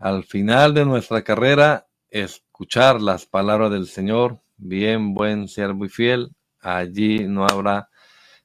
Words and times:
al 0.00 0.24
final 0.24 0.72
de 0.72 0.86
nuestra 0.86 1.22
carrera, 1.22 1.86
escuchar 2.08 3.02
las 3.02 3.26
palabras 3.26 3.70
del 3.70 3.86
Señor, 3.86 4.40
bien, 4.56 5.12
buen 5.12 5.46
siervo 5.46 5.84
y 5.84 5.90
fiel, 5.90 6.34
allí 6.58 7.28
no 7.28 7.44
habrá 7.46 7.90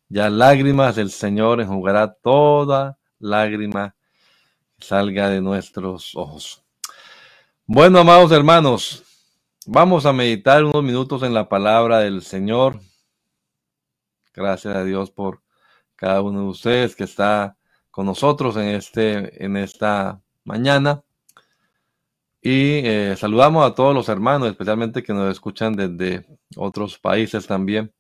ya 0.10 0.29
lágrimas, 0.29 0.97
el 0.97 1.10
Señor 1.10 1.62
enjugará 1.62 2.13
toda 2.13 2.97
lágrima 3.20 3.96
que 4.78 4.86
salga 4.86 5.29
de 5.29 5.39
nuestros 5.39 6.13
ojos. 6.15 6.62
Bueno, 7.65 7.99
amados 7.99 8.33
hermanos, 8.33 9.03
vamos 9.65 10.06
a 10.06 10.12
meditar 10.12 10.62
unos 10.65 10.83
minutos 10.83 11.24
en 11.24 11.33
la 11.33 11.47
palabra 11.47 11.99
del 11.99 12.22
Señor. 12.22 12.81
Gracias 14.33 14.76
a 14.76 14.83
Dios 14.83 15.10
por 15.10 15.42
cada 15.96 16.22
uno 16.22 16.41
de 16.41 16.48
ustedes 16.48 16.98
que 16.98 17.05
está 17.05 17.55
con 17.91 18.05
nosotros 18.05 18.58
en, 18.58 18.67
este, 18.67 19.44
en 19.44 19.55
esta 19.55 20.22
mañana. 20.44 21.02
Y 22.48 22.85
eh, 22.85 23.15
saludamos 23.17 23.65
a 23.65 23.73
todos 23.73 23.95
los 23.95 24.07
hermanos, 24.07 24.47
especialmente 24.47 25.01
que 25.01 25.13
nos 25.13 25.31
escuchan 25.31 25.75
desde 25.75 26.27
otros 26.55 26.99
países 26.99 27.47
también. 27.47 27.91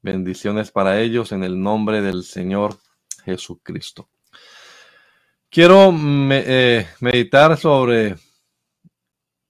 Bendiciones 0.00 0.70
para 0.70 1.02
ellos 1.02 1.32
en 1.32 1.44
el 1.44 1.60
nombre 1.60 2.00
del 2.00 2.24
Señor 2.24 2.78
Jesucristo. 3.26 4.08
Quiero 5.50 5.92
eh, 5.92 6.86
meditar 7.00 7.58
sobre 7.58 8.16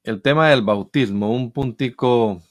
el 0.02 0.20
tema 0.20 0.48
del 0.48 0.62
bautismo, 0.62 1.30
un 1.30 1.52
puntico 1.52 2.42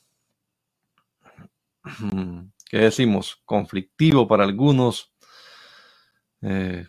que 2.70 2.78
decimos 2.78 3.42
conflictivo 3.44 4.26
para 4.26 4.46
algunos, 4.46 5.12
eh, 6.44 6.88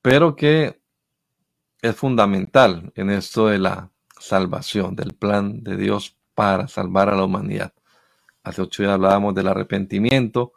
pero 0.00 0.36
que 0.36 0.81
es 1.82 1.96
fundamental 1.96 2.92
en 2.94 3.10
esto 3.10 3.48
de 3.48 3.58
la 3.58 3.90
salvación, 4.18 4.94
del 4.94 5.14
plan 5.14 5.62
de 5.64 5.76
Dios 5.76 6.16
para 6.34 6.68
salvar 6.68 7.08
a 7.08 7.16
la 7.16 7.24
humanidad. 7.24 7.74
Hace 8.44 8.62
ocho 8.62 8.82
días 8.82 8.94
hablábamos 8.94 9.34
del 9.34 9.48
arrepentimiento 9.48 10.52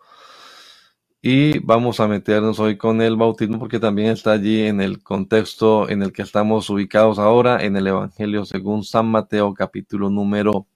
y 1.22 1.58
vamos 1.60 2.00
a 2.00 2.08
meternos 2.08 2.60
hoy 2.60 2.78
con 2.78 3.02
el 3.02 3.16
bautismo 3.16 3.58
porque 3.58 3.80
también 3.80 4.10
está 4.10 4.34
allí 4.34 4.62
en 4.62 4.82
el 4.82 5.02
contexto 5.02 5.90
en 5.90 6.04
el 6.04 6.14
que 6.14 6.22
estamos 6.22 6.70
ubicados 6.70 7.18
ahora 7.18 7.64
en 7.64 7.76
el 7.76 7.88
Evangelio 7.88 8.46
según 8.46 8.84
San 8.84 9.08
Mateo 9.08 9.52
capítulo 9.56 10.12
número 10.12 10.68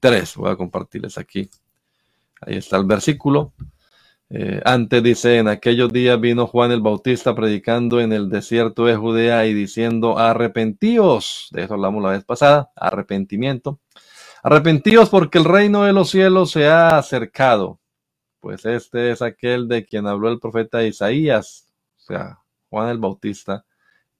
3. 0.00 0.36
Voy 0.36 0.50
a 0.50 0.56
compartirles 0.56 1.16
aquí. 1.18 1.48
Ahí 2.40 2.56
está 2.56 2.76
el 2.76 2.84
versículo. 2.84 3.52
Eh, 4.34 4.62
antes 4.64 5.02
dice, 5.02 5.36
en 5.36 5.46
aquellos 5.46 5.92
días 5.92 6.18
vino 6.18 6.46
Juan 6.46 6.72
el 6.72 6.80
Bautista 6.80 7.34
predicando 7.34 8.00
en 8.00 8.14
el 8.14 8.30
desierto 8.30 8.86
de 8.86 8.96
Judea 8.96 9.44
y 9.44 9.52
diciendo, 9.52 10.18
arrepentíos. 10.18 11.48
De 11.50 11.64
eso 11.64 11.74
hablamos 11.74 12.02
la 12.02 12.08
vez 12.10 12.24
pasada, 12.24 12.70
arrepentimiento. 12.74 13.78
Arrepentíos 14.42 15.10
porque 15.10 15.36
el 15.36 15.44
reino 15.44 15.84
de 15.84 15.92
los 15.92 16.08
cielos 16.08 16.50
se 16.50 16.66
ha 16.66 16.96
acercado, 16.96 17.78
pues 18.40 18.64
este 18.64 19.10
es 19.10 19.20
aquel 19.20 19.68
de 19.68 19.84
quien 19.84 20.06
habló 20.06 20.30
el 20.30 20.40
profeta 20.40 20.82
Isaías, 20.82 21.68
o 21.98 22.00
sea, 22.00 22.38
Juan 22.70 22.88
el 22.88 22.98
Bautista, 22.98 23.66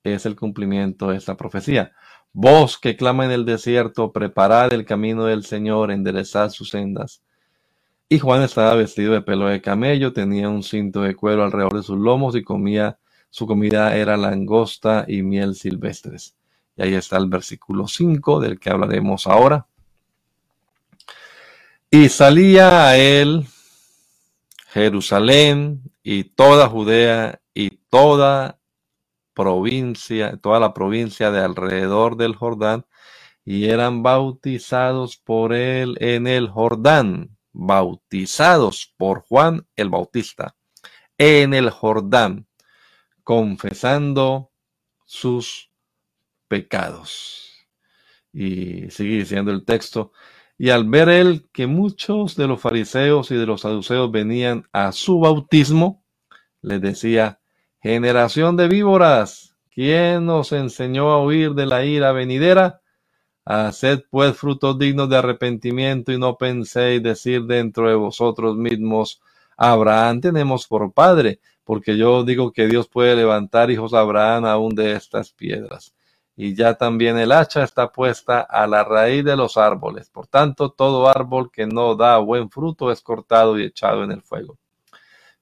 es 0.04 0.26
el 0.26 0.36
cumplimiento 0.36 1.08
de 1.08 1.16
esta 1.16 1.38
profecía. 1.38 1.92
Vos 2.34 2.78
que 2.78 2.96
clama 2.96 3.24
en 3.24 3.30
el 3.30 3.46
desierto, 3.46 4.12
preparad 4.12 4.74
el 4.74 4.84
camino 4.84 5.24
del 5.24 5.44
Señor, 5.44 5.90
enderezad 5.90 6.50
sus 6.50 6.68
sendas. 6.68 7.22
Y 8.12 8.18
Juan 8.18 8.42
estaba 8.42 8.74
vestido 8.74 9.14
de 9.14 9.22
pelo 9.22 9.46
de 9.46 9.62
camello, 9.62 10.12
tenía 10.12 10.46
un 10.50 10.62
cinto 10.62 11.00
de 11.00 11.16
cuero 11.16 11.44
alrededor 11.44 11.76
de 11.76 11.82
sus 11.82 11.96
lomos 11.96 12.36
y 12.36 12.42
comía, 12.42 12.98
su 13.30 13.46
comida 13.46 13.96
era 13.96 14.18
langosta 14.18 15.06
y 15.08 15.22
miel 15.22 15.54
silvestres. 15.54 16.36
Y 16.76 16.82
ahí 16.82 16.92
está 16.92 17.16
el 17.16 17.28
versículo 17.28 17.88
5 17.88 18.40
del 18.40 18.60
que 18.60 18.68
hablaremos 18.68 19.26
ahora. 19.26 19.66
Y 21.90 22.10
salía 22.10 22.86
a 22.86 22.98
él 22.98 23.46
Jerusalén 24.66 25.80
y 26.02 26.24
toda 26.24 26.68
Judea 26.68 27.40
y 27.54 27.70
toda 27.88 28.58
provincia, 29.32 30.36
toda 30.36 30.60
la 30.60 30.74
provincia 30.74 31.30
de 31.30 31.40
alrededor 31.40 32.18
del 32.18 32.36
Jordán, 32.36 32.84
y 33.42 33.70
eran 33.70 34.02
bautizados 34.02 35.16
por 35.16 35.54
él 35.54 35.96
en 35.98 36.26
el 36.26 36.50
Jordán, 36.50 37.38
bautizados 37.52 38.92
por 38.96 39.22
Juan 39.22 39.66
el 39.76 39.90
Bautista, 39.90 40.56
en 41.18 41.54
el 41.54 41.70
Jordán, 41.70 42.46
confesando 43.22 44.50
sus 45.04 45.70
pecados. 46.48 47.66
Y 48.32 48.90
sigue 48.90 49.18
diciendo 49.18 49.52
el 49.52 49.64
texto, 49.64 50.12
y 50.58 50.70
al 50.70 50.88
ver 50.88 51.08
él 51.08 51.48
que 51.52 51.66
muchos 51.66 52.36
de 52.36 52.46
los 52.46 52.60
fariseos 52.60 53.30
y 53.30 53.36
de 53.36 53.46
los 53.46 53.62
saduceos 53.62 54.10
venían 54.10 54.68
a 54.72 54.92
su 54.92 55.18
bautismo, 55.18 56.04
les 56.60 56.80
decía, 56.80 57.40
generación 57.82 58.56
de 58.56 58.68
víboras, 58.68 59.56
¿quién 59.74 60.28
os 60.28 60.52
enseñó 60.52 61.10
a 61.10 61.24
huir 61.24 61.54
de 61.54 61.66
la 61.66 61.84
ira 61.84 62.12
venidera? 62.12 62.81
Haced 63.44 64.04
pues 64.10 64.36
frutos 64.36 64.78
dignos 64.78 65.08
de 65.08 65.16
arrepentimiento 65.16 66.12
y 66.12 66.18
no 66.18 66.36
penséis 66.36 67.02
decir 67.02 67.42
dentro 67.44 67.88
de 67.88 67.94
vosotros 67.94 68.56
mismos, 68.56 69.20
Abraham 69.56 70.20
tenemos 70.20 70.66
por 70.66 70.92
padre, 70.92 71.40
porque 71.64 71.96
yo 71.96 72.24
digo 72.24 72.52
que 72.52 72.66
Dios 72.68 72.88
puede 72.88 73.16
levantar 73.16 73.70
hijos 73.70 73.94
a 73.94 74.00
Abraham 74.00 74.46
aún 74.46 74.74
de 74.74 74.92
estas 74.92 75.32
piedras 75.32 75.94
y 76.36 76.54
ya 76.54 76.74
también 76.74 77.18
el 77.18 77.32
hacha 77.32 77.62
está 77.62 77.92
puesta 77.92 78.40
a 78.40 78.66
la 78.66 78.84
raíz 78.84 79.24
de 79.24 79.36
los 79.36 79.56
árboles. 79.56 80.08
Por 80.10 80.26
tanto, 80.26 80.70
todo 80.70 81.08
árbol 81.08 81.50
que 81.50 81.66
no 81.66 81.94
da 81.94 82.18
buen 82.18 82.50
fruto 82.50 82.90
es 82.90 83.02
cortado 83.02 83.58
y 83.58 83.64
echado 83.64 84.02
en 84.04 84.12
el 84.12 84.22
fuego. 84.22 84.58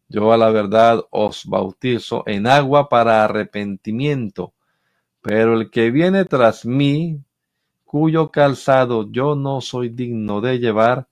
Yo 0.08 0.32
a 0.32 0.36
la 0.36 0.50
verdad 0.50 1.04
os 1.10 1.46
bautizo 1.46 2.24
en 2.26 2.46
agua 2.46 2.88
para 2.88 3.24
arrepentimiento, 3.24 4.52
pero 5.22 5.54
el 5.54 5.70
que 5.70 5.90
viene 5.90 6.24
tras 6.24 6.66
mí, 6.66 7.20
cuyo 7.90 8.30
calzado 8.30 9.10
yo 9.10 9.34
no 9.34 9.60
soy 9.60 9.88
digno 9.88 10.40
de 10.40 10.60
llevar, 10.60 11.08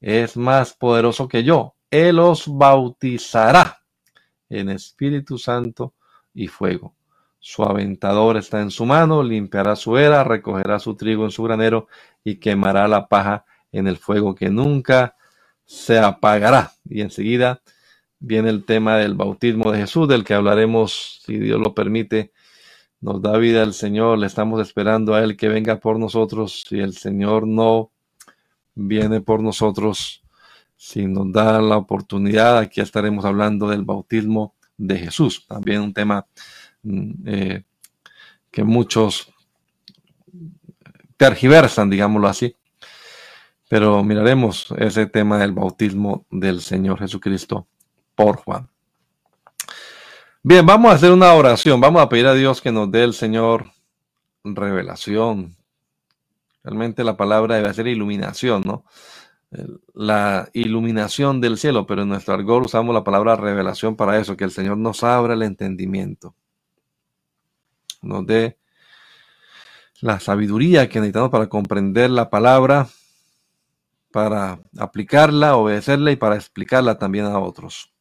es 0.00 0.36
más 0.36 0.72
poderoso 0.72 1.28
que 1.28 1.44
yo. 1.44 1.76
Él 1.88 2.18
os 2.18 2.48
bautizará 2.48 3.80
en 4.48 4.68
Espíritu 4.70 5.38
Santo 5.38 5.94
y 6.34 6.48
fuego. 6.48 6.96
Su 7.38 7.62
aventador 7.62 8.38
está 8.38 8.60
en 8.60 8.72
su 8.72 8.84
mano, 8.84 9.22
limpiará 9.22 9.76
su 9.76 9.98
era, 9.98 10.24
recogerá 10.24 10.80
su 10.80 10.96
trigo 10.96 11.24
en 11.24 11.30
su 11.30 11.44
granero 11.44 11.86
y 12.24 12.40
quemará 12.40 12.88
la 12.88 13.06
paja 13.06 13.44
en 13.70 13.86
el 13.86 13.96
fuego 13.96 14.34
que 14.34 14.50
nunca 14.50 15.14
se 15.64 16.00
apagará. 16.00 16.72
Y 16.90 17.02
enseguida 17.02 17.62
viene 18.18 18.50
el 18.50 18.64
tema 18.64 18.96
del 18.96 19.14
bautismo 19.14 19.70
de 19.70 19.78
Jesús, 19.78 20.08
del 20.08 20.24
que 20.24 20.34
hablaremos, 20.34 21.20
si 21.24 21.38
Dios 21.38 21.60
lo 21.60 21.72
permite. 21.72 22.32
Nos 23.06 23.22
da 23.22 23.38
vida 23.38 23.62
el 23.62 23.72
Señor, 23.72 24.18
le 24.18 24.26
estamos 24.26 24.60
esperando 24.60 25.14
a 25.14 25.22
Él 25.22 25.36
que 25.36 25.48
venga 25.48 25.78
por 25.78 25.98
nosotros. 25.98 26.64
Si 26.68 26.80
el 26.80 26.92
Señor 26.94 27.46
no 27.46 27.92
viene 28.74 29.20
por 29.20 29.42
nosotros, 29.42 30.22
si 30.76 31.06
nos 31.06 31.32
da 31.32 31.62
la 31.62 31.76
oportunidad, 31.76 32.58
aquí 32.58 32.80
estaremos 32.80 33.24
hablando 33.24 33.68
del 33.68 33.84
bautismo 33.84 34.54
de 34.76 34.98
Jesús. 34.98 35.46
También 35.46 35.80
un 35.80 35.94
tema 35.94 36.26
Mm, 36.86 37.12
eh, 37.26 37.64
que 38.50 38.62
muchos 38.62 39.32
tergiversan, 41.16 41.90
digámoslo 41.90 42.28
así. 42.28 42.56
Pero 43.68 44.04
miraremos 44.04 44.72
ese 44.78 45.06
tema 45.06 45.38
del 45.38 45.52
bautismo 45.52 46.26
del 46.30 46.60
Señor 46.60 47.00
Jesucristo 47.00 47.66
por 48.14 48.36
Juan. 48.36 48.68
Bien, 50.48 50.64
vamos 50.64 50.92
a 50.92 50.94
hacer 50.94 51.10
una 51.10 51.34
oración. 51.34 51.80
Vamos 51.80 52.00
a 52.00 52.08
pedir 52.08 52.28
a 52.28 52.34
Dios 52.34 52.62
que 52.62 52.70
nos 52.70 52.88
dé 52.92 53.02
el 53.02 53.14
Señor 53.14 53.72
revelación. 54.44 55.56
Realmente 56.62 57.02
la 57.02 57.16
palabra 57.16 57.56
debe 57.56 57.74
ser 57.74 57.88
iluminación, 57.88 58.62
¿no? 58.64 58.84
La 59.92 60.48
iluminación 60.52 61.40
del 61.40 61.58
cielo, 61.58 61.84
pero 61.84 62.02
en 62.02 62.10
nuestro 62.10 62.34
argot 62.34 62.64
usamos 62.64 62.94
la 62.94 63.02
palabra 63.02 63.34
revelación 63.34 63.96
para 63.96 64.20
eso, 64.20 64.36
que 64.36 64.44
el 64.44 64.52
Señor 64.52 64.78
nos 64.78 65.02
abra 65.02 65.34
el 65.34 65.42
entendimiento 65.42 66.36
nos 68.02 68.24
dé 68.24 68.56
la 70.00 70.20
sabiduría 70.20 70.88
que 70.88 71.00
necesitamos 71.00 71.30
para 71.30 71.48
comprender 71.48 72.10
la 72.10 72.30
palabra, 72.30 72.86
para 74.12 74.60
aplicarla, 74.78 75.56
obedecerla 75.56 76.12
y 76.12 76.16
para 76.16 76.36
explicarla 76.36 76.98
también 76.98 77.24
a 77.24 77.36
otros. 77.40 77.95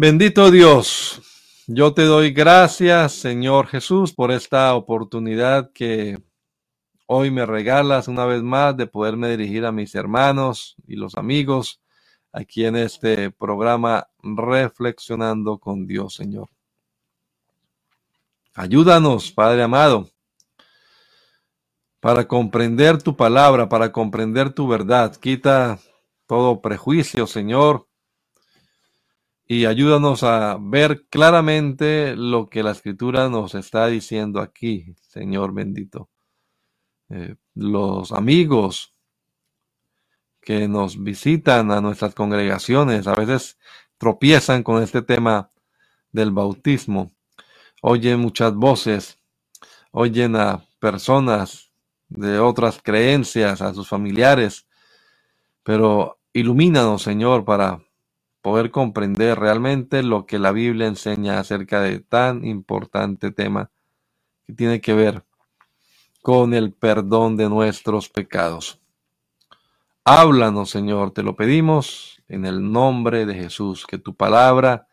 Bendito 0.00 0.52
Dios, 0.52 1.20
yo 1.66 1.92
te 1.92 2.04
doy 2.04 2.30
gracias, 2.30 3.14
Señor 3.14 3.66
Jesús, 3.66 4.12
por 4.14 4.30
esta 4.30 4.72
oportunidad 4.76 5.72
que 5.72 6.22
hoy 7.06 7.32
me 7.32 7.44
regalas 7.44 8.06
una 8.06 8.24
vez 8.24 8.40
más 8.40 8.76
de 8.76 8.86
poderme 8.86 9.28
dirigir 9.28 9.66
a 9.66 9.72
mis 9.72 9.96
hermanos 9.96 10.76
y 10.86 10.94
los 10.94 11.16
amigos 11.16 11.80
aquí 12.32 12.64
en 12.64 12.76
este 12.76 13.32
programa 13.32 14.06
Reflexionando 14.22 15.58
con 15.58 15.88
Dios, 15.88 16.14
Señor. 16.14 16.48
Ayúdanos, 18.54 19.32
Padre 19.32 19.64
amado, 19.64 20.08
para 21.98 22.28
comprender 22.28 23.02
tu 23.02 23.16
palabra, 23.16 23.68
para 23.68 23.90
comprender 23.90 24.52
tu 24.52 24.68
verdad. 24.68 25.16
Quita 25.16 25.80
todo 26.28 26.60
prejuicio, 26.60 27.26
Señor, 27.26 27.87
y 29.50 29.64
ayúdanos 29.64 30.24
a 30.24 30.58
ver 30.60 31.06
claramente 31.08 32.14
lo 32.14 32.50
que 32.50 32.62
la 32.62 32.72
escritura 32.72 33.30
nos 33.30 33.54
está 33.54 33.86
diciendo 33.86 34.40
aquí, 34.40 34.94
Señor 35.00 35.54
bendito. 35.54 36.10
Eh, 37.08 37.36
los 37.54 38.12
amigos 38.12 38.94
que 40.42 40.68
nos 40.68 41.02
visitan 41.02 41.72
a 41.72 41.80
nuestras 41.80 42.14
congregaciones 42.14 43.06
a 43.06 43.14
veces 43.14 43.58
tropiezan 43.96 44.62
con 44.62 44.82
este 44.82 45.00
tema 45.00 45.50
del 46.12 46.30
bautismo. 46.30 47.10
Oyen 47.80 48.20
muchas 48.20 48.54
voces, 48.54 49.18
oyen 49.92 50.36
a 50.36 50.62
personas 50.78 51.70
de 52.10 52.38
otras 52.38 52.80
creencias, 52.82 53.62
a 53.62 53.72
sus 53.72 53.88
familiares, 53.88 54.66
pero 55.62 56.18
ilumínanos, 56.34 57.00
Señor, 57.00 57.46
para 57.46 57.87
poder 58.48 58.70
comprender 58.70 59.38
realmente 59.38 60.02
lo 60.02 60.24
que 60.24 60.38
la 60.38 60.52
Biblia 60.52 60.86
enseña 60.86 61.38
acerca 61.38 61.82
de 61.82 62.00
tan 62.00 62.46
importante 62.46 63.30
tema 63.30 63.70
que 64.46 64.54
tiene 64.54 64.80
que 64.80 64.94
ver 64.94 65.22
con 66.22 66.54
el 66.54 66.72
perdón 66.72 67.36
de 67.36 67.50
nuestros 67.50 68.08
pecados. 68.08 68.80
Háblanos, 70.02 70.70
Señor, 70.70 71.10
te 71.10 71.22
lo 71.22 71.36
pedimos 71.36 72.22
en 72.26 72.46
el 72.46 72.72
nombre 72.72 73.26
de 73.26 73.34
Jesús, 73.34 73.86
que 73.86 73.98
tu 73.98 74.16
palabra 74.16 74.88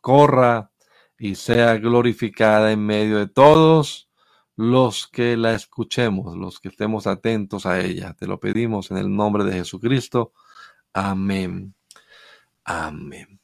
corra 0.00 0.70
y 1.18 1.34
sea 1.34 1.78
glorificada 1.78 2.70
en 2.70 2.86
medio 2.86 3.18
de 3.18 3.26
todos 3.26 4.08
los 4.54 5.08
que 5.08 5.36
la 5.36 5.54
escuchemos, 5.54 6.36
los 6.36 6.60
que 6.60 6.68
estemos 6.68 7.08
atentos 7.08 7.66
a 7.66 7.80
ella. 7.80 8.14
Te 8.14 8.28
lo 8.28 8.38
pedimos 8.38 8.92
en 8.92 8.98
el 8.98 9.12
nombre 9.12 9.42
de 9.42 9.54
Jesucristo. 9.54 10.32
Amén. 10.92 11.74
Amén. 12.66 13.38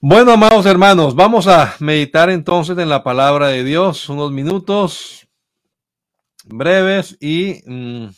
Bueno, 0.00 0.32
amados 0.32 0.66
hermanos, 0.66 1.14
vamos 1.14 1.46
a 1.46 1.76
meditar 1.78 2.28
entonces 2.28 2.76
en 2.76 2.88
la 2.88 3.04
palabra 3.04 3.46
de 3.46 3.62
Dios 3.62 4.08
unos 4.08 4.32
minutos 4.32 5.28
breves 6.44 7.16
y, 7.20 7.62
mm, 7.64 8.08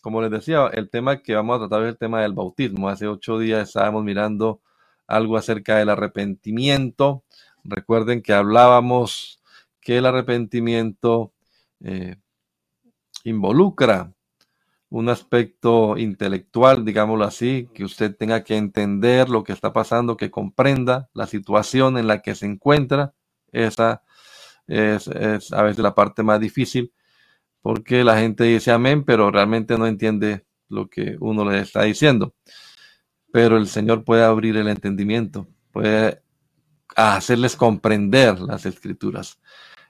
como 0.00 0.22
les 0.22 0.30
decía, 0.30 0.68
el 0.72 0.88
tema 0.88 1.22
que 1.22 1.34
vamos 1.34 1.56
a 1.56 1.68
tratar 1.68 1.82
es 1.82 1.90
el 1.90 1.98
tema 1.98 2.22
del 2.22 2.32
bautismo. 2.32 2.88
Hace 2.88 3.06
ocho 3.06 3.38
días 3.38 3.68
estábamos 3.68 4.04
mirando 4.04 4.62
algo 5.06 5.36
acerca 5.36 5.76
del 5.76 5.90
arrepentimiento. 5.90 7.24
Recuerden 7.64 8.22
que 8.22 8.32
hablábamos 8.32 9.42
que 9.82 9.98
el 9.98 10.06
arrepentimiento 10.06 11.34
eh, 11.80 12.16
involucra 13.24 14.14
un 14.90 15.08
aspecto 15.08 15.96
intelectual, 15.98 16.84
digámoslo 16.84 17.24
así, 17.24 17.68
que 17.74 17.84
usted 17.84 18.16
tenga 18.16 18.42
que 18.42 18.56
entender 18.56 19.28
lo 19.28 19.44
que 19.44 19.52
está 19.52 19.72
pasando, 19.72 20.16
que 20.16 20.30
comprenda 20.30 21.10
la 21.12 21.26
situación 21.26 21.98
en 21.98 22.06
la 22.06 22.22
que 22.22 22.34
se 22.34 22.46
encuentra. 22.46 23.14
Esa 23.52 24.02
es, 24.66 25.08
a 25.52 25.62
veces 25.62 25.78
la 25.80 25.94
parte 25.94 26.22
más 26.22 26.40
difícil, 26.40 26.92
porque 27.60 28.02
la 28.04 28.18
gente 28.18 28.44
dice 28.44 28.70
amén, 28.70 29.04
pero 29.04 29.30
realmente 29.30 29.76
no 29.76 29.86
entiende 29.86 30.46
lo 30.68 30.88
que 30.88 31.16
uno 31.20 31.50
le 31.50 31.60
está 31.60 31.82
diciendo. 31.82 32.34
Pero 33.30 33.58
el 33.58 33.66
Señor 33.68 34.04
puede 34.04 34.24
abrir 34.24 34.56
el 34.56 34.68
entendimiento, 34.68 35.48
puede 35.70 36.22
hacerles 36.96 37.56
comprender 37.56 38.40
las 38.40 38.64
escrituras. 38.64 39.38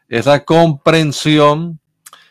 Esa 0.09 0.45
comprensión, 0.45 1.81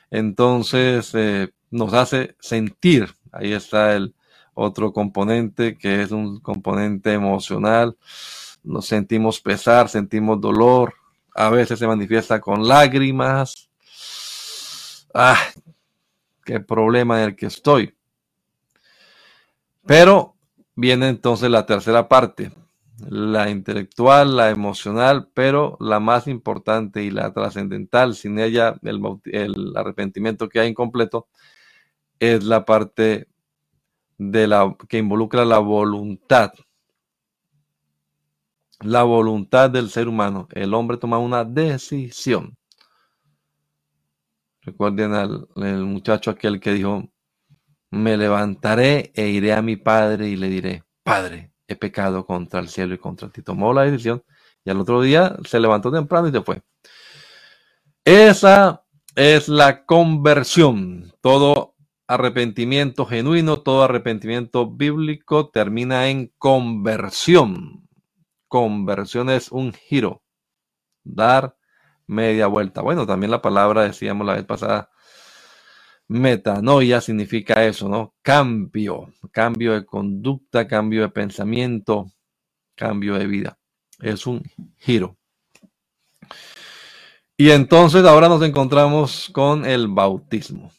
entonces, 0.10 1.12
eh, 1.14 1.50
nos 1.72 1.94
hace 1.94 2.36
sentir. 2.40 3.14
Ahí 3.32 3.54
está 3.54 3.96
el 3.96 4.16
otro 4.54 4.92
componente 4.92 5.78
que 5.78 6.02
es 6.02 6.12
un 6.12 6.40
componente 6.40 7.14
emocional. 7.14 7.98
Nos 8.64 8.88
sentimos 8.88 9.40
pesar, 9.40 9.90
sentimos 9.90 10.42
dolor. 10.42 10.94
A 11.36 11.50
veces 11.50 11.80
se 11.80 11.88
manifiesta 11.88 12.42
con 12.42 12.68
lágrimas. 12.68 13.70
Ah, 15.14 15.40
qué 16.44 16.60
problema 16.60 17.22
en 17.22 17.30
el 17.30 17.36
que 17.36 17.48
estoy. 17.48 17.94
Pero 19.86 20.36
viene 20.76 21.08
entonces 21.08 21.50
la 21.50 21.66
tercera 21.66 22.08
parte, 22.08 22.52
la 23.10 23.50
intelectual, 23.50 24.36
la 24.36 24.50
emocional, 24.50 25.30
pero 25.34 25.78
la 25.80 26.00
más 26.00 26.28
importante 26.28 27.04
y 27.04 27.10
la 27.10 27.34
trascendental, 27.34 28.16
sin 28.16 28.38
ella 28.38 28.76
el, 28.84 29.02
el, 29.26 29.74
arrepentimiento 29.76 30.50
queda 30.50 30.66
incompleto, 30.66 31.28
es 32.20 32.44
la 32.44 32.66
parte 32.66 33.28
de 34.18 34.48
la 34.48 34.76
que 34.88 34.98
involucra 34.98 35.46
la 35.46 35.60
voluntad. 35.60 36.54
La 38.82 39.04
voluntad 39.04 39.70
del 39.70 39.90
ser 39.90 40.08
humano. 40.08 40.48
El 40.52 40.74
hombre 40.74 40.98
toma 40.98 41.18
una 41.18 41.44
decisión. 41.44 42.58
Recuerden 44.62 45.14
al 45.14 45.48
muchacho 45.86 46.32
aquel 46.32 46.60
que 46.60 46.74
dijo, 46.74 47.10
me 47.90 48.18
levantaré 48.18 49.12
e 49.16 49.30
iré 49.30 49.54
a 49.54 49.62
mi 49.62 49.78
padre 49.78 50.28
y 50.28 50.36
le 50.36 50.50
diré, 50.50 50.84
Padre, 51.04 51.54
he 51.68 51.78
pecado 51.78 52.26
contra 52.26 52.60
el 52.60 52.68
cielo 52.68 52.94
y 52.94 52.98
contra 52.98 53.30
ti. 53.30 53.42
Tomó 53.42 53.74
la 53.74 53.84
decisión 53.84 54.24
y 54.66 54.70
al 54.70 54.82
otro 54.82 55.02
día 55.02 55.38
se 55.46 55.58
levantó 55.58 55.90
temprano 55.90 56.28
y 56.28 56.32
se 56.32 56.42
fue. 56.42 56.62
Esa 58.04 58.84
es 59.16 59.48
la 59.48 59.86
conversión. 59.86 61.14
Todo 61.22 61.77
arrepentimiento 62.08 63.06
genuino, 63.06 63.62
todo 63.62 63.84
arrepentimiento 63.84 64.70
bíblico 64.72 65.50
termina 65.50 66.08
en 66.10 66.32
conversión. 66.38 67.88
Conversión 68.48 69.30
es 69.30 69.52
un 69.52 69.74
giro, 69.74 70.24
dar 71.04 71.58
media 72.08 72.48
vuelta. 72.48 72.82
Bueno, 72.82 73.06
también 73.06 73.32
la 73.32 73.42
palabra, 73.42 73.84
decíamos 73.84 74.26
la 74.26 74.36
vez 74.36 74.46
pasada, 74.46 74.90
metanoia 76.08 77.02
significa 77.02 77.66
eso, 77.66 77.90
¿no? 77.90 78.16
Cambio, 78.22 79.12
cambio 79.32 79.74
de 79.74 79.86
conducta, 79.86 80.66
cambio 80.66 81.02
de 81.02 81.10
pensamiento, 81.10 82.06
cambio 82.76 83.16
de 83.16 83.28
vida. 83.28 83.60
Es 84.00 84.26
un 84.26 84.44
giro. 84.78 85.18
Y 87.36 87.52
entonces 87.52 88.06
ahora 88.06 88.30
nos 88.30 88.42
encontramos 88.44 89.30
con 89.34 89.66
el 89.66 89.90
bautismo 89.90 90.72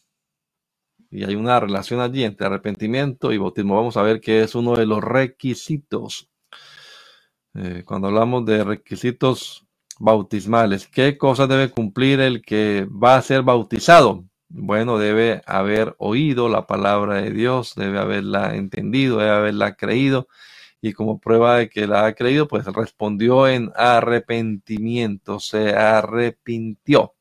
y 1.10 1.24
hay 1.24 1.34
una 1.34 1.58
relación 1.60 2.00
allí 2.00 2.24
entre 2.24 2.46
arrepentimiento 2.46 3.32
y 3.32 3.38
bautismo. 3.38 3.76
Vamos 3.76 3.96
a 3.96 4.02
ver 4.02 4.20
que 4.20 4.42
es 4.42 4.54
uno 4.54 4.76
de 4.76 4.86
los 4.86 5.02
requisitos. 5.02 6.28
Eh, 7.54 7.82
cuando 7.86 8.08
hablamos 8.08 8.44
de 8.44 8.64
requisitos 8.64 9.66
bautismales, 9.98 10.86
¿qué 10.86 11.16
cosas 11.16 11.48
debe 11.48 11.70
cumplir 11.70 12.20
el 12.20 12.42
que 12.42 12.86
va 12.86 13.16
a 13.16 13.22
ser 13.22 13.42
bautizado? 13.42 14.24
Bueno, 14.50 14.98
debe 14.98 15.42
haber 15.46 15.94
oído 15.98 16.48
la 16.48 16.66
palabra 16.66 17.16
de 17.16 17.30
Dios, 17.32 17.74
debe 17.74 17.98
haberla 17.98 18.54
entendido, 18.56 19.18
debe 19.18 19.30
haberla 19.30 19.74
creído. 19.74 20.28
Y 20.80 20.92
como 20.92 21.20
prueba 21.20 21.58
de 21.58 21.68
que 21.68 21.86
la 21.86 22.06
ha 22.06 22.14
creído, 22.14 22.48
pues 22.48 22.64
respondió 22.66 23.48
en 23.48 23.72
arrepentimiento, 23.74 25.40
se 25.40 25.74
arrepintió. 25.74 27.14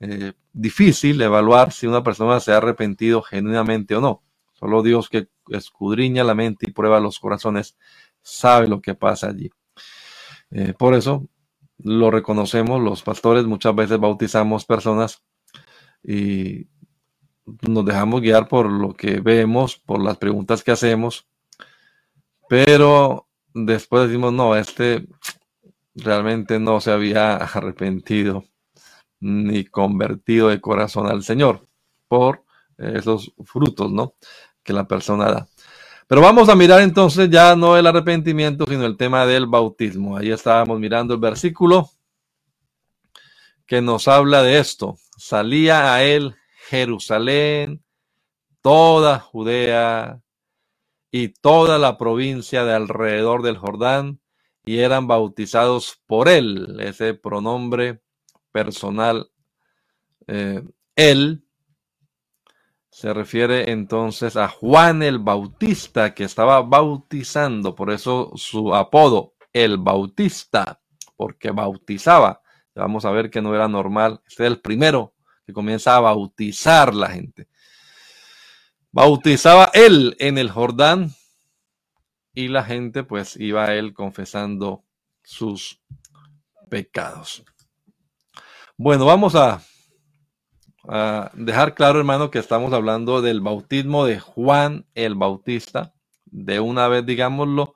Eh, 0.00 0.32
difícil 0.52 1.20
evaluar 1.20 1.72
si 1.72 1.86
una 1.86 2.02
persona 2.04 2.38
se 2.40 2.52
ha 2.52 2.58
arrepentido 2.58 3.22
genuinamente 3.22 3.96
o 3.96 4.00
no. 4.00 4.22
Solo 4.52 4.82
Dios 4.82 5.08
que 5.08 5.28
escudriña 5.48 6.24
la 6.24 6.34
mente 6.34 6.66
y 6.68 6.72
prueba 6.72 7.00
los 7.00 7.18
corazones 7.18 7.76
sabe 8.22 8.68
lo 8.68 8.80
que 8.80 8.94
pasa 8.94 9.28
allí. 9.28 9.50
Eh, 10.50 10.74
por 10.76 10.94
eso 10.94 11.28
lo 11.78 12.10
reconocemos, 12.10 12.80
los 12.82 13.02
pastores 13.02 13.44
muchas 13.44 13.74
veces 13.74 13.98
bautizamos 13.98 14.64
personas 14.64 15.22
y 16.02 16.66
nos 17.62 17.84
dejamos 17.84 18.20
guiar 18.20 18.48
por 18.48 18.70
lo 18.70 18.94
que 18.94 19.20
vemos, 19.20 19.76
por 19.76 20.02
las 20.02 20.16
preguntas 20.18 20.62
que 20.62 20.72
hacemos, 20.72 21.26
pero 22.48 23.28
después 23.54 24.08
decimos, 24.08 24.32
no, 24.32 24.56
este 24.56 25.06
realmente 25.94 26.58
no 26.58 26.80
se 26.80 26.92
había 26.92 27.36
arrepentido 27.36 28.44
ni 29.20 29.64
convertido 29.64 30.48
de 30.48 30.60
corazón 30.60 31.08
al 31.08 31.22
Señor 31.22 31.66
por 32.06 32.44
esos 32.76 33.32
frutos, 33.44 33.90
¿no? 33.90 34.14
Que 34.62 34.72
la 34.72 34.86
persona 34.86 35.30
da. 35.30 35.48
Pero 36.06 36.22
vamos 36.22 36.48
a 36.48 36.54
mirar 36.54 36.80
entonces 36.80 37.28
ya 37.28 37.54
no 37.54 37.76
el 37.76 37.86
arrepentimiento, 37.86 38.64
sino 38.66 38.86
el 38.86 38.96
tema 38.96 39.26
del 39.26 39.46
bautismo. 39.46 40.16
Ahí 40.16 40.30
estábamos 40.30 40.80
mirando 40.80 41.14
el 41.14 41.20
versículo 41.20 41.90
que 43.66 43.82
nos 43.82 44.08
habla 44.08 44.42
de 44.42 44.58
esto. 44.58 44.96
Salía 45.18 45.92
a 45.92 46.02
él 46.02 46.34
Jerusalén, 46.68 47.82
toda 48.62 49.18
Judea 49.18 50.20
y 51.10 51.28
toda 51.28 51.78
la 51.78 51.98
provincia 51.98 52.64
de 52.64 52.74
alrededor 52.74 53.42
del 53.42 53.58
Jordán, 53.58 54.20
y 54.64 54.78
eran 54.80 55.06
bautizados 55.06 56.02
por 56.06 56.28
él, 56.28 56.78
ese 56.80 57.14
pronombre 57.14 58.02
personal, 58.52 59.30
eh, 60.26 60.62
él, 60.96 61.44
se 62.90 63.14
refiere 63.14 63.70
entonces 63.70 64.36
a 64.36 64.48
Juan 64.48 65.02
el 65.02 65.18
Bautista 65.18 66.14
que 66.14 66.24
estaba 66.24 66.62
bautizando, 66.62 67.74
por 67.74 67.90
eso 67.90 68.32
su 68.34 68.74
apodo, 68.74 69.34
el 69.52 69.78
Bautista, 69.78 70.80
porque 71.16 71.50
bautizaba. 71.50 72.42
Vamos 72.74 73.04
a 73.04 73.10
ver 73.10 73.30
que 73.30 73.42
no 73.42 73.54
era 73.54 73.68
normal. 73.68 74.20
Este 74.26 74.44
es 74.44 74.50
el 74.50 74.60
primero 74.60 75.14
que 75.46 75.52
comienza 75.52 75.96
a 75.96 76.00
bautizar 76.00 76.94
la 76.94 77.08
gente. 77.08 77.48
Bautizaba 78.92 79.70
él 79.74 80.16
en 80.18 80.38
el 80.38 80.50
Jordán 80.50 81.12
y 82.34 82.48
la 82.48 82.64
gente 82.64 83.02
pues 83.02 83.36
iba 83.36 83.74
él 83.74 83.94
confesando 83.94 84.84
sus 85.22 85.80
pecados. 86.70 87.44
Bueno, 88.80 89.06
vamos 89.06 89.34
a 89.34 89.60
dejar 91.34 91.74
claro, 91.74 91.98
hermano, 91.98 92.30
que 92.30 92.38
estamos 92.38 92.72
hablando 92.72 93.20
del 93.20 93.40
bautismo 93.40 94.04
de 94.06 94.20
Juan 94.20 94.86
el 94.94 95.16
Bautista. 95.16 95.94
De 96.26 96.60
una 96.60 96.86
vez, 96.86 97.04
digámoslo, 97.04 97.74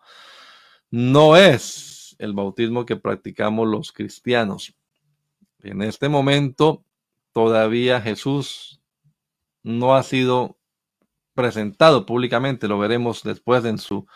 no 0.92 1.36
es 1.36 2.14
el 2.20 2.34
bautismo 2.34 2.86
que 2.86 2.94
practicamos 2.94 3.66
los 3.66 3.90
cristianos. 3.90 4.76
En 5.64 5.82
este 5.82 6.08
momento, 6.08 6.84
todavía 7.32 8.00
Jesús 8.00 8.80
no 9.64 9.96
ha 9.96 10.04
sido 10.04 10.56
presentado 11.34 12.06
públicamente, 12.06 12.68
lo 12.68 12.78
veremos 12.78 13.24
después 13.24 13.64
en 13.64 13.78
su 13.78 14.06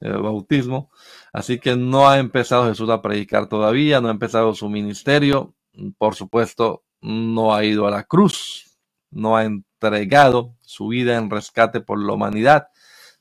eh, 0.00 0.10
bautismo. 0.10 0.90
Así 1.32 1.58
que 1.58 1.74
no 1.74 2.06
ha 2.06 2.18
empezado 2.18 2.68
Jesús 2.68 2.90
a 2.90 3.00
predicar 3.00 3.48
todavía, 3.48 4.02
no 4.02 4.08
ha 4.08 4.10
empezado 4.10 4.54
su 4.54 4.68
ministerio. 4.68 5.54
Por 5.98 6.14
supuesto, 6.14 6.84
no 7.00 7.54
ha 7.54 7.64
ido 7.64 7.86
a 7.86 7.90
la 7.90 8.04
cruz, 8.04 8.78
no 9.10 9.36
ha 9.36 9.44
entregado 9.44 10.56
su 10.60 10.88
vida 10.88 11.16
en 11.16 11.30
rescate 11.30 11.80
por 11.80 12.02
la 12.02 12.12
humanidad, 12.12 12.68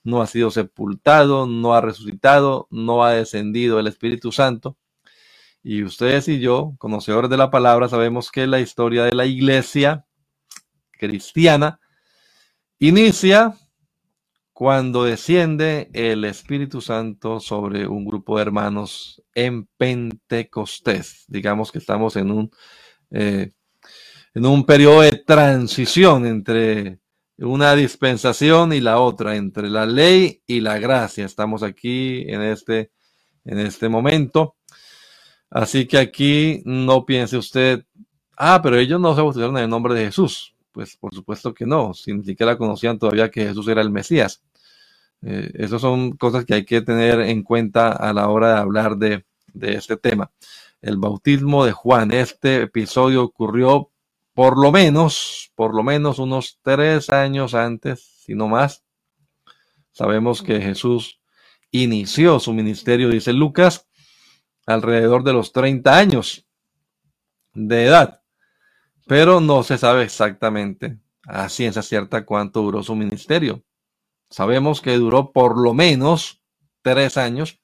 no 0.04 0.22
ha 0.22 0.28
sido 0.28 0.52
sepultado, 0.52 1.48
no 1.48 1.74
ha 1.74 1.82
resucitado, 1.82 2.68
no 2.72 3.04
ha 3.04 3.12
descendido 3.14 3.80
el 3.80 3.88
Espíritu 3.88 4.32
Santo. 4.32 4.78
Y 5.64 5.84
ustedes 5.84 6.28
y 6.28 6.40
yo, 6.40 6.76
conocedores 6.78 7.30
de 7.30 7.38
la 7.38 7.50
palabra, 7.50 7.88
sabemos 7.88 8.32
que 8.32 8.48
la 8.48 8.60
historia 8.60 9.06
de 9.06 9.14
la 9.14 9.26
iglesia 9.26 10.06
cristiana 10.92 11.80
inicia 12.80 13.56
cuando 14.54 15.04
desciende 15.04 15.90
el 15.94 16.26
Espíritu 16.26 16.82
Santo 16.82 17.40
sobre 17.40 17.88
un 17.88 18.06
grupo 18.06 18.38
de 18.38 18.44
hermanos 18.44 19.24
en 19.36 19.68
Pentecostés. 19.78 21.26
Digamos 21.28 21.72
que 21.72 21.80
estamos 21.80 22.16
en 22.16 22.32
un 22.32 22.52
eh, 23.12 23.52
en 24.36 24.46
un 24.46 24.66
periodo 24.66 25.02
de 25.02 25.12
transición 25.12 26.26
entre 26.26 27.00
una 27.38 27.76
dispensación 27.76 28.74
y 28.74 28.82
la 28.82 29.00
otra, 29.00 29.36
entre 29.36 29.70
la 29.70 29.86
ley 29.86 30.42
y 30.48 30.62
la 30.62 30.80
gracia. 30.80 31.26
Estamos 31.26 31.64
aquí 31.64 32.24
en 32.28 32.42
este, 32.42 32.92
en 33.46 33.60
este 33.60 33.90
momento. 33.90 34.56
Así 35.50 35.88
que 35.88 35.98
aquí 36.00 36.62
no 36.66 37.06
piense 37.06 37.38
usted, 37.38 37.86
ah, 38.38 38.60
pero 38.64 38.78
ellos 38.78 39.00
no 39.00 39.14
se 39.16 39.22
bautizaron 39.22 39.58
en 39.58 39.66
el 39.66 39.70
nombre 39.70 39.94
de 39.94 40.06
Jesús. 40.06 40.53
Pues 40.74 40.98
por 40.98 41.14
supuesto 41.14 41.54
que 41.54 41.66
no, 41.66 41.94
sin 41.94 42.26
siquiera 42.26 42.58
conocían 42.58 43.00
todavía 43.00 43.32
que 43.32 43.48
Jesús 43.48 43.68
era 43.70 43.82
el 43.82 43.92
Mesías. 43.92 44.44
Eh, 45.22 45.52
esas 45.54 45.80
son 45.80 46.18
cosas 46.18 46.44
que 46.44 46.56
hay 46.56 46.66
que 46.66 46.82
tener 46.82 47.22
en 47.22 47.44
cuenta 47.44 47.92
a 47.92 48.12
la 48.12 48.28
hora 48.28 48.56
de 48.56 48.60
hablar 48.60 48.98
de, 48.98 49.26
de 49.54 49.76
este 49.76 49.96
tema. 49.96 50.32
El 50.82 50.98
bautismo 50.98 51.64
de 51.64 51.72
Juan, 51.72 52.12
este 52.12 52.64
episodio 52.64 53.24
ocurrió 53.24 53.92
por 54.34 54.60
lo 54.60 54.72
menos, 54.72 55.52
por 55.56 55.76
lo 55.76 55.84
menos 55.84 56.18
unos 56.18 56.60
tres 56.64 57.10
años 57.12 57.54
antes, 57.54 58.02
si 58.26 58.34
no 58.34 58.48
más, 58.48 58.84
sabemos 59.92 60.42
que 60.42 60.60
Jesús 60.60 61.22
inició 61.70 62.40
su 62.40 62.52
ministerio, 62.52 63.10
dice 63.10 63.32
Lucas, 63.32 63.88
alrededor 64.66 65.24
de 65.24 65.34
los 65.34 65.54
30 65.54 65.96
años 65.96 66.48
de 67.54 67.86
edad, 67.86 68.23
pero 69.08 69.40
no 69.40 69.64
se 69.64 69.78
sabe 69.78 70.04
exactamente 70.04 70.98
a 71.26 71.50
ciencia 71.50 71.82
cierta 71.82 72.26
cuánto 72.26 72.62
duró 72.62 72.84
su 72.84 72.96
ministerio. 72.96 73.64
Sabemos 74.30 74.82
que 74.82 74.98
duró 74.98 75.32
por 75.32 75.58
lo 75.62 75.74
menos 75.74 76.42
tres 76.82 77.18
años, 77.18 77.60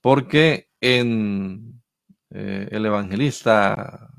porque 0.00 0.68
en 0.80 1.82
eh, 2.30 2.68
el 2.70 2.86
evangelista 2.86 4.10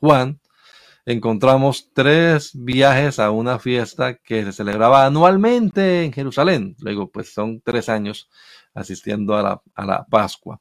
Juan 0.00 0.40
encontramos 1.06 1.90
tres 1.92 2.52
viajes 2.54 3.18
a 3.18 3.30
una 3.30 3.58
fiesta 3.58 4.14
que 4.14 4.44
se 4.44 4.52
celebraba 4.52 5.06
anualmente 5.06 6.04
en 6.04 6.12
Jerusalén. 6.12 6.76
Luego, 6.78 7.10
pues 7.10 7.32
son 7.32 7.60
tres 7.60 7.88
años 7.88 8.30
asistiendo 8.74 9.36
a 9.36 9.42
la, 9.42 9.62
a 9.74 9.84
la 9.84 10.04
Pascua. 10.06 10.60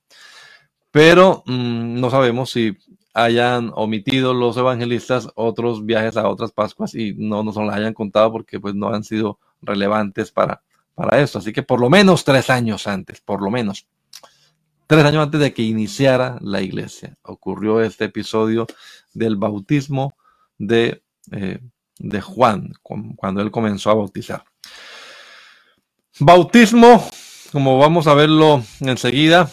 Pero 0.91 1.43
mm, 1.45 2.00
no 2.00 2.10
sabemos 2.10 2.51
si 2.51 2.77
hayan 3.13 3.72
omitido 3.75 4.34
los 4.34 4.58
evangelistas 4.58 5.29
otros 5.36 5.86
viajes 5.86 6.17
a 6.17 6.27
otras 6.27 6.51
Pascuas 6.51 6.96
y 6.96 7.13
no 7.13 7.43
nos 7.43 7.55
lo 7.55 7.70
hayan 7.72 7.93
contado 7.93 8.32
porque 8.32 8.60
pues 8.60 8.74
no 8.74 8.89
han 8.89 9.03
sido 9.03 9.39
relevantes 9.62 10.32
para, 10.32 10.63
para 10.96 11.22
esto. 11.22 11.39
Así 11.39 11.53
que 11.53 11.63
por 11.63 11.79
lo 11.79 11.89
menos 11.89 12.24
tres 12.24 12.50
años 12.50 12.88
antes, 12.88 13.22
por 13.22 13.41
lo 13.41 13.51
menos. 13.51 13.88
Tres 14.88 15.05
años 15.05 15.24
antes 15.24 15.39
de 15.39 15.53
que 15.53 15.62
iniciara 15.62 16.38
la 16.41 16.62
iglesia, 16.62 17.15
ocurrió 17.24 17.82
este 17.82 18.05
episodio 18.05 18.67
del 19.13 19.38
bautismo 19.38 20.15
de, 20.58 21.01
eh, 21.32 21.60
de 22.00 22.22
Juan, 22.22 22.74
cuando 22.82 23.41
él 23.41 23.50
comenzó 23.50 23.91
a 23.91 23.96
bautizar. 23.96 24.43
Bautismo, 26.20 27.08
como 27.51 27.77
vamos 27.79 28.08
a 28.08 28.13
verlo 28.13 28.63
enseguida, 28.82 29.50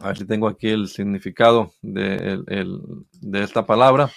a 0.00 0.08
ver 0.08 0.18
si 0.18 0.24
tengo 0.24 0.48
aquí 0.48 0.68
el 0.68 0.88
significado 0.88 1.72
de, 1.82 2.38
de, 3.20 3.42
esta 3.42 3.66
palabra. 3.66 4.10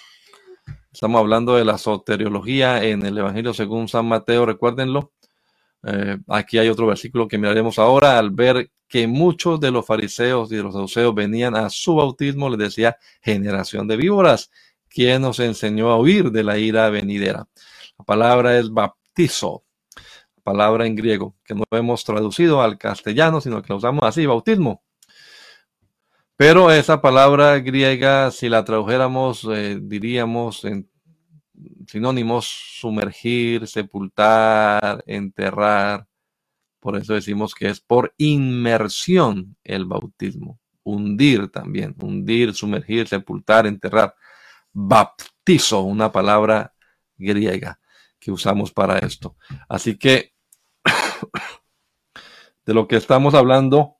Estamos 0.91 1.19
hablando 1.19 1.55
de 1.55 1.65
la 1.65 1.77
soteriología 1.77 2.83
en 2.83 3.05
el 3.05 3.17
Evangelio 3.17 3.53
según 3.53 3.87
San 3.87 4.05
Mateo, 4.05 4.45
recuérdenlo. 4.45 5.11
Eh, 5.83 6.17
aquí 6.29 6.57
hay 6.57 6.69
otro 6.69 6.87
versículo 6.87 7.27
que 7.27 7.37
miraremos 7.37 7.79
ahora. 7.79 8.17
Al 8.17 8.31
ver 8.31 8.71
que 8.87 9.07
muchos 9.07 9.59
de 9.59 9.71
los 9.71 9.85
fariseos 9.85 10.51
y 10.51 10.55
de 10.55 10.63
los 10.63 10.73
saduceos 10.73 11.13
venían 11.13 11.55
a 11.55 11.69
su 11.69 11.95
bautismo, 11.95 12.49
les 12.49 12.59
decía 12.59 12.97
generación 13.21 13.87
de 13.87 13.97
víboras 13.97 14.51
quien 14.87 15.23
nos 15.23 15.39
enseñó 15.39 15.89
a 15.89 15.99
huir 15.99 16.31
de 16.31 16.43
la 16.43 16.57
ira 16.57 16.89
venidera. 16.89 17.47
La 17.97 18.05
palabra 18.05 18.57
es 18.57 18.69
baptizo, 18.69 19.63
palabra 20.43 20.85
en 20.85 20.95
griego, 20.95 21.35
que 21.43 21.55
no 21.55 21.63
hemos 21.71 22.03
traducido 22.03 22.61
al 22.61 22.77
castellano, 22.77 23.41
sino 23.41 23.61
que 23.61 23.69
la 23.69 23.77
usamos 23.77 24.03
así, 24.03 24.25
bautismo. 24.25 24.83
Pero 26.35 26.71
esa 26.71 27.01
palabra 27.01 27.59
griega, 27.59 28.31
si 28.31 28.49
la 28.49 28.63
tradujéramos, 28.65 29.47
eh, 29.51 29.79
diríamos 29.81 30.65
en 30.65 30.89
sinónimos, 31.87 32.45
sumergir, 32.79 33.67
sepultar, 33.67 35.03
enterrar. 35.07 36.07
Por 36.79 36.97
eso 36.97 37.13
decimos 37.13 37.53
que 37.53 37.69
es 37.69 37.79
por 37.79 38.13
inmersión 38.17 39.55
el 39.63 39.85
bautismo. 39.85 40.59
Hundir 40.83 41.49
también, 41.49 41.95
hundir, 41.99 42.53
sumergir, 42.53 43.07
sepultar, 43.07 43.67
enterrar 43.67 44.15
baptizo, 44.73 45.81
una 45.81 46.11
palabra 46.11 46.73
griega 47.15 47.79
que 48.19 48.31
usamos 48.31 48.71
para 48.71 48.99
esto. 48.99 49.37
Así 49.69 49.97
que 49.97 50.33
de 52.65 52.73
lo 52.73 52.87
que 52.87 52.97
estamos 52.97 53.33
hablando, 53.33 53.97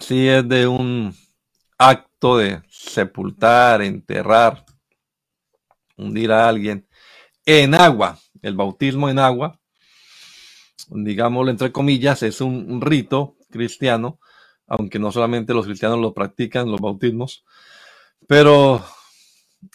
si 0.00 0.28
es 0.28 0.48
de 0.48 0.66
un 0.66 1.14
acto 1.78 2.38
de 2.38 2.62
sepultar, 2.68 3.82
enterrar, 3.82 4.64
hundir 5.96 6.32
a 6.32 6.48
alguien 6.48 6.86
en 7.46 7.74
agua, 7.74 8.18
el 8.42 8.54
bautismo 8.54 9.08
en 9.08 9.18
agua, 9.18 9.58
digámoslo 10.88 11.50
entre 11.50 11.72
comillas, 11.72 12.22
es 12.22 12.40
un 12.40 12.80
rito 12.80 13.36
cristiano 13.50 14.18
aunque 14.70 15.00
no 15.00 15.10
solamente 15.10 15.52
los 15.52 15.66
cristianos 15.66 15.98
lo 15.98 16.14
practican, 16.14 16.70
los 16.70 16.80
bautismos, 16.80 17.44
pero 18.28 18.82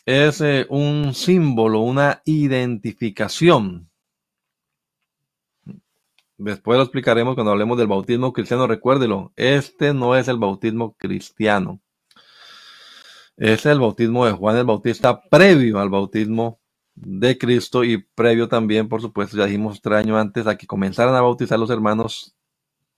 es 0.05 0.39
eh, 0.39 0.65
un 0.70 1.13
símbolo, 1.13 1.82
una 1.82 2.22
identificación. 2.24 3.89
Después 6.37 6.77
lo 6.77 6.83
explicaremos 6.83 7.35
cuando 7.35 7.51
hablemos 7.51 7.77
del 7.77 7.87
bautismo 7.87 8.33
cristiano, 8.33 8.67
recuérdelo, 8.67 9.31
este 9.35 9.93
no 9.93 10.15
es 10.15 10.27
el 10.27 10.37
bautismo 10.37 10.95
cristiano. 10.97 11.79
Es 13.37 13.65
el 13.65 13.79
bautismo 13.79 14.25
de 14.25 14.31
Juan 14.33 14.57
el 14.57 14.65
Bautista 14.65 15.21
previo 15.29 15.79
al 15.79 15.89
bautismo 15.89 16.59
de 16.93 17.37
Cristo 17.37 17.83
y 17.83 17.97
previo 17.97 18.47
también, 18.47 18.87
por 18.87 19.01
supuesto, 19.01 19.37
ya 19.37 19.45
dijimos 19.45 19.81
tres 19.81 19.99
años 19.99 20.17
antes 20.17 20.47
a 20.47 20.57
que 20.57 20.67
comenzaran 20.67 21.15
a 21.15 21.21
bautizar 21.21 21.59
los 21.59 21.69
hermanos 21.69 22.35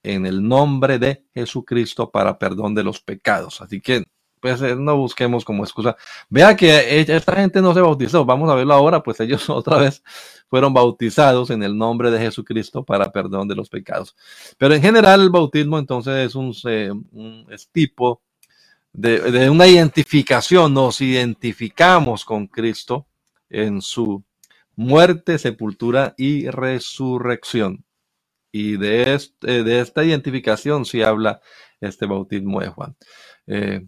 en 0.03 0.25
el 0.25 0.47
nombre 0.47 0.99
de 0.99 1.25
Jesucristo 1.33 2.11
para 2.11 2.37
perdón 2.37 2.75
de 2.75 2.83
los 2.83 3.01
pecados. 3.01 3.61
Así 3.61 3.81
que 3.81 4.05
pues 4.39 4.61
eh, 4.61 4.75
no 4.75 4.97
busquemos 4.97 5.43
como 5.43 5.63
excusa. 5.63 5.95
Vea 6.29 6.55
que 6.55 7.01
esta 7.01 7.35
gente 7.35 7.61
no 7.61 7.73
se 7.73 7.81
bautizó, 7.81 8.25
vamos 8.25 8.49
a 8.49 8.55
verlo 8.55 8.73
ahora, 8.73 9.01
pues 9.03 9.19
ellos 9.19 9.49
otra 9.49 9.77
vez 9.77 10.03
fueron 10.49 10.73
bautizados 10.73 11.49
en 11.49 11.63
el 11.63 11.77
nombre 11.77 12.11
de 12.11 12.19
Jesucristo 12.19 12.83
para 12.83 13.11
perdón 13.11 13.47
de 13.47 13.55
los 13.55 13.69
pecados. 13.69 14.15
Pero 14.57 14.73
en 14.73 14.81
general 14.81 15.21
el 15.21 15.29
bautismo 15.29 15.77
entonces 15.77 16.27
es 16.27 16.35
un, 16.35 16.53
tipo 17.71 18.21
de, 18.93 19.49
una 19.49 19.67
identificación, 19.67 20.73
nos 20.73 21.01
identificamos 21.01 22.25
con 22.25 22.47
Cristo 22.47 23.07
en 23.49 23.81
su 23.81 24.23
muerte, 24.75 25.37
sepultura 25.37 26.13
y 26.17 26.49
resurrección. 26.49 27.83
Y 28.51 28.77
de, 28.77 29.13
este, 29.13 29.79
esta 29.79 30.03
identificación 30.03 30.85
sí 30.85 31.01
habla 31.01 31.41
este 31.81 32.05
bautismo 32.05 32.61
de 32.61 32.69
Juan. 32.69 32.95
Eh, 33.45 33.85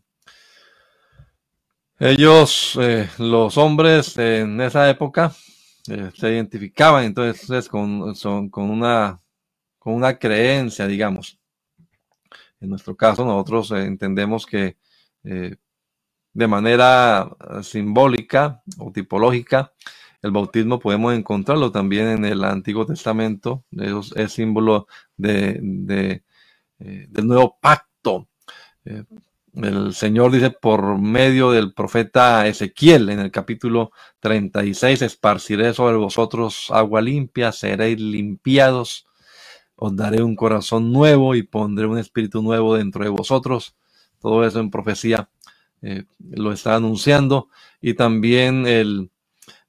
ellos, 2.00 2.78
eh, 2.80 3.10
los 3.18 3.58
hombres 3.58 4.18
en 4.18 4.62
esa 4.62 4.90
época, 4.90 5.34
eh, 5.88 6.12
se 6.16 6.32
identificaban 6.32 7.06
entonces 7.06 7.70
con, 7.70 8.14
con, 8.50 8.70
una, 8.70 9.22
con 9.78 9.94
una 9.94 10.18
creencia, 10.18 10.88
digamos. 10.88 11.40
En 12.60 12.70
nuestro 12.70 12.96
caso, 12.96 13.24
nosotros 13.24 13.72
entendemos 13.72 14.46
que 14.46 14.78
de 15.24 16.48
manera 16.48 17.30
simbólica 17.62 18.62
o 18.78 18.92
tipológica, 18.92 19.74
el 20.22 20.32
bautismo 20.32 20.80
podemos 20.80 21.14
encontrarlo 21.14 21.72
también 21.72 22.08
en 22.08 22.26
el 22.26 22.44
Antiguo 22.44 22.86
Testamento, 22.86 23.64
es, 23.72 24.34
símbolo 24.34 24.88
de, 25.16 26.22
eh, 26.80 27.06
del 27.10 27.28
nuevo 27.28 27.58
pacto. 27.60 28.28
Eh, 28.86 29.04
el 29.56 29.94
Señor 29.94 30.32
dice 30.32 30.52
por 30.52 31.00
medio 31.00 31.52
del 31.52 31.74
profeta 31.74 32.48
Ezequiel 32.48 33.10
en 33.10 33.20
el 33.20 33.32
capítulo 33.32 33.92
36, 34.20 35.02
esparciré 35.02 35.74
sobre 35.74 35.98
vosotros 35.98 36.68
agua 36.70 37.02
limpia, 37.02 37.52
seréis 37.52 38.00
limpiados, 38.00 39.08
os 39.76 39.96
daré 39.96 40.22
un 40.22 40.36
corazón 40.36 40.92
nuevo 40.92 41.36
y 41.36 41.44
pondré 41.44 41.88
un 41.88 41.98
espíritu 41.98 42.42
nuevo 42.42 42.76
dentro 42.76 43.04
de 43.04 43.10
vosotros. 43.10 43.76
Todo 44.20 44.46
eso 44.46 44.60
en 44.60 44.70
profecía 44.70 45.30
eh, 45.82 46.04
lo 46.20 46.52
está 46.52 46.76
anunciando. 46.76 47.48
Y 47.82 47.94
también 47.94 48.68
el, 48.68 49.10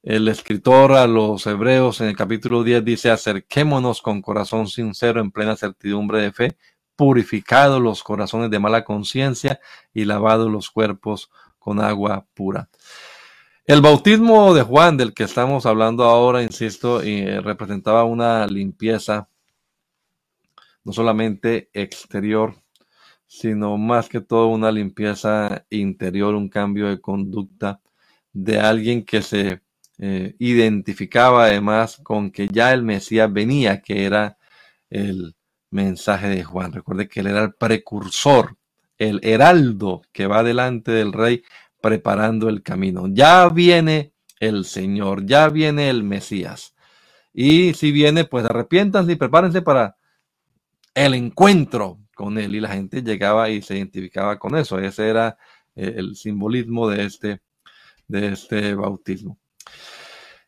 el 0.03 0.27
escritor 0.27 0.93
a 0.93 1.07
los 1.07 1.45
hebreos 1.45 2.01
en 2.01 2.07
el 2.07 2.15
capítulo 2.15 2.63
10 2.63 2.83
dice, 2.83 3.11
acerquémonos 3.11 4.01
con 4.01 4.21
corazón 4.21 4.67
sincero 4.67 5.21
en 5.21 5.31
plena 5.31 5.55
certidumbre 5.55 6.21
de 6.21 6.31
fe, 6.31 6.57
purificados 7.01 7.81
los 7.81 8.03
corazones 8.03 8.51
de 8.51 8.59
mala 8.59 8.83
conciencia 8.83 9.59
y 9.91 10.05
lavados 10.05 10.51
los 10.51 10.69
cuerpos 10.69 11.31
con 11.57 11.81
agua 11.81 12.27
pura. 12.35 12.69
El 13.65 13.81
bautismo 13.81 14.53
de 14.53 14.61
Juan, 14.61 14.97
del 14.97 15.15
que 15.15 15.23
estamos 15.23 15.65
hablando 15.65 16.03
ahora, 16.03 16.43
insisto, 16.43 17.01
eh, 17.01 17.41
representaba 17.41 18.03
una 18.03 18.45
limpieza, 18.45 19.27
no 20.83 20.93
solamente 20.93 21.71
exterior, 21.73 22.53
sino 23.25 23.79
más 23.79 24.07
que 24.07 24.21
todo 24.21 24.49
una 24.49 24.71
limpieza 24.71 25.65
interior, 25.71 26.35
un 26.35 26.49
cambio 26.49 26.87
de 26.87 27.01
conducta 27.01 27.81
de 28.31 28.59
alguien 28.59 29.03
que 29.03 29.23
se 29.23 29.63
eh, 29.97 30.35
identificaba 30.37 31.45
además 31.45 31.99
con 32.03 32.29
que 32.29 32.47
ya 32.47 32.71
el 32.71 32.83
Mesías 32.83 33.33
venía, 33.33 33.81
que 33.81 34.05
era 34.05 34.37
el 34.91 35.33
mensaje 35.71 36.27
de 36.27 36.43
Juan. 36.43 36.73
Recuerde 36.73 37.07
que 37.07 37.21
él 37.21 37.27
era 37.27 37.41
el 37.41 37.53
precursor, 37.53 38.57
el 38.97 39.19
heraldo 39.23 40.03
que 40.11 40.27
va 40.27 40.43
delante 40.43 40.91
del 40.91 41.13
rey 41.13 41.43
preparando 41.81 42.49
el 42.49 42.61
camino. 42.61 43.07
Ya 43.07 43.49
viene 43.49 44.13
el 44.39 44.65
Señor, 44.65 45.25
ya 45.25 45.49
viene 45.49 45.89
el 45.89 46.03
Mesías. 46.03 46.75
Y 47.33 47.73
si 47.73 47.91
viene, 47.91 48.25
pues 48.25 48.45
arrepiéntanse 48.45 49.13
y 49.13 49.15
prepárense 49.15 49.61
para 49.61 49.97
el 50.93 51.13
encuentro 51.13 51.99
con 52.13 52.37
él. 52.37 52.55
Y 52.55 52.59
la 52.59 52.69
gente 52.69 53.01
llegaba 53.01 53.49
y 53.49 53.61
se 53.61 53.77
identificaba 53.77 54.37
con 54.37 54.55
eso. 54.55 54.77
Ese 54.79 55.07
era 55.07 55.37
eh, 55.75 55.95
el 55.97 56.15
simbolismo 56.15 56.89
de 56.89 57.05
este, 57.05 57.41
de 58.07 58.33
este 58.33 58.75
bautismo. 58.75 59.39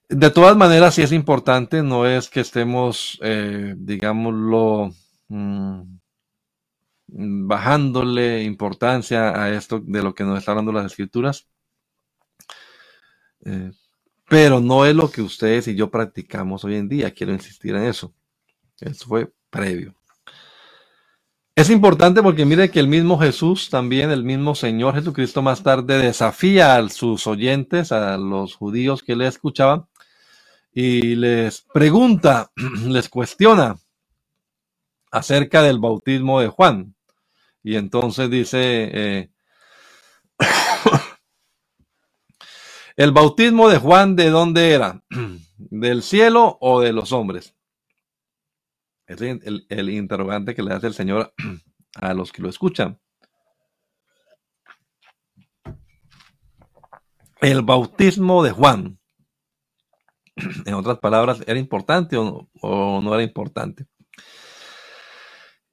De 0.10 0.30
todas 0.30 0.56
maneras, 0.56 0.94
sí 0.96 1.02
es 1.02 1.12
importante, 1.12 1.82
no 1.82 2.06
es 2.06 2.30
que 2.30 2.42
estemos, 2.42 3.18
eh, 3.24 3.74
digámoslo, 3.78 4.92
mm, 5.28 5.82
bajándole 7.08 8.44
importancia 8.44 9.42
a 9.42 9.54
esto 9.54 9.80
de 9.84 10.02
lo 10.02 10.16
que 10.16 10.24
nos 10.24 10.40
está 10.40 10.52
hablando 10.52 10.72
las 10.72 10.86
escrituras, 10.86 11.48
eh, 13.46 13.72
pero 14.28 14.60
no 14.60 14.86
es 14.86 14.96
lo 14.96 15.12
que 15.12 15.22
ustedes 15.22 15.68
y 15.68 15.76
yo 15.76 15.92
practicamos 15.92 16.64
hoy 16.64 16.76
en 16.76 16.90
día, 16.90 17.12
quiero 17.12 17.34
insistir 17.34 17.76
en 17.76 17.84
eso. 17.84 18.14
Eso 18.80 19.06
fue 19.06 19.32
previo. 19.50 19.96
Es 21.56 21.70
importante 21.70 22.24
porque 22.24 22.46
mire 22.46 22.72
que 22.72 22.80
el 22.80 22.88
mismo 22.88 23.20
Jesús, 23.20 23.70
también 23.70 24.10
el 24.10 24.24
mismo 24.24 24.56
Señor 24.56 24.96
Jesucristo 24.96 25.44
más 25.44 25.62
tarde 25.62 26.00
desafía 26.00 26.76
a 26.76 26.90
sus 26.90 27.28
oyentes, 27.28 27.92
a 27.92 28.18
los 28.18 28.56
judíos 28.56 29.04
que 29.04 29.16
le 29.16 29.28
escuchaban, 29.28 29.86
y 30.74 31.16
les 31.16 31.62
pregunta, 31.72 32.52
les 32.88 33.08
cuestiona 33.08 33.78
acerca 35.14 35.62
del 35.62 35.78
bautismo 35.78 36.42
de 36.42 36.48
Juan. 36.48 36.96
Y 37.64 37.76
entonces 37.76 38.30
dice, 38.32 38.90
eh, 38.92 39.32
¿el 42.98 43.12
bautismo 43.12 43.70
de 43.70 43.78
Juan 43.78 44.16
de 44.16 44.32
dónde 44.32 44.72
era? 44.72 45.04
¿Del 45.58 46.02
cielo 46.02 46.58
o 46.60 46.82
de 46.82 46.94
los 46.94 47.12
hombres? 47.12 47.56
Es 49.06 49.22
el, 49.22 49.68
el 49.70 49.90
interrogante 49.92 50.56
que 50.56 50.64
le 50.64 50.74
hace 50.74 50.88
el 50.88 50.96
Señor 50.96 51.34
a 51.96 52.14
los 52.16 52.32
que 52.32 52.42
lo 52.42 52.50
escuchan. 52.50 53.00
El 57.40 57.62
bautismo 57.62 58.44
de 58.44 58.52
Juan 58.52 59.00
en 60.66 60.74
otras 60.74 60.98
palabras, 61.00 61.44
¿era 61.46 61.60
importante 61.60 62.18
o 62.18 62.48
no, 62.64 63.14
era 63.14 63.24
importante? 63.24 63.86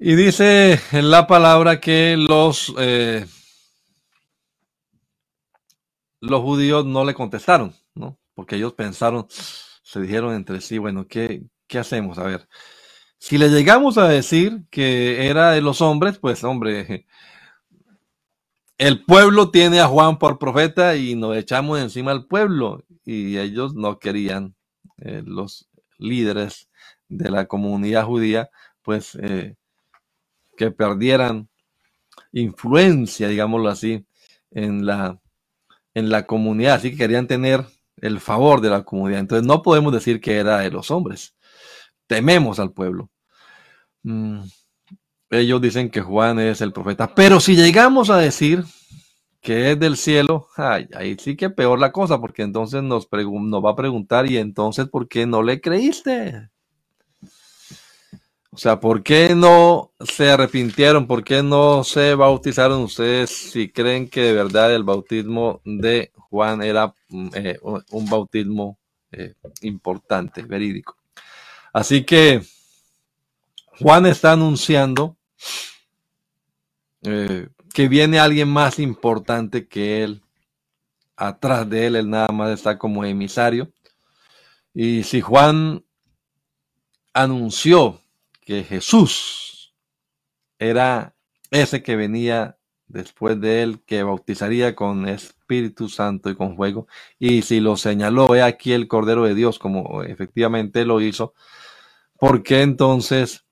Y 0.02 0.14
dice 0.14 0.80
en 0.92 1.10
la 1.10 1.26
palabra 1.26 1.78
que 1.78 2.16
los, 2.16 2.74
eh, 2.78 3.26
los 6.22 6.40
judíos 6.40 6.86
no 6.86 7.04
le 7.04 7.12
contestaron, 7.12 7.74
¿no? 7.94 8.18
Porque 8.32 8.56
ellos 8.56 8.72
pensaron, 8.72 9.26
se 9.28 10.00
dijeron 10.00 10.32
entre 10.32 10.62
sí, 10.62 10.78
bueno, 10.78 11.06
¿qué, 11.06 11.42
¿qué 11.66 11.78
hacemos? 11.78 12.16
A 12.16 12.22
ver, 12.22 12.48
si 13.18 13.36
le 13.36 13.50
llegamos 13.50 13.98
a 13.98 14.08
decir 14.08 14.62
que 14.70 15.28
era 15.28 15.50
de 15.50 15.60
los 15.60 15.82
hombres, 15.82 16.18
pues 16.18 16.44
hombre, 16.44 17.06
el 18.78 19.04
pueblo 19.04 19.50
tiene 19.50 19.80
a 19.80 19.86
Juan 19.86 20.18
por 20.18 20.38
profeta 20.38 20.96
y 20.96 21.14
nos 21.14 21.36
echamos 21.36 21.78
encima 21.78 22.12
al 22.12 22.24
pueblo 22.26 22.86
y 23.04 23.36
ellos 23.36 23.74
no 23.74 23.98
querían, 23.98 24.54
eh, 24.96 25.22
los 25.26 25.68
líderes 25.98 26.70
de 27.08 27.30
la 27.30 27.46
comunidad 27.46 28.06
judía, 28.06 28.48
pues 28.82 29.14
eh, 29.16 29.56
que 30.60 30.70
perdieran 30.70 31.48
influencia, 32.32 33.28
digámoslo 33.28 33.70
así, 33.70 34.04
en 34.50 34.84
la, 34.84 35.18
en 35.94 36.10
la 36.10 36.26
comunidad, 36.26 36.74
así 36.74 36.90
que 36.90 36.98
querían 36.98 37.26
tener 37.26 37.64
el 37.96 38.20
favor 38.20 38.60
de 38.60 38.68
la 38.68 38.82
comunidad. 38.82 39.20
Entonces 39.20 39.46
no 39.46 39.62
podemos 39.62 39.90
decir 39.90 40.20
que 40.20 40.36
era 40.36 40.58
de 40.58 40.70
los 40.70 40.90
hombres, 40.90 41.34
tememos 42.06 42.58
al 42.58 42.72
pueblo. 42.72 43.08
Mm, 44.02 44.40
ellos 45.30 45.62
dicen 45.62 45.88
que 45.88 46.02
Juan 46.02 46.38
es 46.38 46.60
el 46.60 46.74
profeta, 46.74 47.14
pero 47.14 47.40
si 47.40 47.56
llegamos 47.56 48.10
a 48.10 48.18
decir 48.18 48.62
que 49.40 49.70
es 49.70 49.80
del 49.80 49.96
cielo, 49.96 50.48
ahí 50.58 51.16
sí 51.18 51.36
que 51.36 51.48
peor 51.48 51.78
la 51.78 51.90
cosa, 51.90 52.20
porque 52.20 52.42
entonces 52.42 52.82
nos 52.82 53.06
va 53.06 53.70
a 53.70 53.76
preguntar, 53.76 54.30
¿y 54.30 54.36
entonces 54.36 54.90
por 54.90 55.08
qué 55.08 55.24
no 55.24 55.42
le 55.42 55.62
creíste? 55.62 56.50
Sea, 58.60 58.78
¿por 58.78 59.02
qué 59.02 59.34
no 59.34 59.94
se 60.00 60.28
arrepintieron? 60.30 61.06
¿Por 61.06 61.24
qué 61.24 61.42
no 61.42 61.82
se 61.82 62.14
bautizaron 62.14 62.82
ustedes 62.82 63.30
si 63.30 63.70
creen 63.70 64.06
que 64.06 64.20
de 64.20 64.32
verdad 64.34 64.74
el 64.74 64.84
bautismo 64.84 65.62
de 65.64 66.12
Juan 66.14 66.62
era 66.62 66.94
mm, 67.08 67.28
eh, 67.36 67.58
un 67.62 68.10
bautismo 68.10 68.78
eh, 69.12 69.32
importante, 69.62 70.42
verídico? 70.42 70.98
Así 71.72 72.04
que 72.04 72.42
Juan 73.78 74.04
está 74.04 74.32
anunciando 74.32 75.16
eh, 77.00 77.48
que 77.72 77.88
viene 77.88 78.18
alguien 78.18 78.50
más 78.50 78.78
importante 78.78 79.68
que 79.68 80.02
él. 80.04 80.22
Atrás 81.16 81.66
de 81.66 81.86
él, 81.86 81.96
él 81.96 82.10
nada 82.10 82.28
más 82.28 82.50
está 82.50 82.76
como 82.76 83.06
emisario. 83.06 83.72
Y 84.74 85.02
si 85.04 85.22
Juan 85.22 85.82
anunció 87.14 88.02
que 88.40 88.64
Jesús 88.64 89.74
era 90.58 91.14
ese 91.50 91.82
que 91.82 91.96
venía 91.96 92.58
después 92.90 93.40
de 93.40 93.62
él, 93.62 93.82
que 93.86 94.02
bautizaría 94.02 94.74
con 94.74 95.08
Espíritu 95.08 95.88
Santo 95.88 96.28
y 96.30 96.36
con 96.36 96.56
fuego. 96.56 96.86
Y 97.18 97.42
si 97.42 97.60
lo 97.60 97.76
señaló, 97.76 98.34
he 98.34 98.42
aquí 98.42 98.72
el 98.72 98.88
Cordero 98.88 99.24
de 99.24 99.34
Dios, 99.34 99.58
como 99.58 100.02
efectivamente 100.02 100.84
lo 100.84 101.00
hizo, 101.00 101.34
¿por 102.18 102.42
qué 102.42 102.62
entonces 102.62 103.46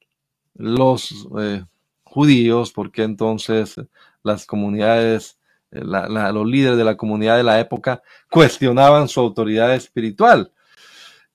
los 0.55 1.29
eh, 1.39 1.65
judíos, 2.05 2.73
por 2.73 2.91
qué 2.91 3.05
entonces 3.05 3.77
las 4.23 4.45
comunidades, 4.45 5.39
eh, 5.71 5.83
los 5.85 6.47
líderes 6.47 6.77
de 6.77 6.85
la 6.85 6.97
comunidad 6.97 7.37
de 7.37 7.45
la 7.45 7.61
época 7.61 8.03
cuestionaban 8.31 9.09
su 9.09 9.21
autoridad 9.21 9.75
espiritual? 9.75 10.53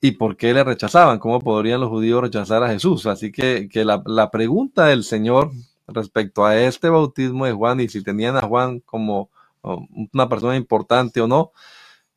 ¿Y 0.04 0.12
por 0.12 0.36
qué 0.36 0.54
le 0.54 0.66
rechazaban? 0.66 1.18
¿Cómo 1.18 1.40
podrían 1.40 1.80
los 1.80 1.88
judíos 1.88 2.22
rechazar 2.22 2.62
a 2.62 2.68
Jesús? 2.68 3.06
Así 3.06 3.32
que, 3.32 3.70
la 4.06 4.32
pregunta 4.32 4.88
del 4.88 5.06
Señor 5.06 5.52
respecto 5.88 6.46
a 6.46 6.60
este 6.60 6.90
bautismo 6.90 7.46
de 7.46 7.54
Juan 7.54 7.80
y 7.80 7.88
si 7.88 8.04
tenían 8.04 8.36
a 8.36 8.42
Juan 8.42 8.82
como 8.82 9.30
una 9.62 10.28
persona 10.28 10.58
importante 10.58 11.22
o 11.22 11.28
no, 11.30 11.54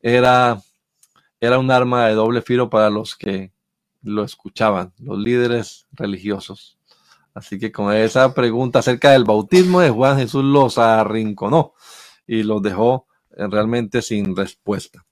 era, 0.01 0.61
era 1.39 1.59
un 1.59 1.71
arma 1.71 2.07
de 2.07 2.15
doble 2.15 2.41
filo 2.41 2.69
para 2.69 2.89
los 2.89 3.15
que 3.15 3.53
lo 4.01 4.25
escuchaban, 4.25 4.91
los 4.99 5.17
líderes 5.17 5.87
religiosos. 5.93 6.77
Así 7.33 7.57
que 7.57 7.71
con 7.71 7.95
esa 7.95 8.33
pregunta 8.33 8.79
acerca 8.79 9.11
del 9.11 9.23
bautismo 9.23 9.79
de 9.79 9.91
Juan, 9.91 10.17
Jesús 10.17 10.43
los 10.43 10.77
arrinconó 10.77 11.71
y 12.27 12.43
los 12.43 12.61
dejó 12.61 13.07
eh, 13.31 13.47
realmente 13.49 14.01
sin 14.01 14.35
respuesta. 14.35 15.05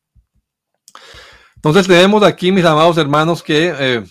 Entonces 1.65 1.87
tenemos 1.87 2.21
aquí, 2.21 2.51
mis 2.51 2.63
amados 2.63 2.95
hermanos, 2.95 3.41
que 3.41 3.73
eh, 3.75 4.03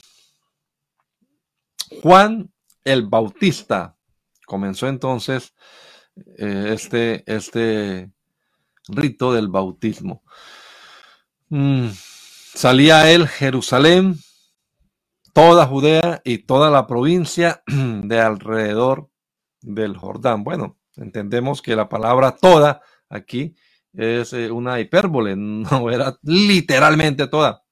Juan 2.03 2.53
el 2.83 3.07
Bautista 3.07 3.97
comenzó 4.45 4.88
entonces 4.88 5.55
eh, 6.37 6.73
este, 6.75 7.23
este 7.33 8.11
rito 8.88 9.33
del 9.33 9.47
bautismo. 9.47 10.25
Mm, 11.49 11.90
salía 11.93 13.12
él 13.12 13.29
Jerusalén, 13.29 14.17
toda 15.33 15.64
Judea 15.67 16.23
y 16.25 16.38
toda 16.38 16.71
la 16.71 16.88
provincia 16.88 17.62
de 17.69 18.21
alrededor 18.21 19.11
del 19.61 19.97
Jordán. 19.97 20.43
Bueno, 20.43 20.77
entendemos 20.97 21.62
que 21.62 21.77
la 21.77 21.88
palabra 21.88 22.33
toda 22.33 22.83
aquí 23.09 23.55
es 23.95 24.33
eh, 24.33 24.51
una 24.51 24.81
hipérbole, 24.81 25.35
no 25.37 25.91
era 25.91 26.19
literalmente 26.23 27.27
toda. 27.29 27.63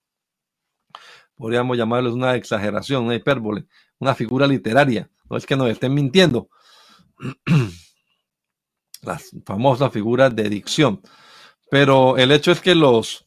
Podríamos 1.34 1.76
llamarlo 1.76 2.14
una 2.14 2.36
exageración, 2.36 3.04
una 3.04 3.14
hipérbole, 3.16 3.66
una 3.98 4.14
figura 4.14 4.46
literaria. 4.46 5.10
No 5.28 5.36
es 5.36 5.46
que 5.46 5.56
nos 5.56 5.70
estén 5.70 5.94
mintiendo. 5.94 6.48
Las 9.02 9.30
famosas 9.44 9.92
figuras 9.92 10.34
de 10.36 10.48
dicción. 10.48 11.00
Pero 11.70 12.16
el 12.18 12.30
hecho 12.30 12.52
es 12.52 12.60
que 12.60 12.74
los 12.74 13.26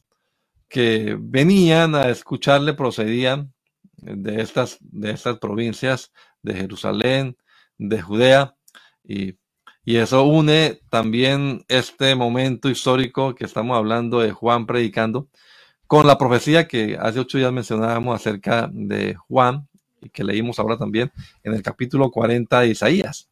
que 0.69 1.17
venían 1.19 1.95
a 1.95 2.09
escucharle 2.09 2.73
procedían 2.73 3.53
de 3.97 4.41
estas, 4.41 4.77
de 4.79 5.11
estas 5.11 5.39
provincias 5.39 6.11
de 6.41 6.53
Jerusalén, 6.53 7.37
de 7.77 8.01
Judea, 8.01 8.55
y 9.03 9.37
y 9.85 9.97
eso 9.97 10.23
une 10.23 10.81
también 10.89 11.63
este 11.67 12.15
momento 12.15 12.69
histórico 12.69 13.35
que 13.35 13.45
estamos 13.45 13.77
hablando 13.77 14.19
de 14.19 14.31
Juan 14.31 14.65
predicando 14.65 15.29
con 15.85 16.07
la 16.07 16.17
profecía 16.17 16.67
que 16.67 16.97
hace 16.99 17.19
ocho 17.19 17.37
días 17.37 17.53
mencionábamos 17.53 18.15
acerca 18.15 18.67
de 18.73 19.13
Juan 19.13 19.67
y 20.01 20.09
que 20.09 20.23
leímos 20.23 20.57
ahora 20.57 20.79
también 20.79 21.11
en 21.43 21.53
el 21.53 21.61
capítulo 21.61 22.09
40 22.09 22.61
de 22.61 22.69
Isaías. 22.69 23.29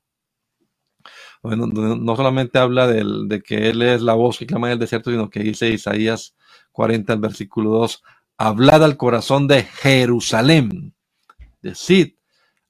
Bueno, 1.41 1.65
no 1.65 2.15
solamente 2.15 2.59
habla 2.59 2.85
de 2.87 3.41
que 3.43 3.69
Él 3.69 3.81
es 3.81 4.01
la 4.01 4.13
voz 4.13 4.37
que 4.37 4.45
clama 4.45 4.67
en 4.67 4.73
el 4.73 4.79
desierto, 4.79 5.09
sino 5.09 5.31
que 5.31 5.39
dice 5.39 5.69
Isaías 5.69 6.35
40, 6.71 7.13
el 7.13 7.19
versículo 7.19 7.71
2, 7.71 8.03
hablad 8.37 8.83
al 8.83 8.95
corazón 8.95 9.47
de 9.47 9.63
Jerusalén, 9.63 10.93
decid 11.63 12.13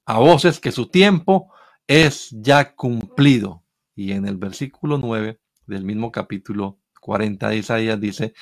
a 0.06 0.18
voces 0.18 0.58
que 0.58 0.72
su 0.72 0.86
tiempo 0.86 1.52
es 1.86 2.30
ya 2.30 2.74
cumplido 2.74 3.63
y 3.94 4.12
en 4.12 4.26
el 4.26 4.36
versículo 4.36 4.98
9 4.98 5.38
del 5.66 5.84
mismo 5.84 6.10
capítulo 6.10 6.78
40 7.00 7.48
de 7.48 7.56
Isaías 7.56 8.00
dice, 8.00 8.34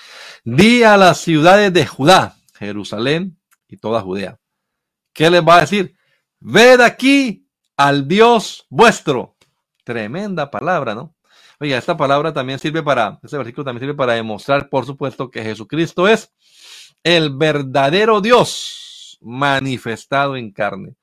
di 0.44 0.82
a 0.82 0.96
las 0.96 1.18
ciudades 1.18 1.72
de 1.72 1.86
Judá, 1.86 2.36
Jerusalén 2.54 3.38
y 3.68 3.76
toda 3.76 4.00
Judea. 4.00 4.38
¿Qué 5.12 5.30
les 5.30 5.42
va 5.42 5.58
a 5.58 5.60
decir? 5.62 5.96
Ved 6.40 6.80
aquí 6.80 7.48
al 7.76 8.06
Dios 8.06 8.66
vuestro. 8.70 9.36
Tremenda 9.84 10.50
palabra, 10.50 10.94
¿no? 10.94 11.14
Oiga, 11.58 11.76
esta 11.76 11.96
palabra 11.96 12.32
también 12.32 12.58
sirve 12.58 12.82
para, 12.82 13.18
este 13.22 13.36
versículo 13.36 13.64
también 13.64 13.82
sirve 13.82 13.94
para 13.94 14.14
demostrar, 14.14 14.68
por 14.68 14.86
supuesto, 14.86 15.30
que 15.30 15.42
Jesucristo 15.42 16.08
es 16.08 16.32
el 17.02 17.36
verdadero 17.36 18.20
Dios 18.20 19.18
manifestado 19.20 20.36
en 20.36 20.52
carne 20.52 20.96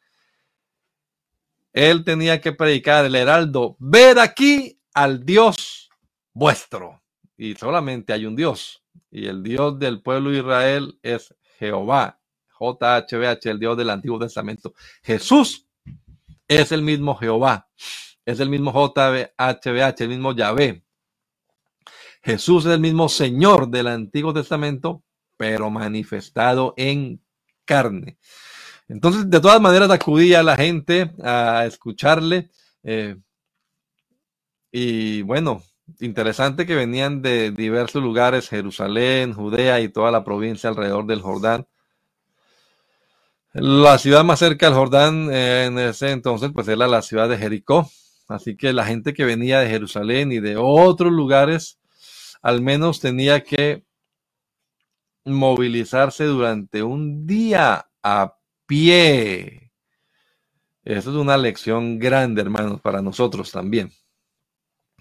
él 1.73 2.03
tenía 2.03 2.41
que 2.41 2.51
predicar 2.51 3.05
el 3.05 3.15
heraldo, 3.15 3.75
ved 3.79 4.17
aquí 4.17 4.79
al 4.93 5.25
Dios 5.25 5.89
vuestro. 6.33 7.01
Y 7.37 7.55
solamente 7.55 8.13
hay 8.13 8.25
un 8.25 8.35
Dios. 8.35 8.83
Y 9.11 9.27
el 9.27 9.43
Dios 9.43 9.79
del 9.79 10.01
pueblo 10.01 10.31
de 10.31 10.39
Israel 10.39 10.99
es 11.01 11.33
Jehová, 11.57 12.19
JHBH, 12.59 13.49
el 13.49 13.59
Dios 13.59 13.77
del 13.77 13.89
Antiguo 13.89 14.19
Testamento. 14.19 14.73
Jesús 15.03 15.67
es 16.47 16.71
el 16.71 16.81
mismo 16.81 17.15
Jehová, 17.15 17.69
es 18.25 18.39
el 18.39 18.49
mismo 18.49 18.71
JHBH, 18.71 20.01
el 20.01 20.09
mismo 20.09 20.33
Yahvé. 20.35 20.83
Jesús 22.21 22.65
es 22.65 22.73
el 22.73 22.79
mismo 22.81 23.07
Señor 23.07 23.69
del 23.69 23.87
Antiguo 23.87 24.33
Testamento, 24.33 25.03
pero 25.37 25.69
manifestado 25.69 26.73
en 26.75 27.23
carne. 27.65 28.17
Entonces, 28.89 29.29
de 29.29 29.39
todas 29.39 29.61
maneras, 29.61 29.89
acudía 29.91 30.41
la 30.41 30.57
gente 30.57 31.11
a 31.23 31.65
escucharle. 31.65 32.49
Eh, 32.83 33.15
y 34.71 35.21
bueno, 35.21 35.61
interesante 35.99 36.65
que 36.65 36.75
venían 36.75 37.21
de 37.21 37.51
diversos 37.51 38.01
lugares, 38.01 38.49
Jerusalén, 38.49 39.33
Judea 39.33 39.79
y 39.79 39.89
toda 39.89 40.11
la 40.11 40.23
provincia 40.23 40.69
alrededor 40.69 41.05
del 41.05 41.21
Jordán. 41.21 41.67
La 43.53 43.97
ciudad 43.99 44.23
más 44.23 44.39
cerca 44.39 44.67
del 44.67 44.75
Jordán 44.75 45.29
eh, 45.31 45.65
en 45.65 45.77
ese 45.77 46.11
entonces, 46.11 46.51
pues 46.53 46.67
era 46.67 46.87
la 46.87 47.03
ciudad 47.03 47.29
de 47.29 47.37
Jericó. 47.37 47.89
Así 48.27 48.57
que 48.57 48.73
la 48.73 48.85
gente 48.85 49.13
que 49.13 49.25
venía 49.25 49.59
de 49.59 49.69
Jerusalén 49.69 50.31
y 50.31 50.39
de 50.39 50.55
otros 50.57 51.11
lugares, 51.11 51.79
al 52.41 52.61
menos 52.61 52.99
tenía 52.99 53.43
que 53.43 53.83
movilizarse 55.25 56.25
durante 56.25 56.81
un 56.81 57.27
día 57.27 57.87
a 58.01 58.38
pie. 58.69 59.71
Eso 60.85 61.09
es 61.09 61.15
una 61.15 61.37
lección 61.37 61.97
grande, 61.97 62.41
hermanos, 62.41 62.79
para 62.81 63.01
nosotros 63.01 63.51
también. 63.51 63.91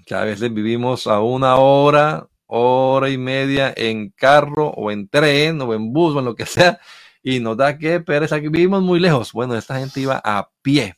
Que 0.07 0.15
a 0.15 0.25
veces 0.25 0.53
vivimos 0.53 1.07
a 1.07 1.21
una 1.21 1.57
hora, 1.57 2.29
hora 2.47 3.11
y 3.11 3.19
media 3.19 3.75
en 3.77 4.09
carro 4.11 4.71
o 4.71 4.91
en 4.91 5.07
tren 5.09 5.61
o 5.61 5.75
en 5.75 5.93
bus 5.93 6.17
o 6.17 6.21
en 6.21 6.25
lo 6.25 6.35
que 6.35 6.47
sea 6.47 6.81
y 7.23 7.41
nos 7.41 7.59
da 7.59 7.77
que 7.77 8.01
pereza 8.01 8.41
que 8.41 8.49
vivimos 8.49 8.83
muy 8.83 9.01
lejos. 9.01 9.33
Bueno, 9.33 9.55
esta 9.55 9.79
gente 9.79 10.01
iba 10.01 10.21
a 10.25 10.51
pie, 10.63 10.97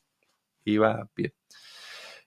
iba 0.65 0.93
a 0.93 1.07
pie. 1.07 1.35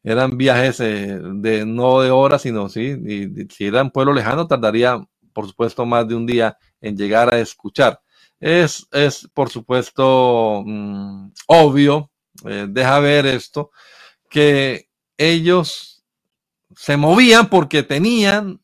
Eran 0.04 0.38
viajes 0.38 0.82
eh, 0.82 1.20
de 1.36 1.66
no 1.66 2.02
de 2.02 2.12
horas, 2.12 2.42
sino 2.42 2.68
sí, 2.68 2.98
y, 3.06 3.48
si 3.54 3.68
eran 3.68 3.92
pueblo 3.92 4.14
lejano 4.14 4.46
tardaría, 4.48 5.02
por 5.32 5.48
supuesto, 5.48 5.86
más 5.86 6.06
de 6.06 6.16
un 6.16 6.26
día 6.26 6.58
en 6.82 6.98
llegar 6.98 7.34
a 7.34 7.40
escuchar 7.40 8.03
es, 8.44 8.88
es 8.92 9.30
por 9.34 9.50
supuesto, 9.50 10.64
mm, 10.66 11.32
obvio, 11.48 12.12
eh, 12.46 12.68
deja 12.70 13.00
ver 13.00 13.26
esto, 13.26 13.72
que 14.30 14.90
ellos 15.18 16.04
se 16.76 16.98
movían 16.98 17.50
porque 17.50 17.84
tenían 17.84 18.62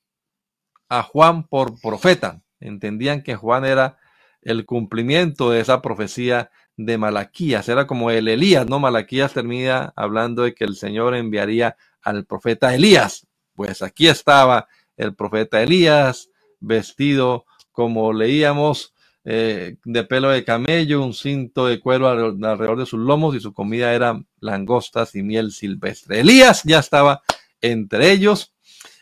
a 0.89 1.01
Juan 1.01 1.47
por 1.47 1.79
profeta. 1.79 2.41
Entendían 2.59 3.23
que 3.23 3.37
Juan 3.37 3.63
era 3.63 3.97
el 4.41 4.65
cumplimiento 4.65 5.49
de 5.49 5.61
esa 5.61 5.81
profecía 5.81 6.51
de 6.75 6.97
Malaquías. 6.97 7.69
Era 7.69 7.87
como 7.87 8.11
el 8.11 8.27
Elías, 8.27 8.67
¿no? 8.67 8.79
Malaquías 8.79 9.33
termina 9.33 9.93
hablando 9.95 10.43
de 10.43 10.55
que 10.55 10.65
el 10.65 10.75
Señor 10.75 11.15
enviaría 11.15 11.77
al 12.01 12.25
profeta 12.25 12.75
Elías. 12.75 13.27
Pues 13.53 13.81
aquí 13.81 14.09
estaba 14.09 14.67
el 14.97 15.15
profeta 15.15 15.63
Elías, 15.63 16.31
vestido 16.59 17.45
como 17.71 18.11
leíamos 18.11 18.93
eh, 19.25 19.77
de 19.83 20.03
pelo 20.05 20.29
de 20.29 20.43
camello, 20.43 21.03
un 21.03 21.13
cinto 21.13 21.67
de 21.67 21.79
cuero 21.79 22.07
alrededor 22.07 22.79
de 22.79 22.85
sus 22.85 22.99
lomos 22.99 23.35
y 23.35 23.39
su 23.39 23.53
comida 23.53 23.93
era 23.93 24.21
langostas 24.39 25.15
y 25.15 25.23
miel 25.23 25.51
silvestre. 25.51 26.21
Elías 26.21 26.63
ya 26.63 26.79
estaba 26.79 27.21
entre 27.61 28.11
ellos, 28.11 28.53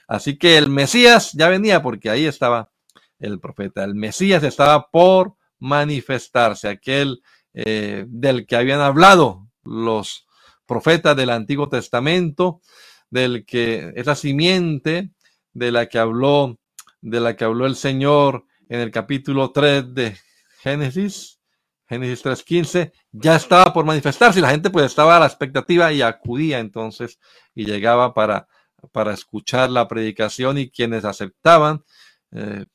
así 0.08 0.38
que 0.38 0.58
el 0.58 0.69
Mesías 0.69 1.34
ya 1.34 1.49
venía 1.49 1.82
porque 1.82 2.10
ahí 2.10 2.25
estaba 2.25 2.71
el 3.19 3.39
profeta. 3.39 3.84
El 3.84 3.95
Mesías 3.95 4.43
estaba 4.43 4.89
por 4.89 5.36
manifestarse, 5.60 6.67
aquel 6.67 7.21
eh, 7.53 8.06
del 8.08 8.45
que 8.45 8.56
habían 8.56 8.82
hablado 8.82 9.47
los 9.63 10.27
profeta 10.65 11.15
del 11.15 11.30
Antiguo 11.30 11.69
Testamento, 11.69 12.62
del 13.10 13.45
que 13.45 13.93
esa 13.95 14.15
simiente 14.15 15.12
de 15.53 15.71
la 15.71 15.88
que 15.88 15.97
habló, 15.97 16.60
de 17.01 17.19
la 17.19 17.36
que 17.36 17.45
habló 17.45 17.65
el 17.65 17.75
Señor 17.75 18.45
en 18.69 18.80
el 18.80 18.91
capítulo 18.91 19.51
3 19.51 19.93
de 19.93 20.17
Génesis, 20.62 21.39
Génesis 21.88 22.25
3.15, 22.25 22.91
ya 23.12 23.36
estaba 23.36 23.71
por 23.73 23.86
manifestarse 23.86 24.39
y 24.39 24.41
la 24.41 24.49
gente 24.49 24.69
pues 24.69 24.86
estaba 24.86 25.17
a 25.17 25.19
la 25.19 25.25
expectativa 25.25 25.91
y 25.93 26.01
acudía 26.01 26.60
entonces 26.60 27.19
y 27.56 27.65
llegaba 27.65 28.13
para, 28.13 28.47
para 28.91 29.13
escuchar 29.13 29.69
la 29.69 29.88
predicación 29.88 30.58
y 30.58 30.69
quienes 30.69 31.06
aceptaban 31.06 31.84
eh, 32.32 32.65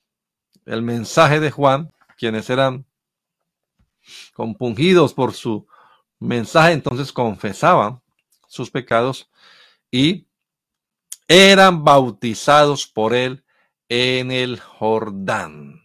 el 0.65 0.83
mensaje 0.83 1.41
de 1.41 1.51
Juan, 1.51 1.93
quienes 2.17 2.49
eran 2.49 2.87
compungidos 4.33 5.13
por 5.13 5.35
su 5.35 5.67
mensaje, 6.19 6.73
entonces 6.73 7.13
confesaban 7.13 8.01
sus 8.49 8.71
pecados 8.71 9.31
y 9.91 10.27
eran 11.29 11.85
bautizados 11.85 12.87
por 12.87 13.15
él 13.15 13.45
en 13.89 14.31
el 14.31 14.59
Jordán. 14.59 15.82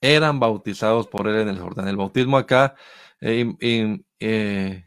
Eran 0.00 0.40
bautizados 0.40 1.06
por 1.08 1.28
él 1.28 1.36
en 1.36 1.48
el 1.48 1.58
Jordán. 1.60 1.88
El 1.88 1.96
bautismo 1.96 2.38
acá 2.38 2.74
eh, 3.20 4.02
eh, 4.20 4.86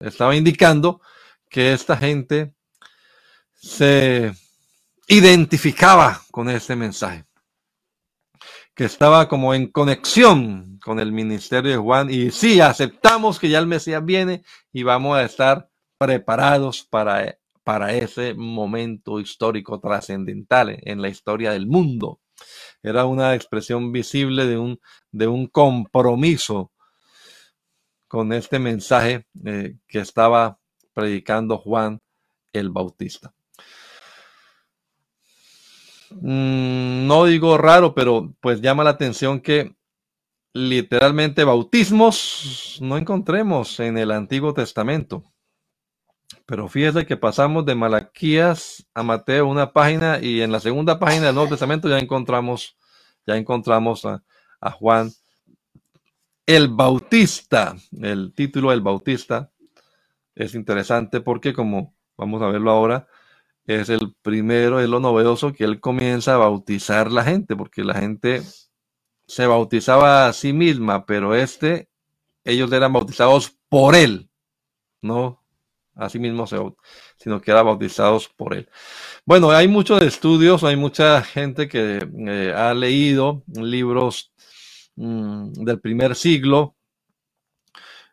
estaba 0.00 0.36
indicando 0.36 1.00
que 1.48 1.72
esta 1.72 1.96
gente 1.96 2.54
se 3.54 4.32
identificaba 5.08 6.22
con 6.30 6.48
este 6.48 6.76
mensaje 6.76 7.26
que 8.74 8.84
estaba 8.84 9.28
como 9.28 9.54
en 9.54 9.68
conexión 9.68 10.78
con 10.84 10.98
el 10.98 11.12
ministerio 11.12 11.70
de 11.72 11.76
Juan 11.76 12.10
y 12.10 12.30
sí, 12.30 12.60
aceptamos 12.60 13.38
que 13.38 13.50
ya 13.50 13.58
el 13.58 13.66
Mesías 13.66 14.04
viene 14.04 14.42
y 14.72 14.82
vamos 14.82 15.16
a 15.18 15.24
estar 15.24 15.68
preparados 15.98 16.82
para, 16.84 17.38
para 17.64 17.92
ese 17.92 18.34
momento 18.34 19.20
histórico 19.20 19.78
trascendental 19.78 20.78
en 20.82 21.02
la 21.02 21.08
historia 21.08 21.52
del 21.52 21.66
mundo. 21.66 22.21
Era 22.82 23.06
una 23.06 23.34
expresión 23.34 23.92
visible 23.92 24.46
de 24.46 24.58
un, 24.58 24.80
de 25.10 25.28
un 25.28 25.46
compromiso 25.46 26.72
con 28.08 28.32
este 28.32 28.58
mensaje 28.58 29.26
eh, 29.44 29.76
que 29.86 30.00
estaba 30.00 30.58
predicando 30.92 31.58
Juan 31.58 32.00
el 32.52 32.70
Bautista. 32.70 33.32
Mm, 36.10 37.06
no 37.06 37.24
digo 37.24 37.56
raro, 37.56 37.94
pero 37.94 38.34
pues 38.40 38.60
llama 38.60 38.84
la 38.84 38.90
atención 38.90 39.40
que 39.40 39.74
literalmente 40.52 41.44
bautismos 41.44 42.78
no 42.82 42.98
encontremos 42.98 43.80
en 43.80 43.96
el 43.96 44.10
Antiguo 44.10 44.52
Testamento. 44.52 45.31
Pero 46.46 46.68
fíjese 46.68 47.06
que 47.06 47.16
pasamos 47.16 47.64
de 47.66 47.74
Malaquías 47.74 48.86
a 48.94 49.02
Mateo 49.02 49.46
una 49.46 49.72
página 49.72 50.18
y 50.20 50.40
en 50.42 50.52
la 50.52 50.60
segunda 50.60 50.98
página 50.98 51.26
del 51.26 51.34
Nuevo 51.34 51.50
Testamento 51.50 51.88
ya 51.88 51.98
encontramos, 51.98 52.76
ya 53.26 53.36
encontramos 53.36 54.04
a, 54.04 54.22
a 54.60 54.70
Juan 54.70 55.10
el 56.46 56.68
Bautista. 56.68 57.76
El 58.00 58.32
título 58.34 58.70
del 58.70 58.80
Bautista 58.80 59.50
es 60.34 60.54
interesante 60.54 61.20
porque 61.20 61.52
como 61.52 61.94
vamos 62.16 62.42
a 62.42 62.48
verlo 62.48 62.70
ahora, 62.70 63.06
es 63.66 63.88
el 63.88 64.14
primero, 64.22 64.80
es 64.80 64.88
lo 64.88 65.00
novedoso 65.00 65.52
que 65.52 65.64
él 65.64 65.80
comienza 65.80 66.34
a 66.34 66.38
bautizar 66.38 67.12
la 67.12 67.24
gente, 67.24 67.54
porque 67.56 67.84
la 67.84 67.94
gente 67.94 68.42
se 69.26 69.46
bautizaba 69.46 70.26
a 70.26 70.32
sí 70.32 70.52
misma, 70.52 71.06
pero 71.06 71.34
este, 71.34 71.88
ellos 72.44 72.72
eran 72.72 72.92
bautizados 72.92 73.56
por 73.68 73.94
él, 73.94 74.30
no 75.00 75.41
a 75.94 76.08
sí 76.08 76.18
mismos, 76.18 76.54
sino 77.16 77.40
que 77.40 77.50
eran 77.50 77.66
bautizados 77.66 78.28
por 78.28 78.54
él. 78.54 78.68
Bueno, 79.24 79.50
hay 79.50 79.68
muchos 79.68 80.02
estudios, 80.02 80.64
hay 80.64 80.76
mucha 80.76 81.22
gente 81.22 81.68
que 81.68 81.98
eh, 82.26 82.54
ha 82.56 82.74
leído 82.74 83.42
libros 83.46 84.32
mm, 84.96 85.52
del 85.52 85.80
primer 85.80 86.14
siglo, 86.14 86.76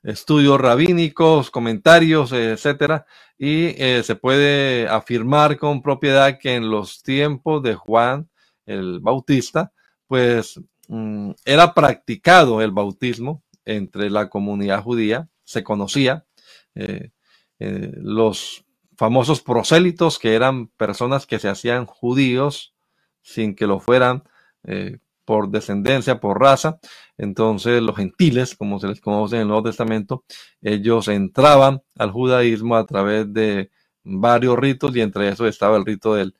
estudios 0.03 0.59
rabínicos, 0.59 1.51
comentarios, 1.51 2.31
etcétera, 2.31 3.05
y 3.37 3.67
eh, 3.81 4.03
se 4.03 4.15
puede 4.15 4.87
afirmar 4.87 5.57
con 5.57 5.81
propiedad 5.81 6.37
que 6.39 6.55
en 6.55 6.69
los 6.69 7.01
tiempos 7.03 7.63
de 7.63 7.75
Juan 7.75 8.29
el 8.65 8.99
Bautista, 8.99 9.71
pues 10.07 10.59
mm, 10.87 11.31
era 11.45 11.73
practicado 11.73 12.61
el 12.61 12.71
bautismo 12.71 13.43
entre 13.65 14.09
la 14.09 14.29
comunidad 14.29 14.83
judía, 14.83 15.29
se 15.43 15.63
conocía 15.63 16.25
eh, 16.75 17.11
eh, 17.59 17.91
los 17.95 18.65
famosos 18.97 19.41
prosélitos, 19.41 20.19
que 20.19 20.35
eran 20.35 20.67
personas 20.67 21.25
que 21.25 21.39
se 21.39 21.49
hacían 21.49 21.85
judíos 21.85 22.73
sin 23.21 23.55
que 23.55 23.67
lo 23.67 23.79
fueran 23.79 24.23
por 25.29 25.51
descendencia, 25.51 26.19
por 26.19 26.39
raza. 26.39 26.79
Entonces 27.15 27.83
los 27.83 27.95
gentiles, 27.95 28.55
como 28.55 28.79
se 28.79 28.87
les 28.87 28.99
conoce 28.99 29.35
en 29.35 29.43
el 29.43 29.47
Nuevo 29.49 29.61
Testamento, 29.61 30.23
ellos 30.59 31.07
entraban 31.07 31.83
al 31.99 32.09
judaísmo 32.11 32.75
a 32.75 32.83
través 32.87 33.31
de 33.31 33.69
varios 34.03 34.57
ritos 34.57 34.95
y 34.95 35.01
entre 35.01 35.29
eso 35.29 35.45
estaba 35.45 35.77
el 35.77 35.85
rito 35.85 36.15
del, 36.15 36.33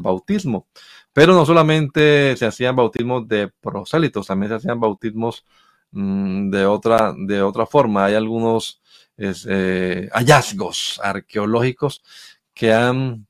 bautismo. 0.00 0.68
Pero 1.12 1.34
no 1.34 1.44
solamente 1.44 2.34
se 2.38 2.46
hacían 2.46 2.76
bautismos 2.76 3.28
de 3.28 3.48
prosélitos, 3.60 4.26
también 4.26 4.48
se 4.48 4.56
hacían 4.56 4.80
bautismos 4.80 5.44
mm, 5.90 6.48
de, 6.48 6.64
otra, 6.64 7.12
de 7.14 7.42
otra 7.42 7.66
forma. 7.66 8.06
Hay 8.06 8.14
algunos 8.14 8.80
eh, 9.20 10.08
hallazgos 10.12 11.00
arqueológicos 11.02 12.02
que 12.54 12.72
han 12.72 13.26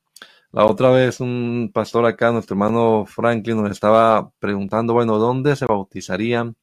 la 0.53 0.65
otra 0.67 0.91
vez 0.91 1.21
un 1.21 1.71
pastor 1.73 2.07
acá, 2.07 2.33
nuestro 2.33 2.55
hermano 2.55 3.07
Franklin, 3.07 3.63
nos 3.63 3.71
estaba 3.71 4.31
preguntando, 4.41 4.95
bueno, 4.95 5.19
¿dónde 5.19 5.55
se 5.55 5.67
bautizarían 5.67 6.57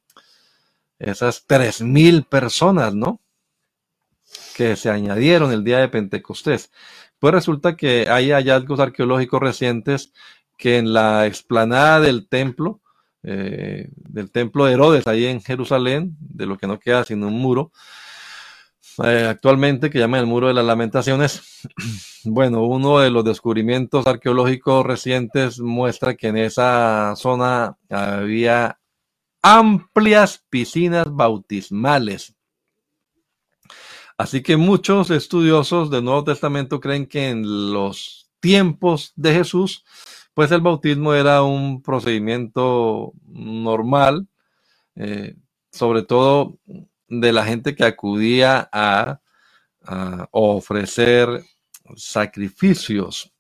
esas 1.00 1.46
tres 1.48 1.82
mil 1.82 2.24
personas, 2.24 2.94
no? 2.94 3.22
Que 4.56 4.76
se 4.76 4.90
añadieron 4.90 5.54
el 5.54 5.64
día 5.64 5.78
de 5.80 5.88
Pentecostés. 5.88 6.72
Pues 7.20 7.34
resulta 7.34 7.78
que 7.78 8.10
hay 8.10 8.32
hallazgos 8.32 8.80
arqueológicos 8.82 9.40
recientes 9.40 10.12
que 10.58 10.78
en 10.78 10.92
la 10.94 11.26
explanada 11.26 12.02
del 12.02 12.28
templo, 12.28 12.82
eh, 13.24 13.90
del 13.96 14.32
templo 14.32 14.66
de 14.66 14.74
Herodes, 14.74 15.08
ahí 15.08 15.26
en 15.28 15.42
Jerusalén, 15.42 16.18
de 16.20 16.46
lo 16.46 16.58
que 16.58 16.68
no 16.68 16.80
queda 16.80 17.06
sino 17.06 17.28
un 17.28 17.40
muro, 17.40 17.72
eh, 19.04 19.26
actualmente 19.30 19.90
que 19.90 20.00
llaman 20.00 20.22
el 20.22 20.26
Muro 20.26 20.48
de 20.48 20.54
las 20.54 20.66
Lamentaciones. 20.66 21.42
Bueno, 22.30 22.64
uno 22.66 23.00
de 23.00 23.10
los 23.10 23.24
descubrimientos 23.24 24.06
arqueológicos 24.06 24.86
recientes 24.86 25.62
muestra 25.62 26.16
que 26.16 26.28
en 26.28 26.36
esa 26.36 27.14
zona 27.16 27.78
había 27.90 28.82
amplias 29.42 30.44
piscinas 30.50 31.08
bautismales. 31.10 32.36
Así 34.18 34.42
que 34.42 34.58
muchos 34.58 35.10
estudiosos 35.10 35.90
del 35.90 36.04
Nuevo 36.04 36.26
Testamento 36.26 36.82
creen 36.82 37.06
que 37.06 37.30
en 37.30 37.72
los 37.72 38.30
tiempos 38.42 39.14
de 39.16 39.34
Jesús, 39.34 39.86
pues 40.34 40.52
el 40.52 40.62
bautismo 40.62 41.14
era 41.14 41.44
un 41.44 41.82
procedimiento 41.82 43.14
normal, 43.26 44.28
eh, 44.96 45.38
sobre 45.72 46.04
todo 46.04 46.58
de 47.08 47.32
la 47.32 47.46
gente 47.46 47.76
que 47.76 47.84
acudía 47.84 48.70
a, 48.72 49.20
ofrecer 50.32 51.46
sacrificios 51.96 53.34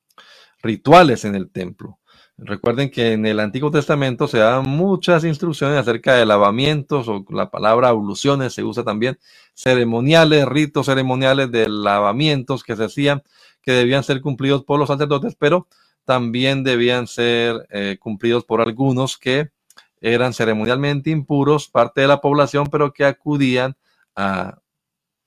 rituales 0.61 1.25
en 1.25 1.35
el 1.35 1.49
templo. 1.49 1.99
Recuerden 2.37 2.89
que 2.89 3.11
en 3.11 3.25
el 3.25 3.41
Antiguo 3.41 3.69
Testamento 3.69 4.29
se 4.29 4.37
dan 4.37 4.63
muchas 4.63 5.25
instrucciones 5.25 5.77
acerca 5.77 6.13
de 6.13 6.25
lavamientos 6.25 7.09
o 7.09 7.25
la 7.31 7.51
palabra 7.51 7.89
abluciones 7.89 8.53
se 8.53 8.63
usa 8.63 8.85
también, 8.85 9.19
ceremoniales, 9.53 10.45
ritos 10.45 10.85
ceremoniales 10.85 11.51
de 11.51 11.67
lavamientos 11.67 12.63
que 12.63 12.77
se 12.77 12.85
hacían, 12.85 13.23
que 13.61 13.73
debían 13.73 14.03
ser 14.03 14.21
cumplidos 14.21 14.63
por 14.63 14.79
los 14.79 14.87
sacerdotes, 14.87 15.35
pero 15.37 15.67
también 16.05 16.63
debían 16.63 17.07
ser 17.07 17.67
eh, 17.71 17.97
cumplidos 17.99 18.45
por 18.45 18.61
algunos 18.61 19.17
que 19.17 19.49
eran 20.01 20.33
ceremonialmente 20.33 21.09
impuros, 21.09 21.69
parte 21.69 22.01
de 22.01 22.07
la 22.07 22.21
población, 22.21 22.67
pero 22.67 22.93
que 22.93 23.05
acudían 23.05 23.75
a, 24.15 24.59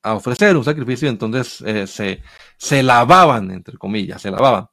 ofrecer 0.03 0.57
un 0.57 0.65
sacrificio, 0.65 1.09
entonces 1.09 1.61
eh, 1.67 1.87
se, 1.87 2.23
se, 2.57 2.83
lavaban, 2.83 3.51
entre 3.51 3.77
comillas, 3.77 4.23
se 4.23 4.31
lavaban. 4.31 4.69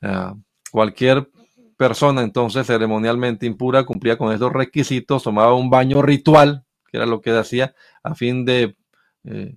Ah, 0.00 0.34
cualquier 0.70 1.30
persona 1.76 2.22
entonces 2.22 2.66
ceremonialmente 2.66 3.46
impura 3.46 3.84
cumplía 3.84 4.16
con 4.16 4.32
esos 4.32 4.52
requisitos, 4.52 5.22
tomaba 5.22 5.54
un 5.54 5.68
baño 5.68 6.00
ritual, 6.02 6.64
que 6.90 6.96
era 6.96 7.06
lo 7.06 7.20
que 7.20 7.30
hacía, 7.30 7.74
a 8.02 8.14
fin 8.14 8.44
de 8.44 8.76
eh, 9.24 9.56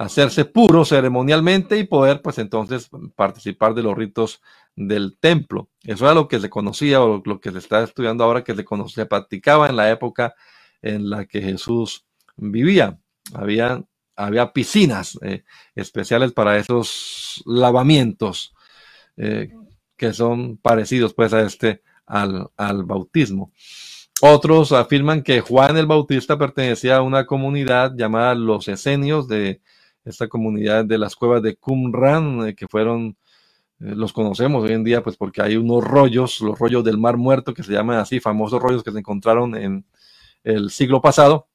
hacerse 0.00 0.46
puro 0.46 0.86
ceremonialmente 0.86 1.76
y 1.76 1.84
poder 1.84 2.22
pues 2.22 2.38
entonces 2.38 2.88
participar 3.14 3.74
de 3.74 3.82
los 3.82 3.94
ritos 3.94 4.40
del 4.74 5.18
templo. 5.20 5.68
Eso 5.82 6.06
era 6.06 6.14
lo 6.14 6.26
que 6.26 6.40
se 6.40 6.48
conocía 6.48 7.02
o 7.02 7.20
lo 7.22 7.38
que 7.38 7.52
se 7.52 7.58
está 7.58 7.82
estudiando 7.82 8.24
ahora 8.24 8.42
que 8.42 8.54
se, 8.54 8.64
conocía, 8.64 9.06
practicaba 9.06 9.68
en 9.68 9.76
la 9.76 9.90
época 9.90 10.34
en 10.80 11.10
la 11.10 11.26
que 11.26 11.42
Jesús 11.42 12.06
vivía. 12.36 12.98
Había 13.34 13.84
había 14.16 14.52
piscinas 14.52 15.18
eh, 15.22 15.44
especiales 15.74 16.32
para 16.32 16.56
esos 16.56 17.42
lavamientos 17.46 18.54
eh, 19.16 19.50
que 19.96 20.14
son 20.14 20.56
parecidos 20.58 21.12
pues 21.12 21.32
a 21.34 21.42
este 21.42 21.82
al, 22.06 22.48
al, 22.56 22.84
bautismo. 22.84 23.52
Otros 24.22 24.72
afirman 24.72 25.22
que 25.22 25.40
Juan 25.40 25.76
el 25.76 25.86
Bautista 25.86 26.38
pertenecía 26.38 26.96
a 26.96 27.02
una 27.02 27.26
comunidad 27.26 27.94
llamada 27.96 28.34
los 28.34 28.68
Esenios 28.68 29.28
de 29.28 29.60
esta 30.04 30.28
comunidad 30.28 30.84
de 30.84 30.98
las 30.98 31.16
cuevas 31.16 31.42
de 31.42 31.56
Qumran 31.56 32.54
que 32.54 32.68
fueron 32.68 33.16
los 33.78 34.12
conocemos 34.12 34.62
hoy 34.62 34.72
en 34.72 34.84
día 34.84 35.02
pues 35.02 35.16
porque 35.16 35.40
hay 35.40 35.56
unos 35.56 35.82
rollos, 35.82 36.40
los 36.40 36.58
rollos 36.58 36.84
del 36.84 36.98
Mar 36.98 37.16
Muerto 37.16 37.54
que 37.54 37.62
se 37.62 37.72
llaman 37.72 37.98
así, 37.98 38.20
famosos 38.20 38.60
rollos 38.60 38.82
que 38.82 38.92
se 38.92 38.98
encontraron 38.98 39.56
en 39.56 39.86
el 40.44 40.70
siglo 40.70 41.00
pasado 41.00 41.48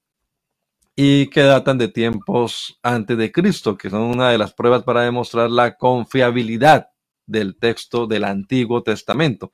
y 0.95 1.27
que 1.27 1.41
datan 1.41 1.77
de 1.77 1.89
tiempos 1.89 2.79
antes 2.81 3.17
de 3.17 3.31
Cristo, 3.31 3.77
que 3.77 3.89
son 3.89 4.01
una 4.01 4.29
de 4.29 4.37
las 4.37 4.53
pruebas 4.53 4.83
para 4.83 5.01
demostrar 5.01 5.51
la 5.51 5.75
confiabilidad 5.75 6.89
del 7.27 7.57
texto 7.57 8.07
del 8.07 8.23
Antiguo 8.23 8.81
Testamento. 8.81 9.51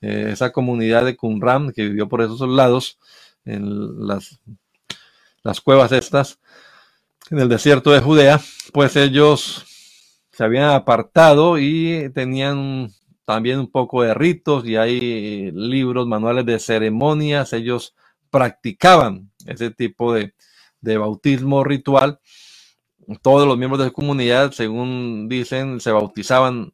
Eh, 0.00 0.30
esa 0.32 0.50
comunidad 0.50 1.04
de 1.04 1.16
Qumran 1.16 1.72
que 1.72 1.84
vivió 1.84 2.08
por 2.08 2.22
esos 2.22 2.40
lados, 2.40 2.98
en 3.44 4.06
las, 4.06 4.40
las 5.42 5.60
cuevas 5.60 5.92
estas, 5.92 6.40
en 7.30 7.38
el 7.38 7.48
desierto 7.48 7.90
de 7.90 8.00
Judea, 8.00 8.40
pues 8.72 8.96
ellos 8.96 9.64
se 10.30 10.44
habían 10.44 10.70
apartado 10.70 11.58
y 11.58 12.10
tenían 12.14 12.90
también 13.24 13.58
un 13.60 13.70
poco 13.70 14.02
de 14.02 14.14
ritos 14.14 14.66
y 14.66 14.76
hay 14.76 15.50
libros, 15.52 16.06
manuales 16.06 16.44
de 16.46 16.58
ceremonias, 16.58 17.52
ellos 17.52 17.94
practicaban 18.30 19.30
ese 19.46 19.70
tipo 19.70 20.12
de, 20.12 20.34
de 20.80 20.98
bautismo 20.98 21.64
ritual. 21.64 22.20
Todos 23.20 23.46
los 23.46 23.58
miembros 23.58 23.78
de 23.80 23.86
la 23.86 23.92
comunidad, 23.92 24.52
según 24.52 25.28
dicen, 25.28 25.80
se 25.80 25.92
bautizaban 25.92 26.72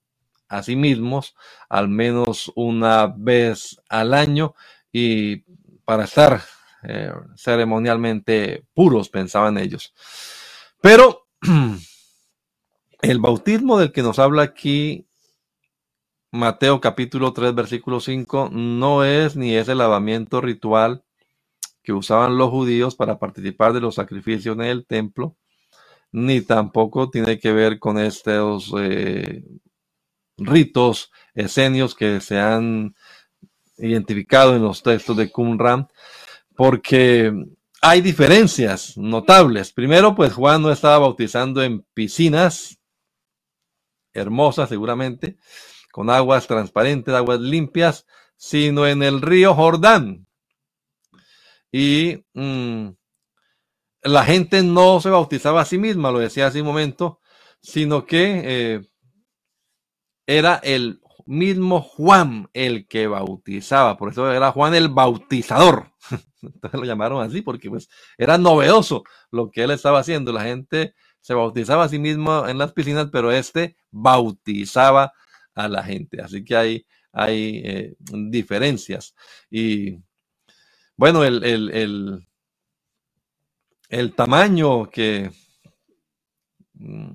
a 0.48 0.62
sí 0.62 0.76
mismos 0.76 1.34
al 1.68 1.88
menos 1.88 2.50
una 2.54 3.06
vez 3.06 3.80
al 3.88 4.14
año 4.14 4.54
y 4.92 5.44
para 5.84 6.04
estar 6.04 6.42
eh, 6.84 7.12
ceremonialmente 7.36 8.64
puros, 8.74 9.08
pensaban 9.08 9.58
ellos. 9.58 9.94
Pero 10.80 11.26
el 13.02 13.18
bautismo 13.18 13.78
del 13.78 13.92
que 13.92 14.02
nos 14.02 14.18
habla 14.18 14.42
aquí 14.42 15.08
Mateo 16.30 16.80
capítulo 16.80 17.32
3 17.32 17.54
versículo 17.54 18.00
5 18.00 18.50
no 18.52 19.02
es 19.02 19.34
ni 19.34 19.54
es 19.54 19.68
el 19.68 19.78
lavamiento 19.78 20.40
ritual 20.40 21.02
que 21.82 21.94
usaban 21.94 22.36
los 22.36 22.50
judíos 22.50 22.94
para 22.96 23.18
participar 23.18 23.72
de 23.72 23.80
los 23.80 23.94
sacrificios 23.94 24.54
en 24.56 24.62
el 24.62 24.84
templo, 24.84 25.36
ni 26.12 26.42
tampoco 26.42 27.08
tiene 27.08 27.38
que 27.38 27.50
ver 27.52 27.78
con 27.78 27.98
estos 27.98 28.74
eh, 28.78 29.42
ritos 30.36 31.10
esenios 31.34 31.94
que 31.94 32.20
se 32.20 32.38
han 32.38 32.94
identificado 33.78 34.54
en 34.54 34.64
los 34.64 34.82
textos 34.82 35.16
de 35.16 35.32
Qumran, 35.32 35.88
porque 36.54 37.32
hay 37.80 38.00
diferencias 38.00 38.96
notables. 38.96 39.72
Primero, 39.72 40.14
pues 40.14 40.32
Juan 40.32 40.62
no 40.62 40.70
estaba 40.70 40.98
bautizando 40.98 41.62
en 41.62 41.86
piscinas 41.94 42.78
hermosas 44.12 44.68
seguramente, 44.68 45.38
con 45.92 46.10
aguas 46.10 46.46
transparentes, 46.46 47.14
aguas 47.14 47.40
limpias, 47.40 48.06
sino 48.36 48.86
en 48.86 49.02
el 49.02 49.20
río 49.20 49.54
Jordán, 49.54 50.28
y 51.72 52.24
mm, 52.34 52.88
la 54.02 54.24
gente 54.24 54.62
no 54.62 55.00
se 55.00 55.10
bautizaba 55.10 55.60
a 55.62 55.66
sí 55.66 55.78
misma, 55.78 56.10
lo 56.10 56.18
decía 56.18 56.46
hace 56.46 56.60
un 56.60 56.66
momento, 56.66 57.20
sino 57.60 58.06
que 58.06 58.42
eh, 58.44 58.80
era 60.26 60.56
el 60.56 61.00
mismo 61.26 61.82
Juan 61.82 62.48
el 62.54 62.86
que 62.86 63.06
bautizaba, 63.06 63.98
por 63.98 64.10
eso 64.10 64.30
era 64.32 64.52
Juan 64.52 64.74
el 64.74 64.88
bautizador. 64.88 65.87
Entonces 66.42 66.80
lo 66.80 66.86
llamaron 66.86 67.22
así 67.22 67.42
porque 67.42 67.68
pues 67.68 67.88
era 68.16 68.38
novedoso 68.38 69.04
lo 69.30 69.50
que 69.50 69.62
él 69.62 69.70
estaba 69.70 70.00
haciendo. 70.00 70.32
La 70.32 70.44
gente 70.44 70.94
se 71.20 71.34
bautizaba 71.34 71.84
a 71.84 71.88
sí 71.88 71.98
mismo 71.98 72.46
en 72.48 72.58
las 72.58 72.72
piscinas, 72.72 73.08
pero 73.12 73.30
este 73.30 73.76
bautizaba 73.90 75.12
a 75.54 75.68
la 75.68 75.82
gente. 75.82 76.22
Así 76.22 76.44
que 76.44 76.56
hay, 76.56 76.86
hay 77.12 77.62
eh, 77.64 77.96
diferencias. 77.98 79.14
Y 79.50 79.98
bueno, 80.96 81.24
el, 81.24 81.44
el, 81.44 82.26
el, 83.88 84.14
tamaño 84.14 84.90
que 84.90 85.30
mm, 86.74 87.12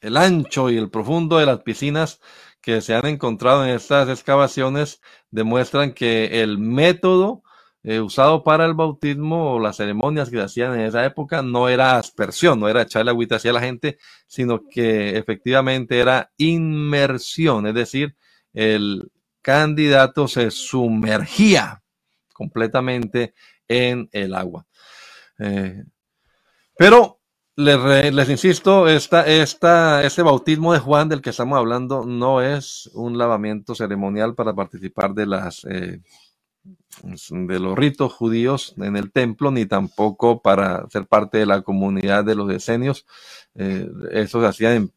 el 0.00 0.16
ancho 0.16 0.70
y 0.70 0.76
el 0.76 0.90
profundo 0.90 1.38
de 1.38 1.46
las 1.46 1.62
piscinas 1.62 2.20
que 2.60 2.80
se 2.80 2.94
han 2.94 3.06
encontrado 3.06 3.64
en 3.64 3.70
estas 3.74 4.08
excavaciones 4.08 5.00
demuestran 5.30 5.92
que 5.92 6.42
el 6.42 6.58
método 6.58 7.43
eh, 7.84 8.00
usado 8.00 8.42
para 8.42 8.64
el 8.64 8.72
bautismo 8.72 9.52
o 9.52 9.60
las 9.60 9.76
ceremonias 9.76 10.30
que 10.30 10.38
se 10.38 10.42
hacían 10.42 10.74
en 10.74 10.86
esa 10.86 11.04
época 11.04 11.42
no 11.42 11.68
era 11.68 11.98
aspersión, 11.98 12.58
no 12.58 12.68
era 12.68 12.82
echarle 12.82 13.10
agüita 13.10 13.36
hacia 13.36 13.52
la 13.52 13.60
gente, 13.60 13.98
sino 14.26 14.62
que 14.68 15.18
efectivamente 15.18 16.00
era 16.00 16.32
inmersión, 16.38 17.66
es 17.66 17.74
decir, 17.74 18.16
el 18.54 19.10
candidato 19.42 20.26
se 20.26 20.50
sumergía 20.50 21.82
completamente 22.32 23.34
en 23.68 24.08
el 24.12 24.34
agua. 24.34 24.66
Eh, 25.38 25.84
pero 26.76 27.20
les, 27.56 28.28
insisto, 28.30 28.88
esta, 28.88 29.26
esta, 29.26 30.02
este 30.02 30.22
bautismo 30.22 30.72
de 30.72 30.80
Juan 30.80 31.08
del 31.08 31.20
que 31.20 31.30
estamos 31.30 31.58
hablando 31.58 32.04
no 32.04 32.40
es 32.40 32.90
un 32.94 33.16
lavamiento 33.18 33.74
ceremonial 33.74 34.34
para 34.34 34.54
participar 34.54 35.14
de 35.14 35.26
las 35.26 35.64
eh, 35.64 36.00
de 37.02 37.60
los 37.60 37.76
ritos 37.76 38.12
judíos 38.12 38.74
en 38.78 38.96
el 38.96 39.12
templo, 39.12 39.50
ni 39.50 39.66
tampoco 39.66 40.40
para 40.40 40.88
ser 40.90 41.06
parte 41.06 41.38
de 41.38 41.46
la 41.46 41.62
comunidad 41.62 42.24
de 42.24 42.34
los 42.34 42.48
decenios. 42.48 43.06
Eh, 43.54 43.88
eso 44.12 44.40
se 44.40 44.46
hacía 44.46 44.74
en 44.74 44.92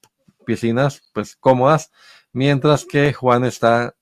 piscinas 0.45 1.03
pues 1.13 1.35
cómodas, 1.35 1.91
mientras 2.31 2.85
que 2.85 3.13
Juan 3.13 3.43
está 3.43 3.95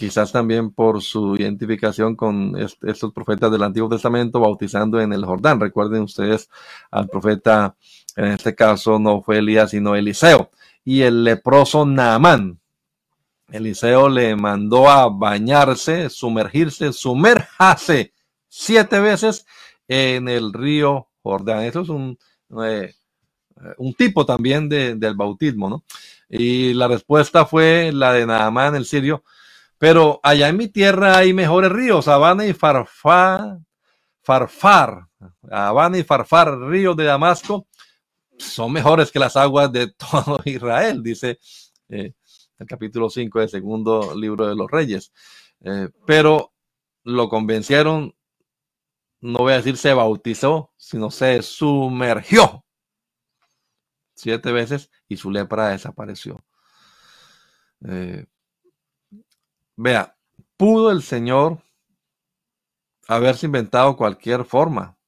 quizás 0.00 0.32
también 0.32 0.70
por 0.70 1.02
su 1.02 1.36
identificación 1.36 2.16
con 2.16 2.56
estos 2.56 3.12
profetas 3.12 3.52
del 3.52 3.62
Antiguo 3.62 3.90
Testamento, 3.90 4.40
bautizando 4.40 4.98
en 4.98 5.12
el 5.12 5.26
Jordán. 5.26 5.60
Recuerden 5.60 6.02
ustedes 6.02 6.48
al 6.90 7.06
profeta, 7.08 7.76
en 8.16 8.28
este 8.28 8.54
caso 8.54 8.98
no 8.98 9.20
fue 9.20 9.38
Elías, 9.38 9.72
sino 9.72 9.94
Eliseo. 9.94 10.50
Y 10.84 11.02
el 11.02 11.22
leproso 11.22 11.84
Naamán. 11.84 12.60
Eliseo 13.52 14.08
le 14.08 14.36
mandó 14.36 14.88
a 14.88 15.08
bañarse, 15.08 16.10
sumergirse, 16.10 16.92
sumérjase 16.92 18.12
siete 18.48 19.00
veces 19.00 19.46
en 19.88 20.28
el 20.28 20.52
río 20.52 21.08
Jordán. 21.22 21.64
Eso 21.64 21.80
es 21.80 21.88
un, 21.88 22.18
eh, 22.64 22.94
un 23.78 23.94
tipo 23.94 24.24
también 24.24 24.68
del 24.68 25.14
bautismo, 25.14 25.68
¿no? 25.68 25.84
Y 26.28 26.74
la 26.74 26.88
respuesta 26.88 27.44
fue 27.44 27.90
la 27.92 28.12
de 28.12 28.26
Naamán, 28.26 28.76
el 28.76 28.86
sirio, 28.86 29.24
pero 29.78 30.20
allá 30.22 30.48
en 30.48 30.56
mi 30.56 30.68
tierra 30.68 31.16
hay 31.16 31.32
mejores 31.32 31.72
ríos, 31.72 32.06
Habana 32.08 32.46
y 32.46 32.52
Farfar, 32.52 33.58
Farfar, 34.22 35.06
Habana 35.50 35.98
y 35.98 36.04
Farfar, 36.04 36.58
ríos 36.60 36.96
de 36.96 37.04
Damasco, 37.04 37.66
son 38.38 38.72
mejores 38.72 39.10
que 39.10 39.18
las 39.18 39.36
aguas 39.36 39.72
de 39.72 39.88
todo 40.12 40.40
Israel, 40.44 41.02
dice 41.02 41.38
eh, 41.88 42.12
el 42.60 42.66
capítulo 42.66 43.10
5 43.10 43.40
del 43.40 43.48
segundo 43.48 44.14
libro 44.14 44.46
de 44.46 44.54
los 44.54 44.70
reyes. 44.70 45.12
Eh, 45.62 45.88
pero 46.06 46.52
lo 47.02 47.28
convencieron, 47.28 48.14
no 49.20 49.38
voy 49.40 49.54
a 49.54 49.56
decir 49.56 49.76
se 49.76 49.94
bautizó, 49.94 50.72
sino 50.76 51.10
se 51.10 51.42
sumergió 51.42 52.64
siete 54.14 54.52
veces 54.52 54.90
y 55.08 55.16
su 55.16 55.30
lepra 55.30 55.68
desapareció. 55.70 56.44
Eh, 57.86 58.26
Vea, 59.76 60.14
pudo 60.58 60.90
el 60.90 61.02
Señor 61.02 61.62
haberse 63.08 63.46
inventado 63.46 63.96
cualquier 63.96 64.44
forma, 64.44 64.98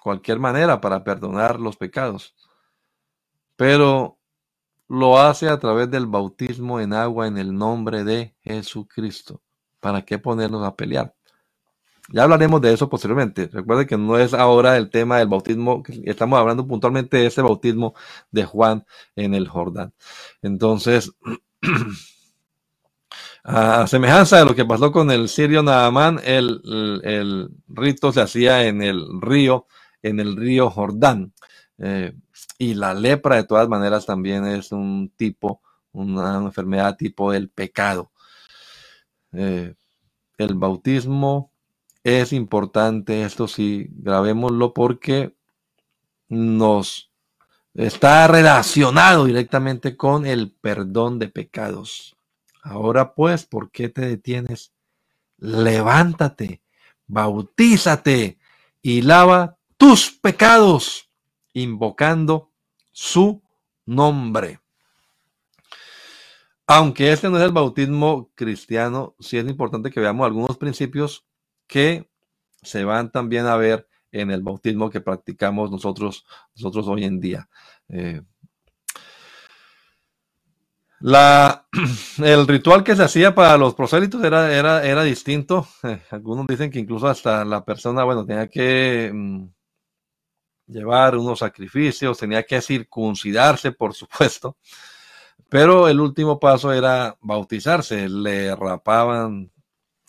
cualquier 0.00 0.38
manera 0.38 0.80
para 0.80 1.02
perdonar 1.02 1.58
los 1.58 1.76
pecados, 1.76 2.36
pero 3.56 4.19
lo 4.90 5.20
hace 5.20 5.48
a 5.48 5.58
través 5.60 5.88
del 5.88 6.06
bautismo 6.06 6.80
en 6.80 6.92
agua 6.92 7.28
en 7.28 7.38
el 7.38 7.54
nombre 7.54 8.02
de 8.02 8.34
Jesucristo. 8.42 9.40
¿Para 9.78 10.02
qué 10.02 10.18
ponernos 10.18 10.66
a 10.66 10.74
pelear? 10.74 11.14
Ya 12.08 12.24
hablaremos 12.24 12.60
de 12.60 12.72
eso 12.72 12.88
posteriormente. 12.88 13.48
Recuerde 13.52 13.86
que 13.86 13.96
no 13.96 14.18
es 14.18 14.34
ahora 14.34 14.76
el 14.76 14.90
tema 14.90 15.18
del 15.18 15.28
bautismo, 15.28 15.84
estamos 16.04 16.40
hablando 16.40 16.66
puntualmente 16.66 17.18
de 17.18 17.26
ese 17.26 17.40
bautismo 17.40 17.94
de 18.32 18.44
Juan 18.44 18.84
en 19.14 19.34
el 19.34 19.46
Jordán. 19.46 19.94
Entonces, 20.42 21.12
A 23.42 23.86
semejanza 23.86 24.38
de 24.38 24.44
lo 24.44 24.54
que 24.54 24.66
pasó 24.66 24.92
con 24.92 25.10
el 25.10 25.28
sirio 25.28 25.62
Naamán, 25.62 26.20
el, 26.24 27.48
rito 27.68 28.12
se 28.12 28.20
hacía 28.20 28.66
en 28.66 28.82
el 28.82 29.06
río, 29.20 29.66
en 30.02 30.20
el 30.20 30.36
río 30.36 30.68
Jordán. 30.68 31.32
Eh, 31.78 32.12
y 32.60 32.74
la 32.74 32.92
lepra 32.92 33.36
de 33.36 33.44
todas 33.44 33.70
maneras 33.70 34.04
también 34.04 34.44
es 34.44 34.70
un 34.70 35.10
tipo, 35.16 35.62
una 35.92 36.36
enfermedad 36.36 36.94
tipo 36.94 37.32
del 37.32 37.48
pecado. 37.48 38.12
Eh, 39.32 39.74
el 40.36 40.54
bautismo 40.56 41.50
es 42.04 42.34
importante, 42.34 43.22
esto 43.22 43.48
sí, 43.48 43.88
grabémoslo 43.90 44.74
porque 44.74 45.34
nos 46.28 47.10
está 47.72 48.28
relacionado 48.28 49.24
directamente 49.24 49.96
con 49.96 50.26
el 50.26 50.52
perdón 50.52 51.18
de 51.18 51.28
pecados. 51.28 52.14
Ahora 52.62 53.14
pues, 53.14 53.46
¿por 53.46 53.70
qué 53.70 53.88
te 53.88 54.02
detienes? 54.02 54.74
Levántate, 55.38 56.60
bautízate 57.06 58.38
y 58.82 59.00
lava 59.00 59.56
tus 59.78 60.10
pecados, 60.10 61.08
invocando 61.54 62.49
su 62.92 63.42
nombre. 63.86 64.60
Aunque 66.66 67.12
este 67.12 67.28
no 67.28 67.36
es 67.36 67.42
el 67.42 67.52
bautismo 67.52 68.30
cristiano, 68.34 69.16
sí 69.18 69.38
es 69.38 69.44
importante 69.48 69.90
que 69.90 70.00
veamos 70.00 70.24
algunos 70.24 70.56
principios 70.56 71.26
que 71.66 72.08
se 72.62 72.84
van 72.84 73.10
también 73.10 73.46
a 73.46 73.56
ver 73.56 73.88
en 74.12 74.30
el 74.30 74.42
bautismo 74.42 74.90
que 74.90 75.00
practicamos 75.00 75.70
nosotros, 75.70 76.24
nosotros 76.54 76.86
hoy 76.88 77.04
en 77.04 77.20
día. 77.20 77.48
Eh, 77.88 78.22
la, 81.00 81.66
el 82.18 82.46
ritual 82.46 82.84
que 82.84 82.94
se 82.94 83.02
hacía 83.02 83.34
para 83.34 83.56
los 83.56 83.74
prosélitos 83.74 84.22
era, 84.22 84.54
era, 84.54 84.84
era 84.84 85.02
distinto. 85.02 85.66
Eh, 85.82 86.02
algunos 86.10 86.46
dicen 86.46 86.70
que 86.70 86.78
incluso 86.78 87.08
hasta 87.08 87.44
la 87.44 87.64
persona, 87.64 88.04
bueno, 88.04 88.24
tenía 88.26 88.48
que 88.48 89.10
mm, 89.12 89.46
llevar 90.70 91.16
unos 91.16 91.40
sacrificios, 91.40 92.18
tenía 92.18 92.44
que 92.44 92.60
circuncidarse, 92.60 93.72
por 93.72 93.94
supuesto. 93.94 94.56
Pero 95.48 95.88
el 95.88 96.00
último 96.00 96.38
paso 96.38 96.72
era 96.72 97.16
bautizarse. 97.20 98.08
Le 98.08 98.54
rapaban, 98.54 99.50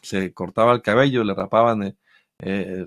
se 0.02 0.34
cortaba 0.34 0.74
el 0.74 0.82
cabello, 0.82 1.24
le 1.24 1.34
rapaban 1.34 1.98
eh, 2.40 2.86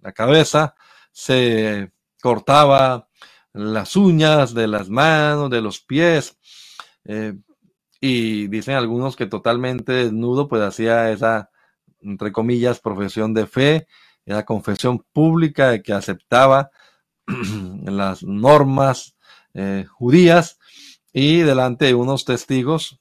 la 0.00 0.12
cabeza, 0.12 0.74
se 1.10 1.90
cortaba 2.20 3.08
las 3.52 3.96
uñas 3.96 4.54
de 4.54 4.66
las 4.66 4.90
manos, 4.90 5.50
de 5.50 5.62
los 5.62 5.80
pies. 5.80 6.38
Eh, 7.04 7.34
y 8.00 8.48
dicen 8.48 8.74
algunos 8.76 9.16
que 9.16 9.26
totalmente 9.26 9.92
desnudo, 9.92 10.48
pues 10.48 10.62
hacía 10.62 11.10
esa, 11.10 11.50
entre 12.00 12.32
comillas, 12.32 12.80
profesión 12.80 13.34
de 13.34 13.46
fe, 13.46 13.86
esa 14.24 14.44
confesión 14.44 15.04
pública 15.12 15.70
de 15.70 15.82
que 15.82 15.92
aceptaba 15.92 16.70
las 17.84 18.22
normas 18.22 19.16
judías 19.98 20.58
y 21.12 21.38
delante 21.38 21.86
de 21.86 21.94
unos 21.94 22.24
testigos 22.24 23.00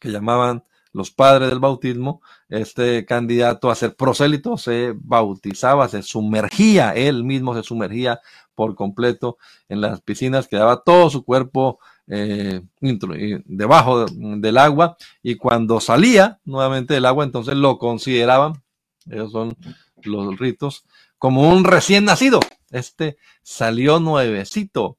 que 0.00 0.10
llamaban 0.10 0.64
los 0.92 1.10
padres 1.10 1.48
del 1.48 1.58
bautismo, 1.58 2.20
este 2.48 3.06
candidato 3.06 3.70
a 3.70 3.74
ser 3.74 3.96
prosélito 3.96 4.58
se 4.58 4.92
bautizaba, 4.94 5.88
se 5.88 6.02
sumergía, 6.02 6.92
él 6.92 7.24
mismo 7.24 7.54
se 7.54 7.62
sumergía 7.62 8.20
por 8.54 8.74
completo 8.74 9.38
en 9.68 9.80
las 9.80 10.02
piscinas, 10.02 10.48
quedaba 10.48 10.82
todo 10.82 11.08
su 11.08 11.24
cuerpo 11.24 11.78
eh, 12.08 12.60
debajo 12.80 14.04
del 14.06 14.58
agua 14.58 14.96
y 15.22 15.36
cuando 15.36 15.80
salía 15.80 16.40
nuevamente 16.44 16.94
del 16.94 17.06
agua, 17.06 17.24
entonces 17.24 17.54
lo 17.54 17.78
consideraban, 17.78 18.62
esos 19.06 19.32
son 19.32 19.56
los 20.02 20.38
ritos, 20.38 20.84
como 21.16 21.48
un 21.48 21.64
recién 21.64 22.04
nacido. 22.04 22.40
Este 22.72 23.18
salió 23.42 24.00
nuevecito 24.00 24.98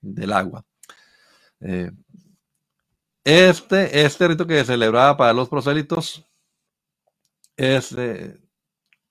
del 0.00 0.32
agua. 0.32 0.64
Eh, 1.60 1.90
este, 3.24 4.04
este 4.04 4.28
rito 4.28 4.46
que 4.46 4.58
se 4.60 4.66
celebraba 4.66 5.16
para 5.16 5.32
los 5.32 5.48
prosélitos 5.48 6.24
es 7.56 7.92
eh, 7.98 8.38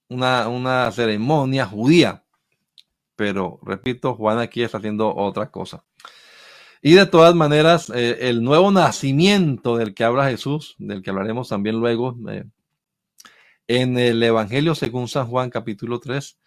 una, 0.09 0.47
una, 0.47 0.91
ceremonia 0.91 1.65
judía. 1.65 2.23
Pero, 3.15 3.59
repito, 3.63 4.15
Juan 4.15 4.39
aquí 4.39 4.63
está 4.63 4.77
haciendo 4.77 5.13
otra 5.13 5.51
cosa. 5.51 5.83
Y 6.81 6.93
de 6.93 7.05
todas 7.07 7.35
maneras, 7.35 7.91
eh, 7.93 8.17
el 8.21 8.43
nuevo 8.43 8.71
nacimiento 8.71 9.75
del 9.77 9.93
que 9.93 10.03
habla 10.03 10.29
Jesús, 10.29 10.75
del 10.77 11.01
que 11.01 11.09
hablaremos 11.09 11.49
también 11.49 11.79
luego, 11.79 12.15
en 13.67 13.97
el 13.97 14.23
Evangelio 14.23 14.75
según 14.75 15.07
San 15.07 15.27
Juan 15.27 15.49
capítulo 15.49 15.99
3, 15.99 16.39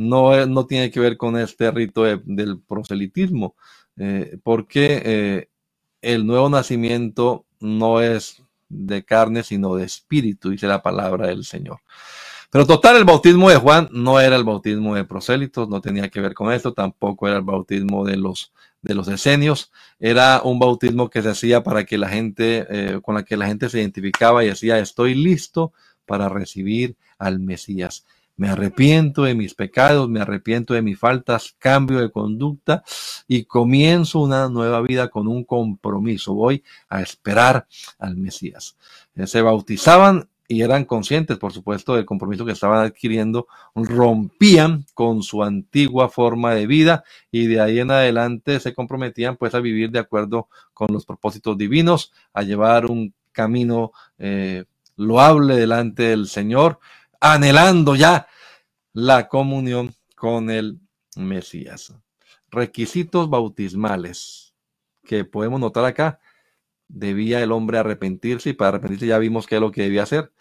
no, 0.00 0.46
no 0.46 0.66
tiene 0.66 0.90
que 0.90 0.98
ver 0.98 1.18
con 1.18 1.36
este 1.36 1.70
rito 1.70 2.04
del 2.04 2.58
proselitismo, 2.58 3.54
eh, 3.98 4.38
porque 4.42 5.02
eh, 5.04 5.50
el 6.00 6.26
nuevo 6.26 6.48
nacimiento 6.48 7.44
no 7.60 8.00
es 8.00 8.42
de 8.70 9.04
carne, 9.04 9.42
sino 9.42 9.74
de 9.74 9.84
espíritu, 9.84 10.50
dice 10.50 10.66
la 10.66 10.80
palabra 10.80 11.26
del 11.26 11.44
Señor. 11.44 11.80
Pero 12.50 12.66
total, 12.66 12.96
el 12.96 13.04
bautismo 13.04 13.50
de 13.50 13.56
Juan 13.56 13.90
no 13.92 14.18
era 14.20 14.36
el 14.36 14.44
bautismo 14.44 14.94
de 14.94 15.04
prosélitos, 15.04 15.68
no 15.68 15.82
tenía 15.82 16.08
que 16.08 16.22
ver 16.22 16.32
con 16.32 16.50
esto, 16.50 16.72
tampoco 16.72 17.28
era 17.28 17.36
el 17.36 17.42
bautismo 17.42 18.06
de 18.06 18.16
los, 18.16 18.54
de 18.80 18.94
los 18.94 19.06
esenios, 19.06 19.70
era 19.98 20.40
un 20.42 20.58
bautismo 20.58 21.10
que 21.10 21.20
se 21.20 21.28
hacía 21.28 21.62
para 21.62 21.84
que 21.84 21.98
la 21.98 22.08
gente, 22.08 22.66
eh, 22.70 23.00
con 23.02 23.16
la 23.16 23.22
que 23.22 23.36
la 23.36 23.48
gente 23.48 23.68
se 23.68 23.80
identificaba 23.80 24.42
y 24.42 24.48
decía, 24.48 24.78
estoy 24.78 25.14
listo 25.14 25.74
para 26.06 26.30
recibir 26.30 26.96
al 27.18 27.38
Mesías 27.38 28.06
me 28.40 28.48
arrepiento 28.48 29.24
de 29.24 29.34
mis 29.34 29.52
pecados, 29.52 30.08
me 30.08 30.18
arrepiento 30.18 30.72
de 30.72 30.80
mis 30.80 30.98
faltas, 30.98 31.54
cambio 31.58 31.98
de 31.98 32.10
conducta 32.10 32.82
y 33.28 33.44
comienzo 33.44 34.20
una 34.20 34.48
nueva 34.48 34.80
vida 34.80 35.08
con 35.08 35.28
un 35.28 35.44
compromiso. 35.44 36.32
Voy 36.32 36.64
a 36.88 37.02
esperar 37.02 37.66
al 37.98 38.16
Mesías. 38.16 38.78
Eh, 39.14 39.26
se 39.26 39.42
bautizaban 39.42 40.26
y 40.48 40.62
eran 40.62 40.86
conscientes, 40.86 41.36
por 41.36 41.52
supuesto, 41.52 41.94
del 41.94 42.06
compromiso 42.06 42.46
que 42.46 42.52
estaban 42.52 42.82
adquiriendo, 42.82 43.46
rompían 43.74 44.86
con 44.94 45.22
su 45.22 45.42
antigua 45.42 46.08
forma 46.08 46.54
de 46.54 46.66
vida 46.66 47.04
y 47.30 47.46
de 47.46 47.60
ahí 47.60 47.78
en 47.78 47.90
adelante 47.90 48.58
se 48.58 48.72
comprometían 48.72 49.36
pues 49.36 49.54
a 49.54 49.60
vivir 49.60 49.90
de 49.90 49.98
acuerdo 49.98 50.48
con 50.72 50.88
los 50.94 51.04
propósitos 51.04 51.58
divinos, 51.58 52.10
a 52.32 52.40
llevar 52.40 52.86
un 52.86 53.12
camino 53.32 53.92
eh, 54.18 54.64
loable 54.96 55.56
delante 55.56 56.04
del 56.04 56.26
Señor, 56.26 56.78
anhelando 57.20 57.94
ya 57.94 58.26
la 58.92 59.28
comunión 59.28 59.94
con 60.16 60.50
el 60.50 60.80
Mesías. 61.16 61.94
Requisitos 62.50 63.28
bautismales 63.30 64.54
que 65.04 65.24
podemos 65.24 65.60
notar 65.60 65.84
acá. 65.84 66.20
Debía 66.88 67.42
el 67.42 67.52
hombre 67.52 67.78
arrepentirse 67.78 68.50
y 68.50 68.52
para 68.54 68.70
arrepentirse 68.70 69.06
ya 69.06 69.18
vimos 69.18 69.46
qué 69.46 69.56
es 69.56 69.60
lo 69.60 69.70
que 69.70 69.82
debía 69.82 70.02
hacer. 70.02 70.32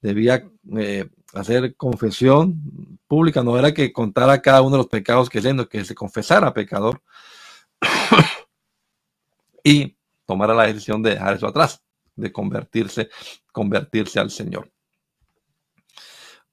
Debía 0.00 0.48
eh, 0.76 1.08
hacer 1.34 1.76
confesión 1.76 2.98
pública, 3.06 3.42
no 3.42 3.58
era 3.58 3.72
que 3.72 3.92
contara 3.92 4.42
cada 4.42 4.62
uno 4.62 4.72
de 4.72 4.78
los 4.78 4.88
pecados 4.88 5.30
que 5.30 5.40
siendo 5.40 5.68
que 5.68 5.84
se 5.84 5.94
confesara 5.94 6.52
pecador 6.52 7.02
y 9.62 9.96
tomara 10.26 10.54
la 10.54 10.66
decisión 10.66 11.02
de 11.02 11.10
dejar 11.10 11.36
eso 11.36 11.46
atrás, 11.46 11.82
de 12.16 12.32
convertirse, 12.32 13.08
convertirse 13.52 14.18
al 14.20 14.30
Señor 14.30 14.73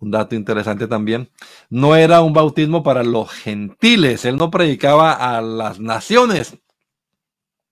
un 0.01 0.11
dato 0.11 0.35
interesante 0.35 0.87
también, 0.87 1.29
no 1.69 1.95
era 1.95 2.21
un 2.21 2.33
bautismo 2.33 2.83
para 2.83 3.03
los 3.03 3.29
gentiles, 3.29 4.25
él 4.25 4.35
no 4.35 4.49
predicaba 4.49 5.13
a 5.13 5.41
las 5.41 5.79
naciones, 5.79 6.57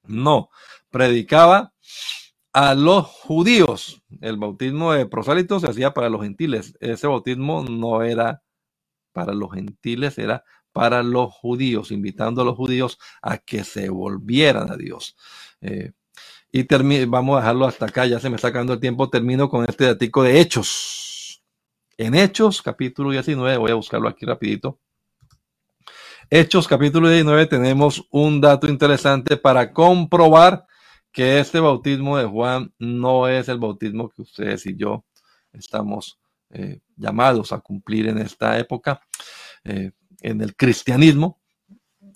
no, 0.03 0.49
predicaba 0.91 1.73
a 2.53 2.75
los 2.75 3.05
judíos. 3.07 4.01
El 4.21 4.38
bautismo 4.38 4.93
de 4.93 5.07
prosélitos 5.07 5.63
se 5.63 5.69
hacía 5.69 5.93
para 5.93 6.09
los 6.09 6.21
gentiles, 6.21 6.77
ese 6.80 7.07
bautismo 7.07 7.63
no 7.63 8.03
era 8.03 8.43
para 9.11 9.34
los 9.34 9.51
gentiles, 9.51 10.19
era 10.19 10.43
para 10.71 11.01
los 11.01 11.34
judíos, 11.34 11.91
invitando 11.91 12.43
a 12.43 12.45
los 12.45 12.55
judíos 12.55 12.99
a 13.23 13.39
que 13.39 13.63
se 13.63 13.89
volvieran 13.89 14.71
a 14.71 14.77
Dios. 14.77 15.17
Eh, 15.61 15.93
y 16.51 16.63
vamos 17.05 17.38
a 17.38 17.41
dejarlo 17.41 17.65
hasta 17.65 17.86
acá, 17.88 18.05
ya 18.05 18.19
se 18.19 18.30
me 18.30 18.36
está 18.36 18.49
acabando 18.49 18.73
el 18.73 18.80
tiempo, 18.80 19.09
termino 19.09 19.49
con 19.49 19.65
este 19.67 19.86
datico 19.86 20.21
de 20.21 20.39
hechos. 20.39 21.09
En 22.00 22.16
Hechos, 22.16 22.62
capítulo 22.62 23.12
19, 23.12 23.58
voy 23.58 23.72
a 23.72 23.76
buscarlo 23.76 24.08
aquí 24.08 24.26
rapidito. 24.26 24.80
Hechos, 26.30 26.66
capítulo 26.66 27.10
19, 27.10 27.45
tenemos 27.47 28.08
un 28.10 28.39
dato 28.39 28.70
interesante 28.70 29.36
para 29.36 29.74
comprobar 29.74 30.66
que 31.12 31.41
este 31.41 31.60
bautismo 31.60 32.18
de 32.18 32.24
Juan 32.24 32.74
no 32.80 33.28
es 33.28 33.50
el 33.50 33.58
bautismo 33.58 34.08
que 34.08 34.22
ustedes 34.22 34.66
y 34.66 34.78
yo 34.78 35.04
estamos 35.52 36.18
eh, 36.52 36.80
llamados 36.95 37.52
a 37.52 37.60
cumplir 37.60 38.08
en 38.08 38.20
esta 38.20 38.58
época, 38.58 39.02
eh, 39.66 39.91
en 40.22 40.39
el 40.39 40.56
cristianismo, 40.56 41.41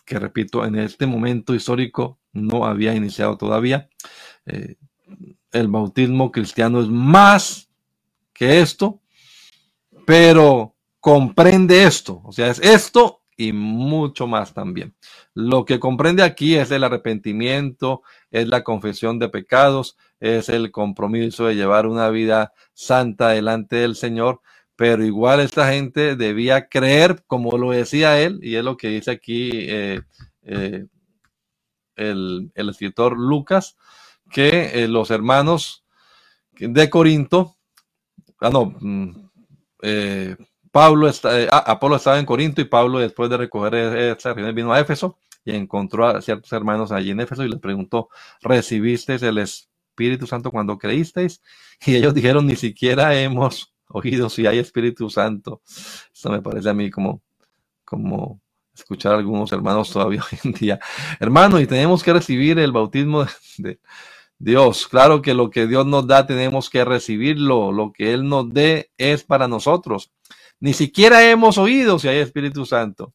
que 0.06 0.18
repito, 0.18 0.64
en 0.64 0.76
este 0.76 1.06
momento 1.06 1.54
histórico 1.54 2.22
no 2.32 2.66
había 2.66 2.96
iniciado 2.96 3.38
todavía. 3.38 3.90
Eh, 4.46 4.78
el 5.52 5.68
bautismo 5.68 6.32
cristiano 6.32 6.80
es 6.80 6.88
más 6.88 7.70
que 8.32 8.62
esto, 8.62 9.03
pero 10.06 10.76
comprende 11.00 11.84
esto. 11.84 12.22
O 12.24 12.32
sea, 12.32 12.48
es 12.48 12.60
esto 12.60 13.24
y 13.36 13.52
mucho 13.52 14.28
más 14.28 14.54
también. 14.54 14.96
Lo 15.34 15.66
que 15.66 15.80
comprende 15.80 16.24
aquí 16.24 16.56
es 16.56 16.72
el 16.72 16.84
arrepentimiento, 16.84 18.04
es 18.32 18.48
la 18.48 18.64
confesión 18.64 19.20
de 19.20 19.30
pecados, 19.30 19.98
es 20.20 20.50
el 20.50 20.72
compromiso 20.72 21.46
de 21.48 21.56
llevar 21.56 21.88
una 21.88 22.10
vida 22.10 22.54
santa 22.74 23.30
delante 23.30 23.78
del 23.78 23.96
Señor, 23.96 24.42
pero 24.76 25.04
igual 25.04 25.40
esta 25.40 25.72
gente 25.72 26.16
debía 26.16 26.68
creer, 26.68 27.24
como 27.28 27.58
lo 27.58 27.72
decía 27.72 28.20
él, 28.20 28.40
y 28.42 28.56
es 28.56 28.64
lo 28.64 28.78
que 28.78 28.90
dice 28.90 29.12
aquí 29.12 29.50
eh, 29.54 30.02
eh, 30.44 30.86
el, 31.96 32.52
escritor 32.56 33.18
Lucas, 33.18 33.78
que 34.32 34.84
eh, 34.84 34.88
los 34.88 35.12
hermanos 35.12 35.86
de 36.58 36.90
Corinto, 36.90 37.56
ah, 38.40 38.50
no, 38.50 38.76
mm, 39.84 40.44
Pablo 40.72 41.08
está, 41.08 41.40
eh, 41.40 41.48
ah, 41.52 41.64
Apolo 41.68 41.98
estaba 41.98 42.18
en 42.18 42.26
Corinto 42.26 42.60
y 42.62 42.66
Pablo 42.66 43.00
después 43.00 43.30
de 43.30 43.38
recoger 43.38 43.76
e-, 43.76 44.12
esa 44.12 44.34
reunión 44.34 44.56
vino 44.56 44.74
a 44.74 44.80
Éfeso 44.80 45.18
y 45.46 45.56
encontró 45.56 46.08
a 46.08 46.22
ciertos 46.22 46.52
hermanos 46.54 46.92
allí 46.92 47.12
en 47.12 47.20
Éfeso 47.20 47.44
y 47.44 47.50
les 47.50 47.60
preguntó, 47.60 48.10
¿recibisteis 48.42 49.22
el 49.24 49.38
Espíritu 49.38 50.26
Santo 50.26 50.52
cuando 50.52 50.78
creísteis? 50.78 51.42
Y 51.86 51.96
ellos 51.96 52.14
dijeron, 52.14 52.48
ni 52.48 52.56
siquiera 52.56 53.16
hemos 53.20 53.74
oído 53.88 54.30
si 54.30 54.48
hay 54.48 54.60
Espíritu 54.60 55.10
Santo. 55.10 55.62
Esto 56.14 56.32
me 56.32 56.42
parece 56.42 56.70
a 56.70 56.74
mí 56.74 56.90
como, 56.90 57.22
como 57.86 58.42
escuchar 58.76 59.14
a 59.14 59.18
algunos 59.18 59.52
hermanos 59.52 59.92
todavía 59.92 60.24
hoy 60.32 60.40
en 60.44 60.54
día. 60.54 60.80
Hermano, 61.20 61.60
y 61.60 61.68
tenemos 61.68 62.04
que 62.04 62.14
recibir 62.14 62.58
el 62.60 62.72
bautismo 62.72 63.26
de, 63.58 63.80
Dios. 64.40 64.88
Claro 64.88 65.22
que 65.22 65.34
lo 65.34 65.50
que 65.50 65.68
Dios 65.68 65.86
nos 65.86 66.08
da 66.08 66.26
tenemos 66.26 66.70
que 66.70 66.84
recibirlo. 66.86 67.72
Lo 67.72 67.92
que 67.92 68.14
Él 68.14 68.28
nos 68.28 68.50
dé 68.50 68.92
es 68.98 69.24
para 69.24 69.48
nosotros. 69.48 70.12
Ni 70.60 70.74
siquiera 70.74 71.30
hemos 71.30 71.58
oído 71.58 72.00
si 72.00 72.08
hay 72.08 72.18
Espíritu 72.20 72.66
Santo. 72.66 73.14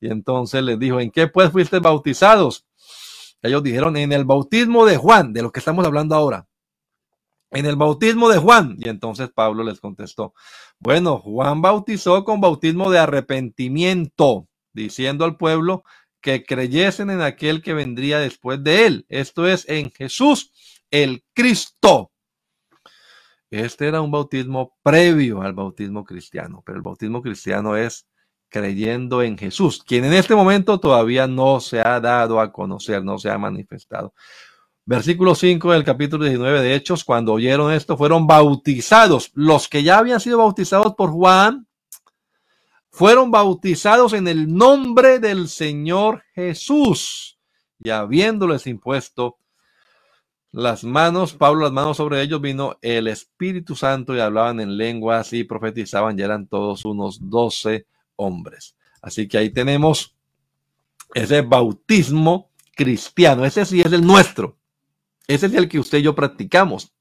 Y 0.00 0.08
entonces 0.08 0.62
les 0.62 0.78
dijo, 0.78 1.00
¿en 1.00 1.10
qué 1.10 1.26
pues 1.26 1.50
fuiste 1.50 1.78
bautizados? 1.78 2.66
Ellos 3.42 3.62
dijeron, 3.62 3.96
en 3.96 4.12
el 4.12 4.24
bautismo 4.24 4.86
de 4.86 4.96
Juan, 4.96 5.32
de 5.32 5.42
lo 5.42 5.52
que 5.52 5.60
estamos 5.60 5.86
hablando 5.86 6.14
ahora. 6.14 6.46
En 7.50 7.64
el 7.64 7.76
bautismo 7.76 8.28
de 8.28 8.38
Juan. 8.38 8.76
Y 8.78 8.88
entonces 8.88 9.30
Pablo 9.34 9.62
les 9.62 9.80
contestó, 9.80 10.34
bueno, 10.78 11.18
Juan 11.18 11.62
bautizó 11.62 12.24
con 12.24 12.40
bautismo 12.40 12.90
de 12.90 12.98
arrepentimiento, 12.98 14.48
diciendo 14.72 15.24
al 15.24 15.36
pueblo 15.36 15.84
que 16.26 16.44
creyesen 16.44 17.10
en 17.10 17.20
aquel 17.20 17.62
que 17.62 17.72
vendría 17.72 18.18
después 18.18 18.60
de 18.64 18.86
él. 18.86 19.06
Esto 19.08 19.46
es 19.46 19.64
en 19.68 19.92
Jesús, 19.92 20.52
el 20.90 21.22
Cristo. 21.32 22.10
Este 23.48 23.86
era 23.86 24.00
un 24.00 24.10
bautismo 24.10 24.76
previo 24.82 25.42
al 25.42 25.52
bautismo 25.52 26.04
cristiano, 26.04 26.64
pero 26.66 26.78
el 26.78 26.82
bautismo 26.82 27.22
cristiano 27.22 27.76
es 27.76 28.08
creyendo 28.48 29.22
en 29.22 29.38
Jesús, 29.38 29.84
quien 29.84 30.04
en 30.04 30.14
este 30.14 30.34
momento 30.34 30.80
todavía 30.80 31.28
no 31.28 31.60
se 31.60 31.80
ha 31.80 32.00
dado 32.00 32.40
a 32.40 32.52
conocer, 32.52 33.04
no 33.04 33.20
se 33.20 33.30
ha 33.30 33.38
manifestado. 33.38 34.12
Versículo 34.84 35.36
5 35.36 35.70
del 35.70 35.84
capítulo 35.84 36.24
19 36.24 36.60
de 36.60 36.74
Hechos, 36.74 37.04
cuando 37.04 37.34
oyeron 37.34 37.72
esto, 37.72 37.96
fueron 37.96 38.26
bautizados. 38.26 39.30
Los 39.34 39.68
que 39.68 39.84
ya 39.84 39.98
habían 39.98 40.18
sido 40.18 40.38
bautizados 40.38 40.96
por 40.96 41.10
Juan, 41.12 41.68
fueron 42.96 43.30
bautizados 43.30 44.14
en 44.14 44.26
el 44.26 44.54
nombre 44.54 45.18
del 45.18 45.48
Señor 45.48 46.24
Jesús 46.34 47.38
y 47.78 47.90
habiéndoles 47.90 48.66
impuesto 48.66 49.36
las 50.50 50.82
manos, 50.82 51.34
Pablo, 51.34 51.64
las 51.64 51.72
manos 51.72 51.98
sobre 51.98 52.22
ellos 52.22 52.40
vino 52.40 52.78
el 52.80 53.08
Espíritu 53.08 53.76
Santo 53.76 54.16
y 54.16 54.20
hablaban 54.20 54.60
en 54.60 54.78
lenguas 54.78 55.34
y 55.34 55.44
profetizaban, 55.44 56.16
ya 56.16 56.24
eran 56.24 56.46
todos 56.46 56.86
unos 56.86 57.18
doce 57.28 57.86
hombres. 58.16 58.74
Así 59.02 59.28
que 59.28 59.36
ahí 59.36 59.50
tenemos 59.50 60.16
ese 61.12 61.42
bautismo 61.42 62.50
cristiano, 62.74 63.44
ese 63.44 63.66
sí 63.66 63.82
es 63.82 63.92
el 63.92 64.06
nuestro, 64.06 64.56
ese 65.28 65.44
es 65.44 65.52
el 65.52 65.68
que 65.68 65.80
usted 65.80 65.98
y 65.98 66.02
yo 66.02 66.14
practicamos. 66.14 66.95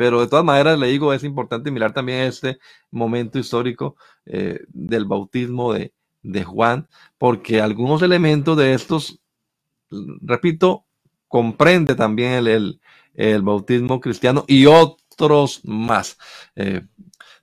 Pero 0.00 0.22
de 0.22 0.28
todas 0.28 0.46
maneras, 0.46 0.78
le 0.78 0.86
digo, 0.86 1.12
es 1.12 1.24
importante 1.24 1.70
mirar 1.70 1.92
también 1.92 2.20
este 2.20 2.58
momento 2.90 3.38
histórico 3.38 3.96
eh, 4.24 4.60
del 4.68 5.04
bautismo 5.04 5.74
de, 5.74 5.92
de 6.22 6.42
Juan, 6.42 6.88
porque 7.18 7.60
algunos 7.60 8.00
elementos 8.00 8.56
de 8.56 8.72
estos, 8.72 9.20
repito, 10.22 10.86
comprende 11.28 11.96
también 11.96 12.46
el, 12.46 12.80
bautismo 13.42 14.00
cristiano 14.00 14.46
y 14.48 14.64
otros 14.64 15.60
más. 15.64 16.16
Eh, 16.56 16.80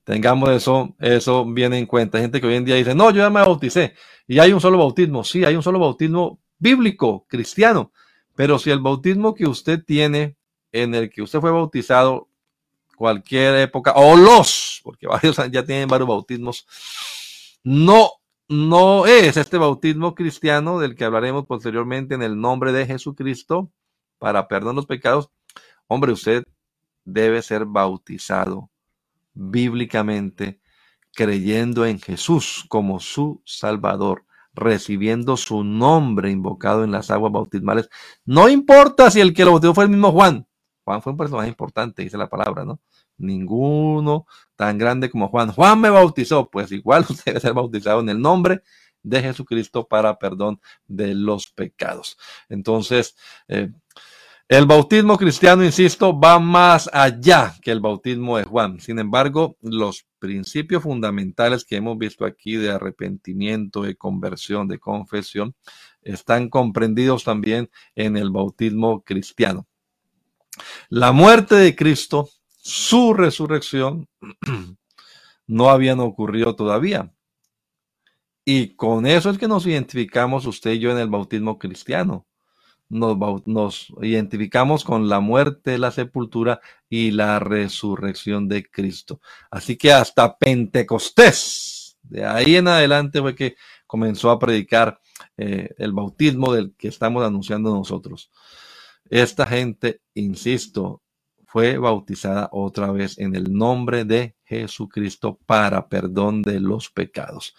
tengamos 0.03 0.49
eso, 0.49 0.95
eso 0.97 1.45
bien 1.45 1.76
en 1.76 1.86
cuenta. 1.86 2.18
Hay 2.18 2.24
gente 2.24 2.41
que 2.41 2.47
hoy 2.47 2.55
en 2.55 2.66
día 2.66 2.74
dice, 2.74 2.95
no, 2.95 3.12
yo 3.12 3.18
ya 3.18 3.30
me 3.30 3.41
bauticé 3.41 3.93
y 4.28 4.39
hay 4.39 4.51
un 4.51 4.62
solo 4.62 4.80
bautismo. 4.80 5.24
Sí, 5.24 5.45
hay 5.45 5.55
un 5.55 5.62
solo 5.62 5.78
bautismo 5.78 6.39
bíblico, 6.58 7.28
cristiano. 7.30 7.91
Pero 8.34 8.58
si 8.58 8.72
el 8.72 8.80
bautismo 8.80 9.36
que 9.36 9.45
usted 9.45 9.84
tiene, 9.86 10.38
en 10.72 10.95
el 10.95 11.12
que 11.12 11.22
usted 11.22 11.39
fue 11.39 11.51
bautizado, 11.51 12.30
cualquier 12.98 13.56
época, 13.60 13.93
o 13.95 14.18
los, 14.18 14.82
porque 14.84 15.08
varios 15.08 15.38
ya 15.52 15.64
tienen 15.64 15.88
varios 15.88 16.10
bautismos, 16.10 16.68
no 17.64 18.12
no 18.50 19.06
es 19.06 19.36
este 19.36 19.58
bautismo 19.58 20.16
cristiano 20.16 20.80
del 20.80 20.95
que 20.95 21.04
hablaremos 21.04 21.45
posteriormente 21.45 22.16
en 22.16 22.24
el 22.24 22.39
nombre 22.39 22.72
de 22.72 22.86
Jesucristo 22.86 23.70
para 24.20 24.48
perdón 24.48 24.78
los 24.78 24.86
pecados. 24.86 25.30
Hombre, 25.88 26.14
usted 26.14 26.45
debe 27.04 27.41
ser 27.41 27.66
bautizado 27.66 28.70
bíblicamente 29.34 30.62
creyendo 31.14 31.86
en 31.86 32.00
Jesús 32.00 32.66
como 32.70 33.00
su 33.00 33.41
Salvador, 33.45 34.26
recibiendo 34.54 35.36
su 35.36 35.64
nombre 35.64 36.32
invocado 36.32 36.84
en 36.84 36.91
las 36.91 37.12
aguas 37.12 37.34
bautismales. 37.34 37.89
No 38.26 38.50
importa 38.50 39.12
si 39.12 39.20
el 39.20 39.34
que 39.34 39.43
lo 39.43 39.52
bautizó 39.52 39.74
fue 39.74 39.84
el 39.86 39.89
mismo 39.89 40.12
Juan. 40.12 40.48
Juan 40.86 41.02
fue 41.02 41.12
un 41.12 41.18
personaje 41.18 41.50
importante, 41.50 42.04
dice 42.04 42.18
la 42.18 42.30
palabra, 42.30 42.64
¿no? 42.64 42.80
Ninguno 43.18 44.26
tan 44.55 44.78
grande 44.78 45.09
como 45.09 45.30
Juan. 45.30 45.51
Juan 45.51 45.80
me 45.80 45.89
bautizó, 45.89 46.49
pues 46.49 46.72
igual 46.72 47.05
usted 47.09 47.26
debe 47.26 47.39
ser 47.39 47.53
bautizado 47.53 48.01
en 48.01 48.09
el 48.09 48.22
nombre 48.22 48.61
de 49.03 49.22
Jesucristo 49.22 49.88
para 49.88 50.18
perdón 50.20 50.59
de 50.88 51.13
los 51.13 51.47
pecados. 51.47 52.18
Entonces, 52.49 53.15
eh, 53.47 53.72
el 54.49 54.65
bautismo 54.65 55.18
cristiano, 55.18 55.63
insisto, 55.65 56.18
va 56.18 56.39
más 56.39 56.89
allá 56.93 57.53
que 57.61 57.70
el 57.70 57.82
bautismo 57.82 58.38
de 58.38 58.45
Juan. 58.45 58.80
Sin 58.80 58.97
embargo, 58.97 59.57
los 59.61 60.07
principios 60.20 60.84
fundamentales 60.84 61.65
que 61.65 61.76
hemos 61.76 61.97
visto 61.97 62.26
aquí 62.26 62.55
de 62.55 62.72
arrepentimiento, 62.72 63.82
de 63.82 63.97
conversión, 63.97 64.70
de 64.70 64.80
confesión, 64.80 65.53
están 66.01 66.49
comprendidos 66.49 67.26
también 67.26 67.70
en 67.93 68.15
el 68.15 68.32
bautismo 68.32 69.01
cristiano. 69.03 69.68
La 70.88 71.11
muerte 71.11 71.55
de 71.55 71.76
Cristo 71.76 72.30
su 72.68 73.13
resurrección 73.13 74.09
no 75.47 75.70
habían 75.70 76.01
ocurrido 76.01 76.53
todavía. 76.53 77.13
Y 78.43 78.76
con 78.76 79.05
eso 79.05 79.30
es 79.30 79.38
que 79.38 79.47
nos 79.47 79.65
identificamos 79.65 80.45
usted 80.45 80.72
y 80.74 80.80
yo 80.80 80.91
en 80.91 80.97
el 80.97 81.09
bautismo 81.09 81.57
cristiano. 81.57 82.28
Nos, 82.89 83.88
identificamos 84.01 84.84
con 84.84 85.07
la 85.07 85.22
muerte, 85.22 85.78
la 85.78 85.91
sepultura 85.91 86.59
y 86.89 87.11
la 87.11 87.39
resurrección 87.39 88.49
de 88.49 88.70
Cristo. 88.70 89.22
Así 89.49 89.78
que 89.78 89.93
hasta 89.93 90.38
Pentecostés, 90.38 91.97
de 92.01 92.26
ahí 92.26 92.57
en 92.57 92.68
adelante 92.68 93.22
fue 93.22 93.34
que 93.36 93.55
comenzó 93.86 94.30
a 94.30 94.39
predicar 94.39 94.99
eh, 95.38 95.70
el 95.78 95.93
bautismo 95.93 96.53
del 96.53 96.74
que 96.78 96.89
estamos 96.89 97.26
anunciando 97.26 97.74
nosotros. 97.74 98.30
Esta 99.09 99.45
gente, 99.45 100.01
insisto, 100.13 101.01
fue 101.48 101.78
bautizada 101.78 102.50
otra 102.52 102.91
vez 102.91 103.18
en 103.18 103.34
el 103.34 103.54
nombre 103.54 104.04
de 104.04 104.36
Jesucristo 104.43 105.39
para 105.45 105.88
perdón 105.88 106.41
de 106.41 106.60
los 106.60 106.89
pecados. 106.89 107.56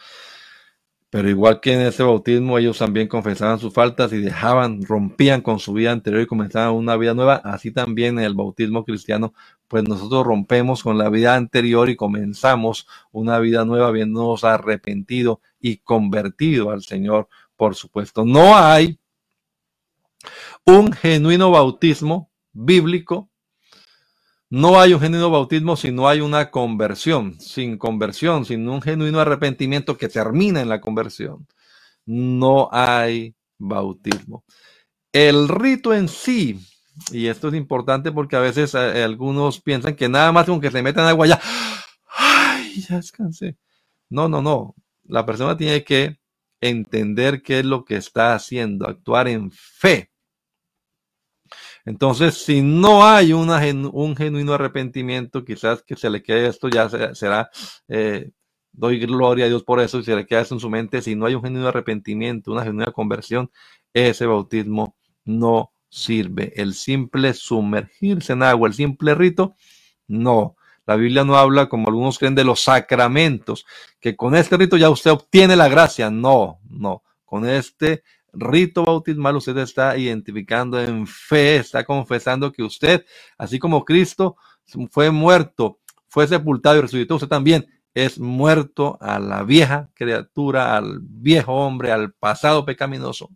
Pero 1.11 1.31
igual 1.31 1.61
que 1.61 1.73
en 1.73 1.81
ese 1.81 2.03
bautismo 2.03 2.59
ellos 2.59 2.77
también 2.77 3.09
confesaban 3.09 3.59
sus 3.59 3.73
faltas 3.73 4.13
y 4.13 4.19
dejaban, 4.19 4.83
rompían 4.85 5.41
con 5.41 5.59
su 5.59 5.73
vida 5.73 5.91
anterior 5.91 6.21
y 6.21 6.27
comenzaban 6.27 6.75
una 6.75 6.99
vida 6.99 7.15
nueva, 7.15 7.37
así 7.37 7.71
también 7.71 8.19
en 8.19 8.27
el 8.27 8.35
bautismo 8.35 8.85
cristiano, 8.85 9.33
pues 9.69 9.85
nosotros 9.89 10.27
rompemos 10.27 10.83
con 10.83 10.99
la 10.99 11.09
vida 11.09 11.35
anterior 11.35 11.89
y 11.89 11.97
comenzamos 11.97 12.87
una 13.11 13.39
vida 13.39 13.65
nueva 13.65 13.89
habiéndonos 13.89 14.45
arrepentido 14.45 15.41
y 15.59 15.79
convertido 15.79 16.71
al 16.71 16.83
Señor, 16.83 17.29
por 17.57 17.75
supuesto. 17.75 18.27
No 18.27 18.55
hay 18.55 18.99
un 20.67 20.93
genuino 20.93 21.51
bautismo 21.51 22.31
bíblico 22.53 23.28
no 24.51 24.81
hay 24.81 24.95
un 24.95 25.01
genuino 25.01 25.31
bautismo 25.31 25.77
si 25.77 25.93
no 25.93 26.09
hay 26.09 26.21
una 26.21 26.51
conversión. 26.51 27.39
Sin 27.41 27.79
conversión, 27.79 28.45
sin 28.45 28.69
un 28.69 28.81
genuino 28.83 29.21
arrepentimiento 29.21 29.97
que 29.97 30.09
termina 30.09 30.61
en 30.61 30.69
la 30.69 30.81
conversión, 30.81 31.47
no 32.07 32.69
hay 32.73 33.35
bautismo. 33.59 34.45
El 35.13 35.49
rito 35.49 35.95
en 35.95 36.09
sí, 36.09 36.61
y 37.13 37.27
esto 37.27 37.49
es 37.49 37.55
importante 37.55 38.13
porque 38.13 38.37
a 38.37 38.41
veces 38.41 38.75
eh, 38.75 39.03
algunos 39.03 39.61
piensan 39.61 39.97
que 39.97 40.09
nada 40.09 40.33
más 40.33 40.47
con 40.47 40.61
que 40.61 40.71
se 40.71 40.83
metan 40.83 41.07
agua 41.07 41.27
ya, 41.27 41.41
ay, 42.17 42.81
ya 42.89 42.97
descansé. 42.97 43.57
No, 44.11 44.29
no, 44.29 44.43
no. 44.43 44.75
La 45.05 45.27
persona 45.27 45.57
tiene 45.57 45.85
que 45.85 46.19
entender 46.61 47.43
qué 47.43 47.61
es 47.61 47.65
lo 47.65 47.85
que 47.85 47.97
está 47.97 48.35
haciendo, 48.35 48.87
actuar 48.89 49.29
en 49.29 49.51
fe. 49.53 50.11
Entonces, 51.89 52.35
si 52.45 52.61
no 52.61 53.03
hay 53.03 53.33
un 53.33 54.15
genuino 54.15 54.53
arrepentimiento, 54.53 55.43
quizás 55.43 55.83
que 55.83 55.97
se 55.97 56.11
le 56.11 56.23
quede 56.23 56.49
esto, 56.49 56.69
ya 56.69 56.87
será, 57.15 57.49
eh, 57.89 58.31
doy 58.73 58.99
gloria 58.99 59.47
a 59.47 59.49
Dios 59.49 59.65
por 59.65 59.81
eso, 59.81 59.99
y 59.99 60.05
se 60.05 60.15
le 60.15 60.27
queda 60.27 60.43
eso 60.43 60.55
en 60.55 60.61
su 60.61 60.69
mente, 60.69 61.01
si 61.01 61.15
no 61.15 61.25
hay 61.25 61.35
un 61.35 61.43
genuino 61.43 61.67
arrepentimiento, 61.67 62.53
una 62.53 62.63
genuina 62.63 62.93
conversión, 62.93 63.51
ese 63.95 64.27
bautismo 64.27 64.97
no 65.25 65.73
sirve. 65.89 66.53
El 66.57 66.75
simple 66.75 67.33
sumergirse 67.33 68.35
en 68.35 68.43
agua, 68.43 68.69
el 68.69 68.75
simple 68.75 69.15
rito, 69.15 69.57
no. 70.07 70.57
La 70.85 70.97
Biblia 70.97 71.25
no 71.25 71.39
habla 71.39 71.71
como 71.71 71.89
algunos 71.89 72.19
creen 72.19 72.35
de 72.35 72.45
los 72.45 72.61
sacramentos, 72.61 73.65
que 73.99 74.15
con 74.15 74.35
este 74.35 74.59
rito 74.59 74.77
ya 74.77 74.91
usted 74.91 75.11
obtiene 75.11 75.57
la 75.57 75.69
gracia. 75.69 76.11
No, 76.11 76.61
no. 76.69 77.03
Con 77.25 77.49
este 77.49 78.03
rito 78.39 78.85
bautismal 78.85 79.37
usted 79.37 79.57
está 79.59 79.97
identificando 79.97 80.81
en 80.81 81.07
fe, 81.07 81.57
está 81.57 81.85
confesando 81.85 82.53
que 82.53 82.63
usted, 82.63 83.05
así 83.37 83.59
como 83.59 83.85
Cristo 83.85 84.37
fue 84.91 85.11
muerto, 85.11 85.79
fue 86.09 86.27
sepultado 86.27 86.79
y 86.79 86.81
resucitó, 86.83 87.17
usted 87.17 87.29
también 87.29 87.67
es 87.95 88.19
muerto 88.19 88.99
a 89.01 89.19
la 89.19 89.43
vieja 89.43 89.91
criatura, 89.95 90.77
al 90.77 91.01
viejo 91.03 91.53
hombre, 91.55 91.93
al 91.93 92.13
pasado 92.13 92.65
pecaminoso 92.65 93.31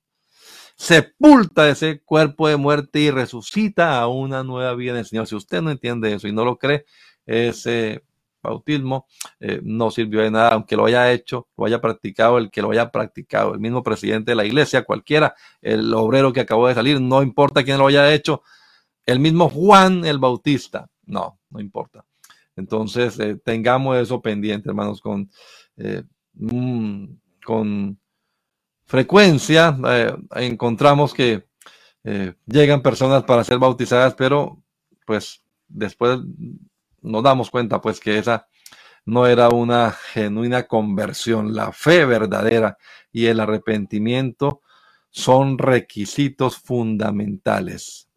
sepulta 0.77 1.69
ese 1.69 2.01
cuerpo 2.01 2.49
de 2.49 2.57
muerte 2.57 3.01
y 3.01 3.11
resucita 3.11 4.01
a 4.01 4.09
una 4.09 4.43
nueva 4.43 4.75
vida 4.75 4.93
en 4.93 4.99
el 4.99 5.07
Señor. 5.07 5.27
Si 5.29 5.37
usted 5.37 5.63
no 5.63 5.71
entiende 5.71 6.13
eso 6.13 6.27
y 6.27 6.33
no 6.33 6.45
lo 6.45 6.59
cree, 6.59 6.87
ese 7.25 8.03
bautismo 8.43 9.07
eh, 9.41 9.61
no 9.63 9.91
sirvió 9.91 10.21
de 10.21 10.31
nada, 10.31 10.51
aunque 10.51 10.77
lo 10.77 10.85
haya 10.85 11.13
hecho, 11.13 11.49
lo 11.57 11.65
haya 11.65 11.81
practicado, 11.81 12.39
el 12.39 12.51
que 12.51 12.63
lo 12.63 12.71
haya 12.71 12.91
practicado, 12.91 13.55
el 13.55 13.61
mismo 13.61 13.83
presidente 13.83 14.33
de 14.33 14.37
la 14.37 14.45
iglesia, 14.45 14.85
cualquiera, 14.85 15.35
el 15.61 15.93
obrero 15.95 16.33
que 16.33 16.41
acabó 16.41 16.69
de 16.69 16.75
salir, 16.75 17.01
no 17.01 17.23
importa 17.23 17.65
quién 17.65 17.79
lo 17.79 17.87
haya 17.87 18.13
hecho, 18.13 18.43
el 19.07 19.21
mismo 19.21 19.49
Juan 19.49 20.05
el 20.05 20.19
Bautista, 20.19 20.89
no, 21.05 21.39
no 21.51 21.61
importa. 21.61 22.05
Entonces, 22.57 23.19
eh, 23.19 23.37
tengamos 23.37 23.97
eso 23.97 24.21
pendiente, 24.21 24.69
hermanos, 24.69 25.01
con, 25.01 25.31
eh, 25.77 26.03
mm, 26.35 27.05
con 27.45 27.99
frecuencia 28.85 29.77
encontramos 30.37 31.15
que 31.15 31.47
llegan 32.47 32.83
personas 32.83 33.25
para 33.25 33.43
ser 33.43 33.59
bautizadas, 33.59 34.15
pero 34.15 34.63
pues 35.07 35.43
después 35.69 36.19
nos 37.03 37.23
damos 37.23 37.51
cuenta 37.51 37.81
pues 37.81 38.01
que 38.01 38.19
esa 38.19 38.49
no 39.05 39.27
era 39.27 39.49
una 39.49 39.91
genuina 39.91 40.67
conversión. 40.67 41.55
La 41.55 41.73
fe 41.73 42.05
verdadera 42.05 42.79
y 43.11 43.27
el 43.27 43.41
arrepentimiento 43.41 44.63
son 45.11 45.59
requisitos 45.59 46.59
fundamentales. 46.59 48.09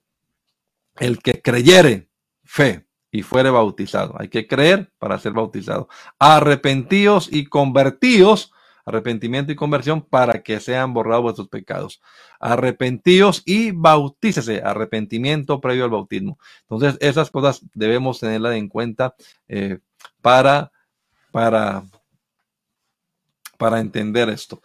El 0.98 1.20
que 1.20 1.42
creyere, 1.42 2.10
fe, 2.44 2.86
y 3.16 3.22
fuere 3.24 3.50
bautizado. 3.50 4.16
Hay 4.20 4.28
que 4.28 4.46
creer 4.46 4.92
para 4.98 5.18
ser 5.18 5.32
bautizado. 5.32 5.88
Arrepentíos 6.20 7.30
y 7.32 7.46
convertíos 7.46 8.52
arrepentimiento 8.86 9.52
y 9.52 9.56
conversión 9.56 10.02
para 10.02 10.44
que 10.44 10.60
sean 10.60 10.94
borrados 10.94 11.24
vuestros 11.24 11.50
pecados. 11.50 12.02
Arrepentíos 12.40 13.42
y 13.46 13.72
bautícese, 13.72 14.62
arrepentimiento 14.64 15.60
previo 15.60 15.86
al 15.86 15.90
bautismo. 15.90 16.38
Entonces, 16.62 16.98
esas 17.02 17.32
cosas 17.32 17.66
debemos 17.74 18.20
tenerlas 18.20 18.56
en 18.56 18.70
cuenta 18.70 19.16
eh, 19.48 19.80
para, 20.22 20.72
para, 21.32 21.84
para 23.58 23.80
entender 23.80 24.30
esto. 24.30 24.62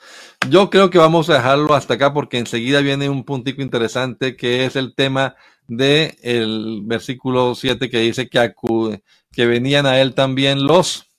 Yo 0.49 0.69
creo 0.69 0.91
que 0.91 0.99
vamos 0.99 1.31
a 1.31 1.35
dejarlo 1.35 1.75
hasta 1.75 1.95
acá 1.95 2.13
porque 2.13 2.39
enseguida 2.39 2.81
viene 2.81 3.09
un 3.09 3.25
puntico 3.25 3.63
interesante 3.63 4.37
que 4.37 4.67
es 4.67 4.77
el 4.77 4.95
tema 4.95 5.35
del 5.67 6.17
el 6.23 6.83
versículo 6.85 7.55
7 7.55 7.89
que 7.89 8.01
dice 8.01 8.29
que, 8.29 8.39
acude, 8.39 9.03
que 9.33 9.47
venían 9.47 9.87
a 9.87 10.01
él 10.01 10.15
también 10.15 10.67
los 10.67 11.10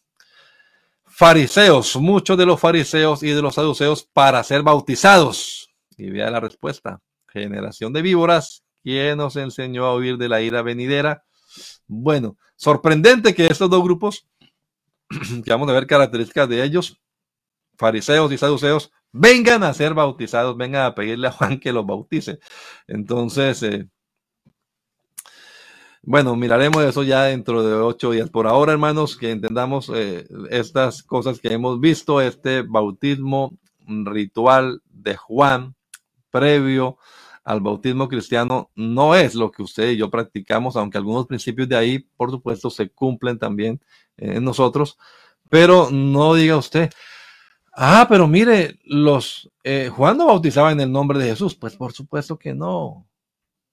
fariseos, 1.22 1.98
muchos 1.98 2.36
de 2.36 2.48
los 2.48 2.60
fariseos 2.60 3.22
y 3.22 3.30
de 3.30 3.44
los 3.44 3.54
saduceos 3.54 4.10
para 4.12 4.44
ser 4.44 4.64
bautizados. 4.64 5.72
Y 5.96 6.10
vea 6.10 6.32
la 6.32 6.40
respuesta. 6.40 7.00
Generación 7.28 7.94
de 7.94 8.02
víboras, 8.02 8.64
¿quién 8.82 9.20
nos 9.20 9.36
enseñó 9.36 9.86
a 9.86 9.96
huir 9.96 10.18
de 10.18 10.28
la 10.28 10.42
ira 10.42 10.64
venidera? 10.64 11.24
Bueno, 11.86 12.38
sorprendente 12.56 13.36
que 13.36 13.46
estos 13.46 13.70
dos 13.70 13.84
grupos, 13.84 14.28
que 15.46 15.52
vamos 15.52 15.70
a 15.70 15.74
ver 15.74 15.86
características 15.86 16.50
de 16.50 16.64
ellos, 16.64 17.00
fariseos 17.78 18.32
y 18.32 18.40
saduceos, 18.40 18.92
vengan 19.12 19.62
a 19.62 19.76
ser 19.76 19.94
bautizados, 19.94 20.58
vengan 20.58 20.86
a 20.86 20.96
pedirle 20.96 21.28
a 21.28 21.32
Juan 21.34 21.60
que 21.60 21.72
los 21.72 21.86
bautice. 21.86 22.40
Entonces, 22.88 23.62
eh, 23.62 23.88
bueno, 26.04 26.36
miraremos 26.36 26.84
eso 26.84 27.04
ya 27.04 27.24
dentro 27.24 27.64
de 27.64 27.74
ocho 27.76 28.12
días. 28.12 28.30
Por 28.30 28.48
ahora, 28.48 28.74
hermanos, 28.74 29.16
que 29.16 29.32
entendamos 29.32 29.92
eh, 29.94 30.28
estas 30.50 31.04
cosas 31.04 31.40
que 31.40 31.54
hemos 31.54 31.80
visto, 31.80 32.22
este 32.22 32.64
bautismo 32.64 33.52
ritual 33.88 34.82
de 34.86 35.16
Juan 35.16 35.76
previo 36.32 36.98
al 37.44 37.60
bautismo 37.60 38.08
cristiano 38.08 38.70
no 38.76 39.16
es 39.16 39.36
lo 39.36 39.52
que 39.52 39.64
usted 39.64 39.92
y 39.92 39.98
yo 39.98 40.10
practicamos, 40.10 40.76
aunque 40.76 40.98
algunos 40.98 41.28
principios 41.28 41.68
de 41.70 41.76
ahí, 41.76 42.00
por 42.00 42.32
supuesto, 42.32 42.70
se 42.70 42.90
cumplen 42.90 43.38
también 43.38 43.82
en 44.18 44.44
nosotros. 44.44 44.98
Pero 45.50 45.90
no 45.92 46.34
diga 46.34 46.58
usted, 46.58 46.90
ah, 47.74 48.06
pero 48.10 48.28
mire, 48.28 48.80
los 48.86 49.52
eh, 49.64 49.92
Juan 49.94 50.18
no 50.18 50.28
bautizaba 50.28 50.72
en 50.72 50.80
el 50.82 50.92
nombre 50.92 51.20
de 51.20 51.30
Jesús. 51.30 51.56
Pues 51.56 51.76
por 51.76 51.94
supuesto 51.94 52.38
que 52.38 52.54
no 52.54 53.06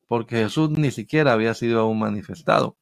porque 0.08 0.36
Jesús 0.36 0.70
ni 0.70 0.90
siquiera 0.90 1.34
había 1.34 1.54
sido 1.54 1.80
aún 1.80 2.00
manifestado. 2.00 2.76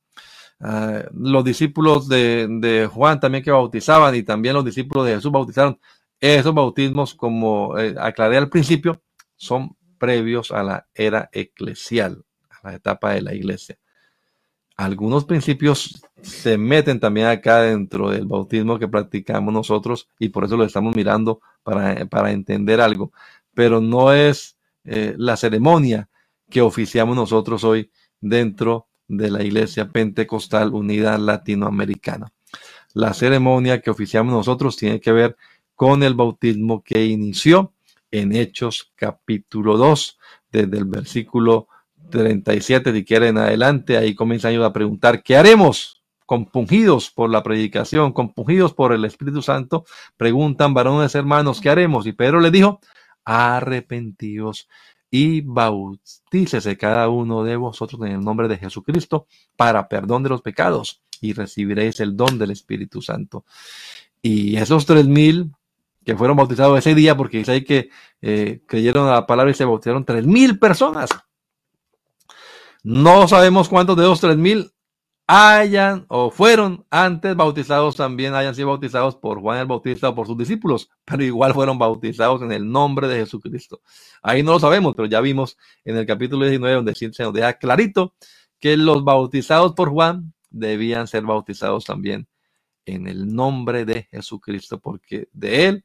Ah, 0.60 1.02
los 1.12 1.44
discípulos 1.44 2.08
de, 2.08 2.88
Juan 2.90 3.20
también 3.20 3.44
que 3.44 3.50
bautizaban 3.50 4.14
y 4.14 4.22
también 4.22 4.54
los 4.54 4.64
discípulos 4.64 5.06
de 5.06 5.16
Jesús 5.16 5.30
bautizaron. 5.30 5.78
Esos 6.18 6.54
bautismos, 6.54 7.14
como 7.14 7.76
eh, 7.78 7.94
aclaré 7.98 8.38
al 8.38 8.48
principio, 8.48 9.02
son 9.36 9.76
previos 9.98 10.50
a 10.50 10.62
la 10.62 10.86
era 10.94 11.28
eclesial, 11.32 12.24
a 12.48 12.70
la 12.70 12.76
etapa 12.76 13.12
de 13.12 13.22
la 13.22 13.34
iglesia. 13.34 13.76
Algunos 14.78 15.24
principios 15.24 16.02
se 16.22 16.58
meten 16.58 17.00
también 17.00 17.26
acá 17.26 17.62
dentro 17.62 18.10
del 18.10 18.26
bautismo 18.26 18.78
que 18.78 18.88
practicamos 18.88 19.52
nosotros 19.52 20.08
y 20.18 20.28
por 20.28 20.44
eso 20.44 20.56
lo 20.56 20.64
estamos 20.64 20.94
mirando 20.94 21.40
para, 21.62 22.30
entender 22.30 22.80
algo, 22.80 23.12
pero 23.54 23.80
no 23.80 24.12
es 24.12 24.56
eh, 24.84 25.14
la 25.18 25.36
ceremonia 25.36 26.08
que 26.50 26.60
oficiamos 26.60 27.16
nosotros 27.16 27.64
hoy 27.64 27.90
dentro 28.20 28.88
de 29.08 29.30
la 29.30 29.42
Iglesia 29.42 29.88
Pentecostal 29.88 30.74
Unida 30.74 31.18
Latinoamericana. 31.18 32.32
La 32.94 33.14
ceremonia 33.14 33.80
que 33.80 33.90
oficiamos 33.90 34.32
nosotros 34.32 34.76
tiene 34.76 35.00
que 35.00 35.12
ver 35.12 35.36
con 35.74 36.02
el 36.02 36.14
bautismo 36.14 36.82
que 36.82 37.04
inició 37.04 37.74
en 38.10 38.34
Hechos 38.34 38.92
capítulo 38.96 39.76
2, 39.76 40.18
desde 40.50 40.78
el 40.78 40.86
versículo 40.86 41.68
37, 42.10 42.92
si 42.92 43.04
quieren 43.04 43.36
adelante, 43.36 43.96
ahí 43.96 44.14
comienzan 44.14 44.60
a 44.62 44.72
preguntar, 44.72 45.22
¿qué 45.22 45.36
haremos? 45.36 46.02
Compungidos 46.24 47.10
por 47.10 47.30
la 47.30 47.42
predicación, 47.42 48.12
compungidos 48.12 48.72
por 48.72 48.92
el 48.92 49.04
Espíritu 49.04 49.42
Santo, 49.42 49.84
preguntan 50.16 50.72
varones 50.72 51.14
hermanos, 51.14 51.60
¿qué 51.60 51.68
haremos? 51.68 52.06
Y 52.06 52.12
Pedro 52.12 52.40
les 52.40 52.52
dijo, 52.52 52.80
arrepentidos 53.24 54.68
y 55.10 55.40
bautícese 55.40 56.76
cada 56.76 57.08
uno 57.08 57.44
de 57.44 57.56
vosotros 57.56 58.00
en 58.02 58.12
el 58.12 58.20
nombre 58.20 58.48
de 58.48 58.58
Jesucristo 58.58 59.26
para 59.56 59.88
perdón 59.88 60.22
de 60.22 60.30
los 60.30 60.42
pecados 60.42 61.02
y 61.20 61.32
recibiréis 61.32 62.00
el 62.00 62.16
don 62.16 62.38
del 62.38 62.50
Espíritu 62.50 63.00
Santo. 63.00 63.44
Y 64.20 64.56
esos 64.56 64.86
tres 64.86 65.06
mil 65.06 65.52
que 66.04 66.16
fueron 66.16 66.36
bautizados 66.36 66.78
ese 66.78 66.94
día, 66.94 67.16
porque 67.16 67.38
dice 67.38 67.64
que 67.64 67.90
eh, 68.22 68.60
creyeron 68.66 69.08
a 69.08 69.12
la 69.12 69.26
palabra 69.26 69.50
y 69.50 69.54
se 69.54 69.64
bautizaron 69.64 70.04
tres 70.04 70.24
mil 70.24 70.58
personas. 70.58 71.10
No 72.84 73.26
sabemos 73.26 73.68
cuántos 73.68 73.96
de 73.96 74.04
esos 74.04 74.20
tres 74.20 74.36
mil 74.36 74.70
hayan 75.26 76.06
o 76.08 76.30
fueron 76.30 76.86
antes 76.90 77.34
bautizados 77.34 77.96
también, 77.96 78.34
hayan 78.34 78.54
sido 78.54 78.68
bautizados 78.68 79.16
por 79.16 79.40
Juan 79.40 79.58
el 79.58 79.66
Bautista 79.66 80.10
o 80.10 80.14
por 80.14 80.26
sus 80.26 80.38
discípulos, 80.38 80.90
pero 81.04 81.24
igual 81.24 81.52
fueron 81.52 81.78
bautizados 81.78 82.42
en 82.42 82.52
el 82.52 82.70
nombre 82.70 83.08
de 83.08 83.16
Jesucristo. 83.16 83.80
Ahí 84.22 84.42
no 84.42 84.52
lo 84.52 84.60
sabemos, 84.60 84.94
pero 84.94 85.08
ya 85.08 85.20
vimos 85.20 85.56
en 85.84 85.96
el 85.96 86.06
capítulo 86.06 86.44
19 86.44 86.76
donde 86.76 86.94
se 86.94 87.22
nos 87.22 87.32
deja 87.32 87.54
clarito 87.54 88.14
que 88.60 88.76
los 88.76 89.04
bautizados 89.04 89.74
por 89.74 89.90
Juan 89.90 90.32
debían 90.50 91.08
ser 91.08 91.24
bautizados 91.24 91.84
también 91.84 92.28
en 92.86 93.08
el 93.08 93.26
nombre 93.34 93.84
de 93.84 94.04
Jesucristo, 94.10 94.80
porque 94.80 95.28
de 95.32 95.66
él 95.66 95.84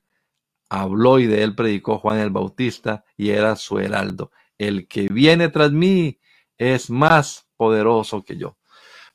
habló 0.69 1.19
y 1.19 1.25
de 1.25 1.43
él 1.43 1.55
predicó 1.55 1.97
Juan 1.97 2.19
el 2.19 2.29
Bautista 2.29 3.03
y 3.17 3.31
era 3.31 3.55
su 3.55 3.79
heraldo. 3.79 4.31
El 4.57 4.87
que 4.87 5.07
viene 5.07 5.49
tras 5.49 5.71
mí 5.71 6.19
es 6.57 6.91
más 6.91 7.49
poderoso 7.57 8.23
que 8.23 8.37
yo. 8.37 8.57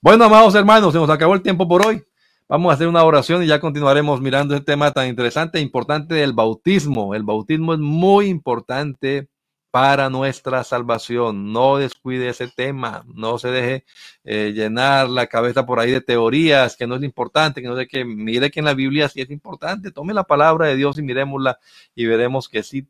Bueno, 0.03 0.25
amados 0.25 0.55
hermanos, 0.55 0.93
se 0.93 0.99
nos 0.99 1.09
acabó 1.09 1.35
el 1.35 1.43
tiempo 1.43 1.67
por 1.67 1.87
hoy. 1.87 2.03
Vamos 2.49 2.71
a 2.71 2.75
hacer 2.75 2.87
una 2.87 3.03
oración 3.03 3.43
y 3.43 3.47
ya 3.47 3.59
continuaremos 3.59 4.21
mirando 4.21 4.55
este 4.55 4.67
tema 4.67 4.93
tan 4.93 5.09
interesante 5.09 5.59
e 5.59 5.63
importante 5.63 6.15
del 6.15 6.33
bautismo. 6.35 7.15
El 7.15 7.23
bautismo 7.23 7.73
es 7.73 7.81
muy 7.81 8.27
importante 8.27 9.29
para 9.71 10.11
nuestra 10.11 10.65
salvación. 10.65 11.51
No 11.51 11.79
descuide 11.79 12.29
ese 12.29 12.47
tema, 12.47 13.05
no 13.13 13.39
se 13.39 13.49
deje 13.49 13.85
eh, 14.25 14.53
llenar 14.55 15.09
la 15.09 15.27
cabeza 15.29 15.65
por 15.65 15.81
ahí 15.81 15.91
de 15.91 16.03
teorías, 16.03 16.77
que 16.77 16.87
no 16.87 16.97
es 16.97 17.03
importante, 17.03 17.63
que 17.63 17.69
no 17.69 17.77
sé 17.77 17.89
qué. 17.89 18.05
Mire 18.05 18.51
que 18.51 18.61
en 18.61 18.67
la 18.67 18.75
Biblia 18.75 19.09
sí 19.09 19.23
es 19.23 19.31
importante. 19.31 19.91
Tome 19.91 20.13
la 20.15 20.25
palabra 20.25 20.67
de 20.67 20.77
Dios 20.77 20.99
y 20.99 21.03
miremosla 21.03 21.59
y 21.95 22.05
veremos 22.05 22.49
que 22.51 22.63
sí. 22.63 22.87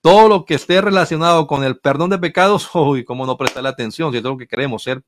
Todo 0.00 0.28
lo 0.28 0.44
que 0.44 0.54
esté 0.54 0.80
relacionado 0.80 1.46
con 1.46 1.64
el 1.64 1.78
perdón 1.78 2.10
de 2.10 2.18
pecados, 2.18 2.68
uy, 2.74 3.04
cómo 3.04 3.26
no 3.26 3.36
prestarle 3.36 3.68
atención, 3.68 4.10
si 4.10 4.18
es 4.18 4.24
lo 4.24 4.36
que 4.36 4.48
queremos, 4.48 4.82
ser 4.82 5.02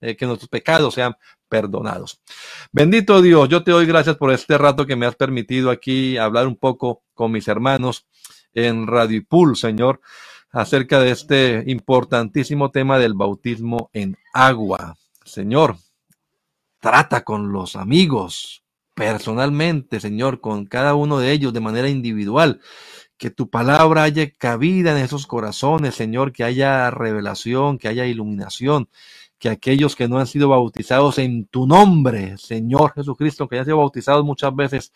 eh, 0.00 0.16
que 0.16 0.26
nuestros 0.26 0.48
pecados 0.48 0.94
sean 0.94 1.14
perdonados. 1.48 2.20
Bendito 2.72 3.20
Dios, 3.20 3.48
yo 3.48 3.62
te 3.62 3.72
doy 3.72 3.86
gracias 3.86 4.16
por 4.16 4.32
este 4.32 4.56
rato 4.56 4.86
que 4.86 4.96
me 4.96 5.06
has 5.06 5.16
permitido 5.16 5.70
aquí 5.70 6.16
hablar 6.16 6.46
un 6.46 6.56
poco 6.56 7.02
con 7.14 7.32
mis 7.32 7.48
hermanos 7.48 8.06
en 8.54 8.86
Radio 8.86 9.22
Pool, 9.28 9.56
Señor, 9.56 10.00
acerca 10.52 11.00
de 11.00 11.10
este 11.10 11.64
importantísimo 11.66 12.70
tema 12.70 12.98
del 12.98 13.14
bautismo 13.14 13.90
en 13.92 14.16
agua. 14.32 14.96
Señor, 15.24 15.76
trata 16.80 17.22
con 17.22 17.52
los 17.52 17.76
amigos 17.76 18.64
personalmente, 18.94 20.00
Señor, 20.00 20.40
con 20.40 20.66
cada 20.66 20.94
uno 20.94 21.18
de 21.18 21.32
ellos 21.32 21.52
de 21.52 21.60
manera 21.60 21.88
individual. 21.88 22.60
Que 23.16 23.30
tu 23.30 23.50
palabra 23.50 24.02
haya 24.04 24.30
cabida 24.30 24.92
en 24.92 25.04
esos 25.04 25.26
corazones, 25.26 25.94
Señor, 25.94 26.32
que 26.32 26.42
haya 26.42 26.90
revelación, 26.90 27.78
que 27.78 27.88
haya 27.88 28.06
iluminación, 28.06 28.88
que 29.40 29.48
aquellos 29.48 29.96
que 29.96 30.06
no 30.06 30.18
han 30.18 30.26
sido 30.26 30.50
bautizados 30.50 31.18
en 31.18 31.46
tu 31.46 31.66
nombre, 31.66 32.36
Señor 32.36 32.92
Jesucristo, 32.92 33.48
que 33.48 33.56
hayan 33.56 33.64
sido 33.64 33.78
bautizados 33.78 34.24
muchas 34.24 34.54
veces, 34.54 34.92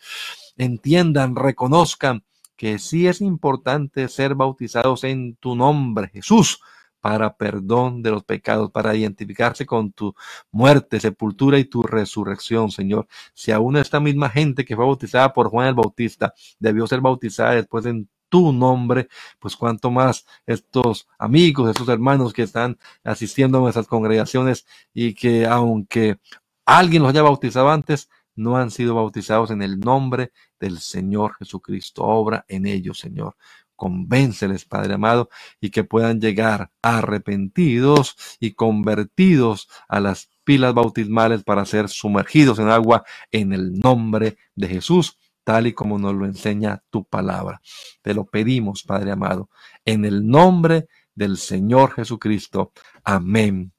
entiendan, 0.55 1.35
reconozcan 1.35 2.23
que 2.55 2.79
sí 2.79 3.07
es 3.07 3.21
importante 3.21 4.07
ser 4.07 4.35
bautizados 4.35 5.03
en 5.03 5.35
tu 5.37 5.55
nombre, 5.55 6.09
Jesús, 6.13 6.59
para 7.01 7.35
perdón 7.35 8.03
de 8.03 8.11
los 8.11 8.23
pecados, 8.23 8.71
para 8.71 8.95
identificarse 8.95 9.65
con 9.65 9.91
tu 9.91 10.15
muerte, 10.51 10.99
sepultura 10.99 11.57
y 11.59 11.65
tu 11.65 11.83
resurrección, 11.83 12.71
Señor. 12.71 13.07
Si 13.33 13.51
aún 13.51 13.77
esta 13.77 13.99
misma 13.99 14.29
gente 14.29 14.63
que 14.63 14.75
fue 14.75 14.85
bautizada 14.85 15.33
por 15.33 15.49
Juan 15.49 15.67
el 15.67 15.75
Bautista 15.75 16.33
debió 16.59 16.87
ser 16.87 17.01
bautizada 17.01 17.55
después 17.55 17.85
en 17.87 18.09
tu 18.35 18.51
nombre, 18.51 19.07
pues 19.39 19.55
cuanto 19.55 19.89
más 19.89 20.25
estos 20.45 21.07
amigos, 21.17 21.69
estos 21.69 21.87
hermanos 21.87 22.33
que 22.33 22.41
están 22.43 22.77
asistiendo 23.01 23.59
a 23.59 23.61
nuestras 23.61 23.87
congregaciones 23.87 24.65
y 24.93 25.13
que 25.13 25.45
aunque 25.45 26.17
alguien 26.65 27.01
los 27.01 27.11
haya 27.11 27.21
bautizado 27.21 27.69
antes, 27.69 28.09
no 28.35 28.57
han 28.57 28.71
sido 28.71 28.93
bautizados 28.95 29.51
en 29.51 29.61
el 29.61 29.79
nombre 29.79 30.33
del 30.59 30.79
Señor 30.79 31.35
Jesucristo. 31.37 32.03
Obra 32.03 32.43
en 32.49 32.65
ellos, 32.65 32.99
Señor. 32.99 33.37
Convénceles, 33.77 34.65
Padre 34.65 34.95
amado, 34.95 35.29
y 35.61 35.69
que 35.69 35.85
puedan 35.85 36.19
llegar 36.19 36.71
arrepentidos 36.81 38.17
y 38.41 38.51
convertidos 38.51 39.69
a 39.87 40.01
las 40.01 40.29
pilas 40.43 40.73
bautismales 40.73 41.45
para 41.45 41.63
ser 41.65 41.87
sumergidos 41.87 42.59
en 42.59 42.67
agua 42.67 43.05
en 43.31 43.53
el 43.53 43.79
nombre 43.79 44.35
de 44.55 44.67
Jesús 44.67 45.17
tal 45.45 45.67
y 45.67 45.73
como 45.73 45.97
nos 45.97 46.13
lo 46.13 46.25
enseña 46.25 46.83
tu 46.89 47.05
palabra. 47.05 47.61
Te 48.01 48.13
lo 48.13 48.25
pedimos, 48.25 48.83
Padre 48.83 49.11
amado, 49.11 49.49
en 49.85 50.03
el 50.03 50.27
nombre 50.27 50.87
del 51.13 51.37
Señor 51.37 51.93
Jesucristo. 51.93 52.73
Amén. 53.05 53.71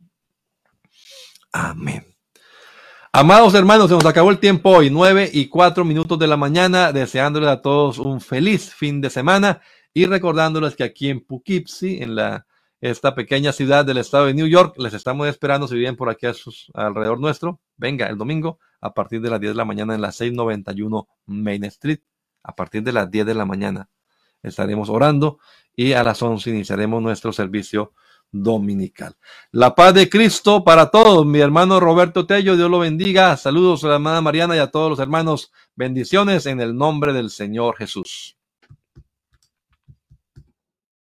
Amén. 1.53 2.07
Amados 3.13 3.55
hermanos, 3.55 3.89
se 3.89 3.95
nos 3.95 4.07
acabó 4.07 4.31
el 4.31 4.39
tiempo 4.39 4.71
hoy, 4.71 4.91
nueve 4.91 5.29
y 5.33 5.49
cuatro 5.49 5.85
minutos 5.85 6.19
de 6.19 6.27
la 6.27 6.37
mañana, 6.37 6.93
deseándoles 6.93 7.49
a 7.49 7.63
todos 7.63 7.99
un 7.99 8.21
feliz 8.21 8.73
fin 8.73 9.01
de 9.01 9.11
semana 9.11 9.61
y 9.93 10.05
recordándoles 10.05 10.77
que 10.77 10.85
aquí 10.85 11.09
en 11.09 11.25
Poughkeepsie, 11.25 12.03
en 12.03 12.15
la, 12.15 12.47
esta 12.81 13.15
pequeña 13.15 13.53
ciudad 13.53 13.85
del 13.85 13.99
estado 13.99 14.27
de 14.27 14.35
New 14.35 14.47
York, 14.47 14.75
les 14.79 14.93
estamos 14.93 15.27
esperando 15.29 15.67
si 15.67 15.75
viven 15.75 15.97
por 15.97 16.11
aquí 16.11 16.27
alrededor 16.75 17.19
nuestro. 17.19 17.59
Venga 17.77 18.07
el 18.07 18.19
domingo 18.19 18.59
a 18.81 18.95
partir 18.95 19.21
de 19.21 19.31
las 19.31 19.41
10 19.41 19.53
de 19.53 19.57
la 19.57 19.65
mañana 19.65 19.95
en 19.95 20.01
la 20.01 20.13
691 20.13 21.09
Main 21.27 21.65
Street. 21.65 22.01
A 22.43 22.55
partir 22.55 22.83
de 22.83 22.93
las 22.93 23.11
10 23.11 23.27
de 23.27 23.35
la 23.35 23.45
mañana 23.45 23.89
estaremos 24.43 24.89
orando 24.89 25.39
y 25.75 25.93
a 25.93 26.05
las 26.05 26.23
11 26.23 26.51
iniciaremos 26.51 27.03
nuestro 27.03 27.33
servicio 27.33 27.93
dominical. 28.31 29.17
La 29.51 29.75
paz 29.75 29.95
de 29.95 30.09
Cristo 30.09 30.65
para 30.65 30.91
todos. 30.91 31.27
Mi 31.27 31.41
hermano 31.41 31.81
Roberto 31.81 32.27
Tello, 32.27 32.57
Dios 32.57 32.71
lo 32.71 32.79
bendiga. 32.79 33.37
Saludos 33.37 33.85
a 33.85 33.89
la 33.89 33.95
hermana 33.95 34.21
Mariana 34.21 34.57
y 34.57 34.59
a 34.59 34.71
todos 34.71 34.91
los 34.91 34.99
hermanos. 34.99 35.53
Bendiciones 35.75 36.47
en 36.47 36.61
el 36.61 36.77
nombre 36.77 37.13
del 37.13 37.31
Señor 37.31 37.77
Jesús. 37.77 38.36